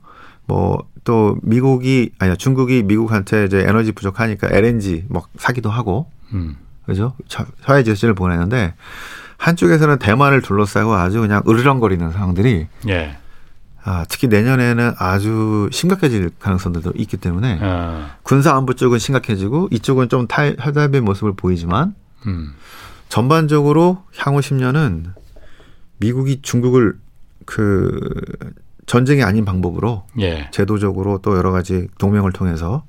뭐 0.46 0.92
또 1.04 1.36
미국이 1.42 2.10
아니야 2.18 2.36
중국이 2.36 2.82
미국한테 2.84 3.44
이제 3.44 3.64
에너지 3.66 3.92
부족하니까 3.92 4.48
LNG 4.50 5.06
뭐 5.08 5.26
사기도 5.36 5.70
하고 5.70 6.10
음. 6.32 6.56
그죠? 6.86 7.14
사회 7.60 7.82
제스를 7.82 8.14
보내는데 8.14 8.74
한쪽에서는 9.36 9.98
대만을 9.98 10.42
둘러싸고 10.42 10.94
아주 10.94 11.20
그냥 11.20 11.42
으르렁거리는 11.48 12.12
상황들이 12.12 12.66
예. 12.88 13.16
아, 13.84 14.04
특히 14.08 14.28
내년에는 14.28 14.94
아주 14.98 15.68
심각해질 15.72 16.30
가능성들도 16.38 16.92
있기 16.96 17.16
때문에 17.16 17.58
아. 17.60 18.16
군사 18.22 18.54
안보 18.54 18.74
쪽은 18.74 18.98
심각해지고 18.98 19.68
이쪽은 19.72 20.08
좀 20.08 20.26
탈, 20.28 20.56
탈답의 20.56 21.00
모습을 21.00 21.34
보이지만 21.34 21.94
음. 22.26 22.54
전반적으로 23.08 24.04
향후 24.16 24.40
10년은 24.40 25.12
미국이 25.98 26.40
중국을 26.42 26.98
그 27.44 28.00
전쟁이 28.86 29.22
아닌 29.22 29.44
방법으로 29.44 30.06
예. 30.20 30.48
제도적으로 30.52 31.18
또 31.18 31.36
여러 31.36 31.50
가지 31.50 31.88
동맹을 31.98 32.32
통해서 32.32 32.84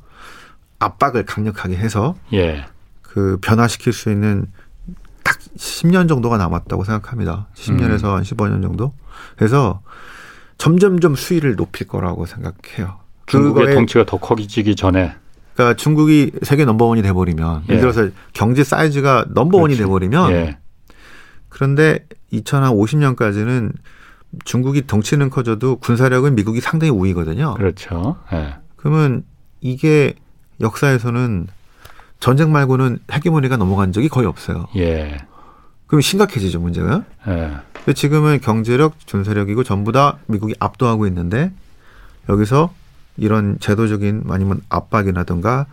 압박을 0.80 1.26
강력하게 1.26 1.76
해서 1.76 2.16
예. 2.34 2.66
그 3.02 3.38
변화시킬 3.42 3.94
수 3.94 4.12
있는 4.12 4.48
딱 5.24 5.40
10년 5.58 6.08
정도가 6.08 6.38
남았다고 6.38 6.84
생각합니다. 6.84 7.48
10년에서 7.56 8.06
음. 8.06 8.16
한 8.16 8.24
15년 8.24 8.62
정도. 8.62 8.94
그래서 9.38 9.82
점점점 10.64 11.16
수위를 11.16 11.58
높일 11.58 11.90
거라고 11.90 12.26
생각해요. 12.26 13.00
중국의 13.26 13.76
덩치가 13.76 14.06
더 14.06 14.16
커지기 14.16 14.78
전에. 14.78 15.14
그러니까 15.56 15.76
중국이 15.76 16.32
세계 16.42 16.64
넘버원이 16.64 17.02
돼버리면 17.02 17.64
예. 17.68 17.74
를 17.74 17.82
들어서 17.82 18.10
경제 18.32 18.64
사이즈가 18.64 19.26
넘버원이 19.28 19.76
돼버리면 19.76 20.32
예. 20.32 20.58
그런데 21.50 22.08
2050년까지는 22.32 23.74
중국이 24.46 24.88
덩치는 24.88 25.30
커져도 25.32 25.76
군사력은 25.80 26.34
미국이 26.36 26.62
상당히 26.62 26.92
우위거든요. 26.92 27.56
그렇죠. 27.56 28.16
예. 28.32 28.56
그러면 28.78 29.26
이게 29.60 30.14
역사에서는 30.62 31.48
전쟁 32.22 32.54
말고는 32.54 33.00
헤게모니가 33.12 33.58
넘어간 33.58 33.92
적이 33.92 34.08
거의 34.08 34.28
없어요. 34.28 34.68
예. 34.78 35.18
그럼 35.94 36.02
심각해지죠 36.02 36.60
문제가. 36.60 37.04
예. 37.28 37.94
지금은 37.94 38.42
경제력, 38.42 38.96
군사력이고 39.08 39.64
전부 39.64 39.92
다 39.92 40.18
미국이 40.26 40.56
압도하고 40.58 41.06
있는데 41.06 41.52
여기서 42.30 42.74
이런 43.16 43.60
제도적인 43.60 44.24
아니면 44.28 44.62
압박이라든가 44.70 45.68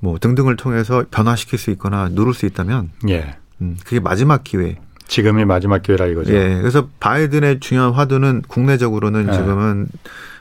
뭐 0.00 0.18
등등을 0.18 0.56
통해서 0.56 1.04
변화시킬 1.10 1.58
수 1.58 1.70
있거나 1.70 2.10
누를 2.10 2.34
수 2.34 2.44
있다면 2.44 2.90
예. 3.08 3.36
음, 3.62 3.78
그게 3.86 4.00
마지막 4.00 4.44
기회. 4.44 4.76
지금이 5.06 5.46
마지막 5.46 5.82
기회라 5.82 6.08
이거죠. 6.08 6.34
예. 6.34 6.58
그래서 6.60 6.88
바이든의 7.00 7.60
중요한 7.60 7.92
화두는 7.92 8.42
국내적으로는 8.46 9.28
예. 9.28 9.32
지금은 9.32 9.88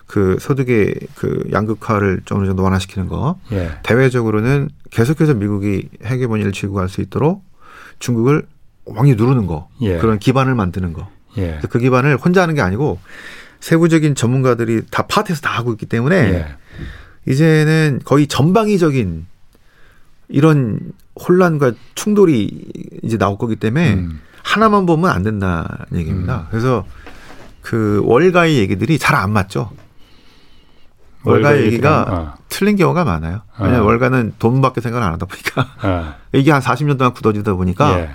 그 0.06 0.36
소득의 0.42 0.96
그 1.16 1.48
양극화를 1.54 2.24
좀 2.26 2.40
어느 2.40 2.48
정도 2.48 2.62
완화시키는 2.64 3.08
거. 3.08 3.40
예. 3.54 3.72
대외적으로는 3.84 4.68
계속해서 4.92 5.36
미국이 5.36 5.88
헤게모니를 6.04 6.52
쥐고 6.52 6.74
갈 6.74 6.90
수 6.90 7.00
있도록 7.00 7.46
중국을 8.00 8.46
왕이 8.86 9.16
누르는 9.16 9.48
거. 9.48 9.70
예. 9.82 9.98
그런 9.98 10.20
기반을 10.20 10.56
만드는 10.56 10.94
거. 10.94 11.10
예. 11.38 11.60
그 11.70 11.80
기반을 11.80 12.18
혼자 12.18 12.42
하는 12.42 12.56
게 12.56 12.62
아니고 12.62 13.00
세부적인 13.60 14.16
전문가들이 14.16 14.82
다 14.92 15.04
파트에서 15.08 15.42
다 15.42 15.52
하고 15.52 15.72
있기 15.72 15.86
때문에 15.86 16.16
예. 16.16 16.56
이제는 17.32 18.02
거의 18.04 18.28
전방위적인 18.28 19.26
이런 20.30 20.80
혼란과 21.16 21.74
충돌이 21.96 22.66
이제 23.04 23.18
나올 23.18 23.38
거기 23.38 23.56
때문에 23.56 23.94
음. 23.94 24.20
하나만 24.44 24.86
보면 24.86 25.10
안 25.10 25.24
된다는 25.24 25.68
얘기입니다. 25.94 26.42
음. 26.42 26.48
그래서 26.50 26.86
그 27.62 28.02
월가의 28.04 28.58
얘기들이 28.58 29.00
잘 29.00 29.16
안 29.16 29.32
맞죠. 29.32 29.72
월가 31.24 31.58
얘기가 31.62 32.06
어. 32.10 32.34
틀린 32.50 32.76
경우가 32.76 33.06
많아요. 33.06 33.42
왜냐하면 33.58 33.82
어. 33.84 33.86
월가는 33.86 34.34
돈밖에 34.40 34.82
생각을 34.82 35.08
안 35.08 35.14
하다 35.14 35.26
보니까 35.26 35.62
어. 35.84 36.16
이게 36.34 36.52
한 36.52 36.62
40년 36.62 36.98
동안 36.98 37.14
굳어지다 37.14 37.54
보니까 37.54 38.00
예. 38.00 38.12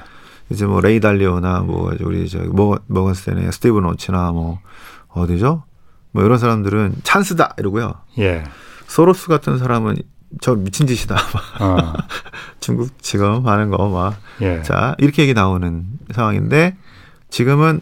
이제 0.50 0.66
뭐 0.66 0.80
레이 0.80 1.00
달리오나 1.00 1.60
뭐 1.60 1.92
우리 2.00 2.28
저 2.28 2.38
머건 2.86 3.14
스탠의 3.14 3.52
스티븐 3.52 3.84
오치나 3.84 4.32
뭐 4.32 4.60
어디죠? 5.08 5.64
뭐 6.12 6.24
이런 6.24 6.38
사람들은 6.38 6.96
찬스다 7.02 7.54
이러고요. 7.58 7.94
예. 8.18 8.44
소로스 8.86 9.28
같은 9.28 9.58
사람은 9.58 9.96
저 10.40 10.54
미친 10.54 10.86
짓이다. 10.86 11.16
어. 11.60 11.92
중국 12.60 13.02
지금 13.02 13.46
하는 13.46 13.70
거 13.70 13.88
막. 13.88 14.16
예. 14.40 14.62
자, 14.62 14.94
이렇게 14.98 15.22
얘기 15.22 15.34
나오는 15.34 15.84
상황인데 16.12 16.76
지금은 17.30 17.80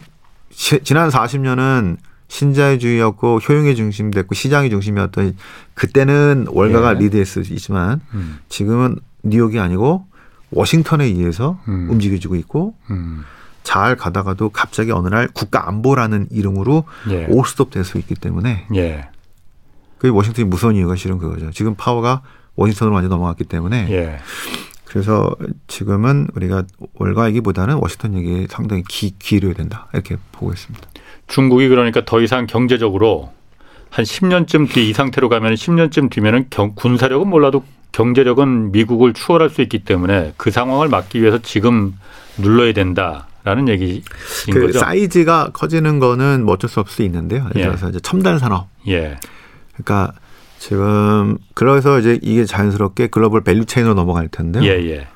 시, 0.49 0.81
지난 0.83 1.09
40년은 1.09 1.97
신자유주의였고 2.29 3.39
효용의 3.39 3.75
중심됐고 3.75 4.35
시장이 4.35 4.69
중심이었던 4.69 5.37
그때는 5.75 6.47
월가가 6.49 6.95
예. 6.95 6.99
리드했지만 6.99 8.01
음. 8.13 8.39
지금은 8.49 8.97
뉴욕이 9.23 9.59
아니고 9.59 10.05
워싱턴에 10.51 11.05
의해서 11.05 11.59
음. 11.67 11.87
움직여지고 11.91 12.35
있고 12.35 12.73
음. 12.89 13.23
잘 13.63 13.95
가다가도 13.97 14.49
갑자기 14.49 14.91
어느 14.91 15.09
날 15.09 15.27
국가 15.33 15.67
안보라는 15.67 16.27
이름으로 16.31 16.85
예. 17.09 17.25
올스톱 17.25 17.69
될 17.71 17.83
수 17.83 17.97
있기 17.97 18.15
때문에 18.15 18.65
예. 18.75 19.09
그 19.97 20.09
워싱턴이 20.09 20.47
무서운 20.47 20.75
이유가 20.75 20.95
실은 20.95 21.17
그거죠. 21.17 21.51
지금 21.51 21.75
파워가 21.75 22.21
워싱턴으로 22.55 22.95
완전 22.95 23.09
넘어갔기 23.09 23.43
때문에 23.43 23.87
예. 23.91 24.19
그래서 24.85 25.35
지금은 25.67 26.29
우리가 26.35 26.63
월가 26.93 27.27
얘기보다는 27.27 27.75
워싱턴 27.75 28.13
얘기에 28.15 28.47
상당히 28.49 28.83
기, 28.87 29.13
기울여야 29.19 29.53
된다 29.53 29.87
이렇게 29.93 30.15
보고 30.31 30.53
있습니다. 30.53 30.87
중국이 31.27 31.67
그러니까 31.67 32.05
더 32.05 32.21
이상 32.21 32.47
경제적으로 32.47 33.33
한 33.89 34.05
10년쯤 34.05 34.71
뒤 34.71 34.89
이 34.89 34.93
상태로 34.93 35.29
가면 35.29 35.53
10년쯤 35.55 36.09
뒤면은 36.09 36.47
경, 36.49 36.73
군사력은 36.75 37.27
몰라도 37.27 37.63
경제력은 37.91 38.71
미국을 38.71 39.13
추월할 39.13 39.49
수 39.49 39.61
있기 39.61 39.79
때문에 39.79 40.33
그 40.37 40.51
상황을 40.51 40.87
막기 40.89 41.21
위해서 41.21 41.39
지금 41.41 41.95
눌러야 42.37 42.73
된다 42.73 43.27
라는 43.43 43.67
얘기인 43.69 44.03
그 44.51 44.67
거죠. 44.67 44.79
사이즈가 44.79 45.49
커지는 45.53 45.99
거는 45.99 46.43
뭐 46.43 46.55
어쩔 46.55 46.69
수 46.69 46.79
없을 46.79 46.95
수 46.97 47.03
있는데요. 47.03 47.45
예를 47.55 47.61
예. 47.61 47.65
들어서 47.65 47.87
예. 47.87 47.89
이제 47.91 47.99
첨단 48.01 48.37
산업. 48.39 48.67
예. 48.87 49.17
그러니까 49.73 50.11
지금 50.59 51.37
그래서 51.53 51.97
이제 51.99 52.19
이게 52.21 52.45
자연스럽게 52.45 53.07
global 53.07 53.43
value 53.43 53.65
chain으로 53.65 53.93
넘어갈 53.95 54.27
텐데요. 54.27 54.63
예, 54.63 54.69
예. 54.89 55.07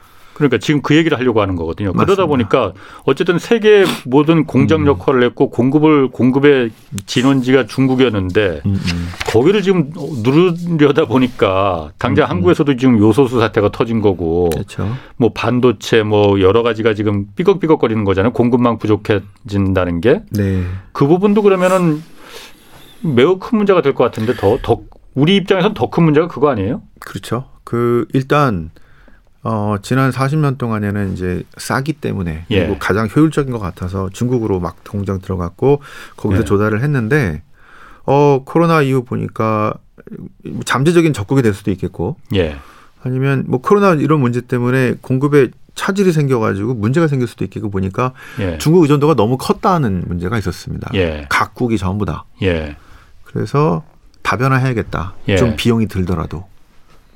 그러니까 0.47 0.57
지금 0.57 0.81
그 0.81 0.95
얘기를 0.95 1.17
하려고 1.17 1.41
하는 1.41 1.55
거거든요. 1.55 1.89
맞습니다. 1.93 2.05
그러다 2.05 2.25
보니까 2.27 2.73
어쨌든 3.05 3.39
세계 3.39 3.85
모든 4.05 4.45
공장 4.45 4.81
음. 4.81 4.87
역할을 4.87 5.23
했고 5.23 5.49
공급을 5.49 6.09
공급의 6.09 6.71
진원지가 7.05 7.65
중국이었는데 7.67 8.61
음, 8.65 8.71
음. 8.73 9.07
거기를 9.27 9.61
지금 9.61 9.91
누르려다 10.23 11.05
보니까 11.05 11.91
당장. 11.97 12.29
한국에서도 12.29 12.75
지금 12.77 12.97
요소수 12.99 13.39
사태가 13.39 13.71
터진 13.71 14.01
거고 14.01 14.49
그렇죠. 14.49 14.87
뭐 15.17 15.31
반도체 15.33 16.03
뭐 16.03 16.39
여러 16.41 16.63
가지가 16.63 16.93
지금 16.93 17.25
삐걱삐걱거리는 17.35 18.03
거잖아요. 18.03 18.33
공급망 18.33 18.77
부족해진다는 18.77 20.01
게. 20.01 20.21
네. 20.31 20.63
그 20.91 21.07
부분도 21.07 21.41
그러면은 21.41 22.01
매우 23.01 23.39
큰 23.39 23.57
문제가 23.57 23.81
될 23.81 23.93
것 23.93 24.03
같은데 24.03 24.33
더 24.35 24.57
더 24.61 24.79
우리 25.13 25.35
입장에서는 25.35 25.73
더큰 25.73 26.03
문제가 26.03 26.27
그거 26.27 26.49
아니에요? 26.49 26.81
그렇죠. 26.99 27.45
그 27.63 28.05
일단 28.13 28.71
어, 29.43 29.75
지난 29.81 30.11
40년 30.11 30.57
동안에는 30.57 31.13
이제 31.13 31.43
싸기 31.57 31.93
때문에 31.93 32.45
예. 32.51 32.59
그리고 32.59 32.77
가장 32.79 33.07
효율적인 33.13 33.51
것 33.51 33.59
같아서 33.59 34.09
중국으로 34.11 34.59
막 34.59 34.83
공장 34.87 35.19
들어갔고 35.19 35.81
거기서 36.15 36.41
예. 36.41 36.45
조달을 36.45 36.81
했는데 36.83 37.41
어, 38.05 38.43
코로나 38.45 38.81
이후 38.81 39.03
보니까 39.03 39.73
잠재적인 40.65 41.13
적국이 41.13 41.41
될 41.41 41.53
수도 41.53 41.71
있겠고 41.71 42.17
예. 42.35 42.57
아니면 43.03 43.45
뭐 43.47 43.61
코로나 43.61 43.93
이런 43.93 44.19
문제 44.19 44.41
때문에 44.41 44.95
공급에 45.01 45.49
차질이 45.73 46.11
생겨가지고 46.11 46.75
문제가 46.75 47.07
생길 47.07 47.27
수도 47.27 47.43
있겠고 47.43 47.71
보니까 47.71 48.13
예. 48.39 48.57
중국 48.59 48.83
의존도가 48.83 49.15
너무 49.15 49.37
컸다는 49.37 50.03
문제가 50.05 50.37
있었습니다. 50.37 50.91
예. 50.93 51.25
각국이 51.29 51.77
전부 51.79 52.05
다. 52.05 52.25
예. 52.43 52.75
그래서 53.23 53.83
다변화해야겠다. 54.21 55.15
좀 55.37 55.55
비용이 55.55 55.87
들더라도. 55.87 56.50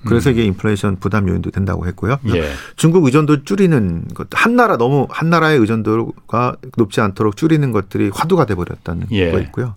그래서 0.06 0.30
이게 0.30 0.44
인플레이션 0.46 0.98
부담 0.98 1.28
요인도 1.28 1.52
된다고 1.52 1.86
했고요. 1.88 2.20
예. 2.34 2.52
중국 2.76 3.06
의존도 3.06 3.44
줄이는 3.44 4.08
것, 4.14 4.28
한 4.32 4.56
나라 4.56 4.78
너무 4.78 5.08
한 5.10 5.30
나라의 5.30 5.60
의존도가 5.60 6.58
높지 6.78 7.02
않도록 7.02 7.36
줄이는 7.36 7.72
것들이 7.72 8.12
화두가 8.14 8.46
돼 8.46 8.56
버렸다는 8.56 9.08
예. 9.12 9.32
거 9.32 9.40
있고요. 9.40 9.76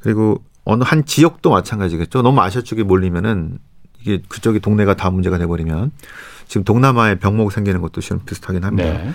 그리고 0.00 0.42
어느 0.64 0.84
한 0.84 1.04
지역도 1.04 1.50
마찬가지겠죠. 1.50 2.22
너무 2.22 2.40
아시아 2.40 2.62
쪽에 2.62 2.82
몰리면은 2.82 3.58
이게 4.00 4.22
그쪽이 4.28 4.60
동네가 4.60 4.94
다 4.94 5.10
문제가 5.10 5.38
돼 5.38 5.46
버리면 5.46 5.92
지금 6.48 6.64
동남아에 6.64 7.18
병목 7.18 7.52
생기는 7.52 7.80
것도 7.80 8.00
지금 8.00 8.20
비슷하긴 8.24 8.64
합니다. 8.64 8.92
네. 8.92 9.12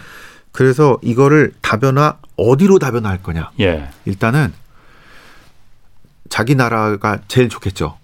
그래서 0.51 0.97
이거를 1.01 1.53
다변화 1.61 2.17
어디로 2.35 2.79
다변화할 2.79 3.21
거냐. 3.21 3.51
예. 3.59 3.89
일단은 4.05 4.53
자기 6.29 6.55
나라가 6.55 7.19
제일 7.27 7.47
좋겠죠. 7.49 7.97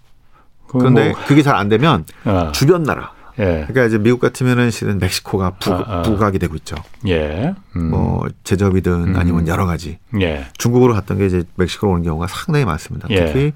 그런데 0.80 1.10
뭐. 1.12 1.20
그게 1.28 1.42
잘 1.42 1.56
안 1.56 1.70
되면 1.70 2.06
어. 2.26 2.52
주변 2.54 2.84
나라. 2.84 3.12
예. 3.40 3.66
그러니까 3.68 3.86
이제 3.86 3.98
미국 3.98 4.20
같으면은 4.20 4.70
실은 4.70 5.00
멕시코가 5.00 5.52
부, 5.60 5.74
아, 5.74 5.84
아. 5.88 6.02
부각이 6.04 6.38
되고 6.40 6.56
있죠. 6.58 6.76
예. 7.08 7.56
음. 7.76 7.90
뭐 7.90 8.26
제접이든 8.44 8.92
음. 8.92 9.16
아니면 9.18 9.48
여러 9.48 9.66
가지. 9.66 9.98
예. 10.22 10.46
중국으로 10.58 10.94
갔던 10.94 11.18
게 11.18 11.26
이제 11.26 11.44
멕시코로 11.56 11.94
오는 11.94 12.04
경우가 12.04 12.28
상당히 12.28 12.66
많습니다. 12.66 13.08
예. 13.10 13.26
특히 13.26 13.54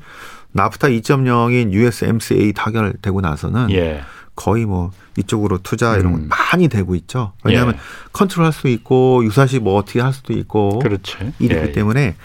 나프타 0.52 0.88
2.0인 0.88 1.72
USMCA 1.74 2.54
타결되고 2.54 3.22
나서는 3.22 3.70
예. 3.72 4.02
거의 4.36 4.66
뭐 4.66 4.92
이쪽으로 5.18 5.60
투자 5.60 5.96
이런 5.98 6.12
건 6.12 6.22
음. 6.22 6.30
많이 6.30 6.68
되고 6.70 6.96
있죠. 6.96 7.34
왜냐하면 7.44 7.76
예. 7.76 7.80
컨트롤할 8.14 8.54
수 8.54 8.68
있고 8.68 9.24
유사시 9.26 9.60
뭐 9.60 9.76
어떻게 9.76 10.00
할 10.02 10.12
수도 10.14 10.34
있고 10.34 10.80
그렇지. 10.80 11.18
이렇기 11.40 11.72
때문에 11.74 12.16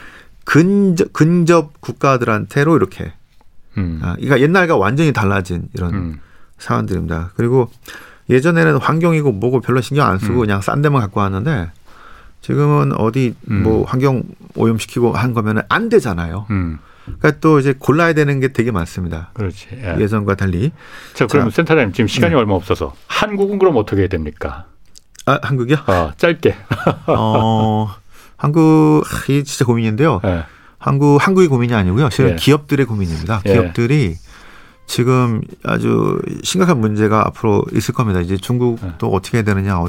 근접 0.44 1.12
근접 1.12 1.80
국가들한테로 1.80 2.76
이렇게 2.76 3.12
음. 3.78 4.00
아, 4.02 4.14
그러니까 4.14 4.40
옛날과 4.40 4.76
완전히 4.76 5.12
달라진 5.12 5.68
이런 5.74 5.94
음. 5.94 6.20
사안들입니다. 6.58 7.32
그리고 7.36 7.70
예전에는 8.30 8.76
환경이고 8.76 9.32
뭐고 9.32 9.60
별로 9.60 9.80
신경 9.80 10.06
안 10.06 10.18
쓰고 10.18 10.34
음. 10.34 10.40
그냥 10.40 10.60
싼 10.60 10.82
데만 10.82 11.00
갖고 11.00 11.20
왔는데 11.20 11.70
지금은 12.40 12.92
어디 12.98 13.34
음. 13.50 13.62
뭐 13.62 13.84
환경 13.84 14.22
오염시키고 14.56 15.12
한 15.12 15.32
거면은 15.32 15.62
안 15.68 15.88
되잖아요. 15.88 16.46
음. 16.50 16.78
그러니까 17.04 17.32
또 17.40 17.58
이제 17.58 17.74
골라야 17.76 18.12
되는 18.12 18.38
게 18.40 18.48
되게 18.48 18.70
많습니다. 18.70 19.30
그렇지. 19.34 19.68
예. 19.72 20.06
전과 20.06 20.36
달리. 20.36 20.70
자, 21.14 21.26
그럼 21.26 21.50
센터장님 21.50 21.92
지금 21.92 22.06
시간이 22.06 22.32
네. 22.32 22.38
얼마 22.38 22.54
없어서 22.54 22.94
한국은 23.06 23.58
그럼 23.58 23.76
어떻게 23.76 24.02
해야 24.02 24.08
됩니까? 24.08 24.66
아, 25.26 25.38
한국이요? 25.42 25.76
어, 25.86 26.12
짧게. 26.16 26.54
어, 27.06 27.88
한국, 28.36 29.04
이 29.28 29.44
진짜 29.44 29.64
고민인데요. 29.64 30.20
네. 30.22 30.44
한국 30.82 31.24
한국의 31.24 31.48
고민이 31.48 31.72
아니고요. 31.74 32.10
실은 32.10 32.32
예. 32.32 32.36
기업들의 32.36 32.84
고민입니다. 32.86 33.42
예. 33.46 33.52
기업들이 33.52 34.16
지금 34.86 35.40
아주 35.62 36.20
심각한 36.42 36.80
문제가 36.80 37.20
앞으로 37.28 37.64
있을 37.72 37.94
겁니다. 37.94 38.20
이제 38.20 38.36
중국도 38.36 39.06
예. 39.06 39.16
어떻게 39.16 39.38
해야 39.38 39.44
되느냐. 39.44 39.80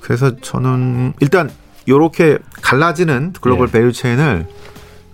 그래서 0.00 0.36
저는 0.40 1.14
일단 1.20 1.48
요렇게 1.88 2.38
갈라지는 2.60 3.34
글로벌 3.40 3.68
예. 3.68 3.72
value 3.72 3.92
chain을 3.92 4.48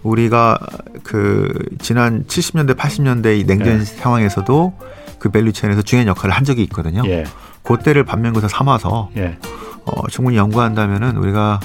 우리가 0.02 0.58
그 1.04 1.52
지난 1.78 2.24
70년대 2.24 2.74
80년대 2.74 3.38
이 3.38 3.44
냉전 3.44 3.80
예. 3.80 3.84
상황에서도 3.84 4.72
그 5.18 5.28
value 5.28 5.52
chain에서 5.52 5.82
중요한 5.82 6.08
역할을 6.08 6.34
한 6.34 6.44
적이 6.44 6.62
있거든요. 6.64 7.02
예. 7.04 7.24
그때를 7.62 8.04
반면교사 8.04 8.48
삼아서 8.48 9.10
예. 9.18 9.36
어, 9.84 10.08
충분히 10.08 10.38
연구한다면은 10.38 11.18
우리가 11.18 11.60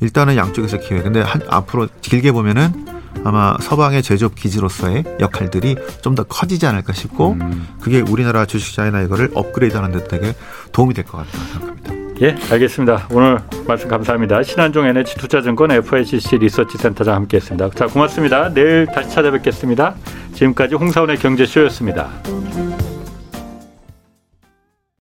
일단은 0.00 0.36
양쪽에서 0.36 0.78
기회. 0.78 1.00
근데 1.02 1.20
한, 1.20 1.40
앞으로 1.48 1.88
길게 2.00 2.32
보면은 2.32 2.86
아마 3.24 3.56
서방의 3.60 4.02
제조업 4.02 4.34
기지로서의 4.34 5.04
역할들이 5.20 5.76
좀 6.02 6.14
더 6.14 6.22
커지지 6.24 6.66
않을까 6.66 6.92
싶고 6.92 7.32
음. 7.40 7.66
그게 7.80 8.00
우리나라 8.00 8.44
주식시장이나 8.44 9.02
이거를 9.02 9.30
업그레이드하는 9.34 9.92
데 9.92 10.04
되게 10.08 10.34
도움이 10.72 10.94
될 10.94 11.04
것 11.04 11.18
같다고 11.18 11.44
생각합니다. 11.44 11.94
예, 12.22 12.36
알겠습니다. 12.52 13.08
오늘 13.10 13.38
말씀 13.66 13.88
감사합니다. 13.88 14.42
신한종 14.44 14.86
NH투자증권 14.86 15.72
FICC 15.72 16.38
리서치 16.38 16.78
센터장 16.78 17.14
함께했습니다. 17.16 17.70
자, 17.70 17.86
고맙습니다. 17.86 18.52
내일 18.54 18.86
다시 18.86 19.10
찾아뵙겠습니다. 19.10 19.94
지금까지 20.34 20.74
홍사원의 20.76 21.16
경제쇼였습니다. 21.18 22.10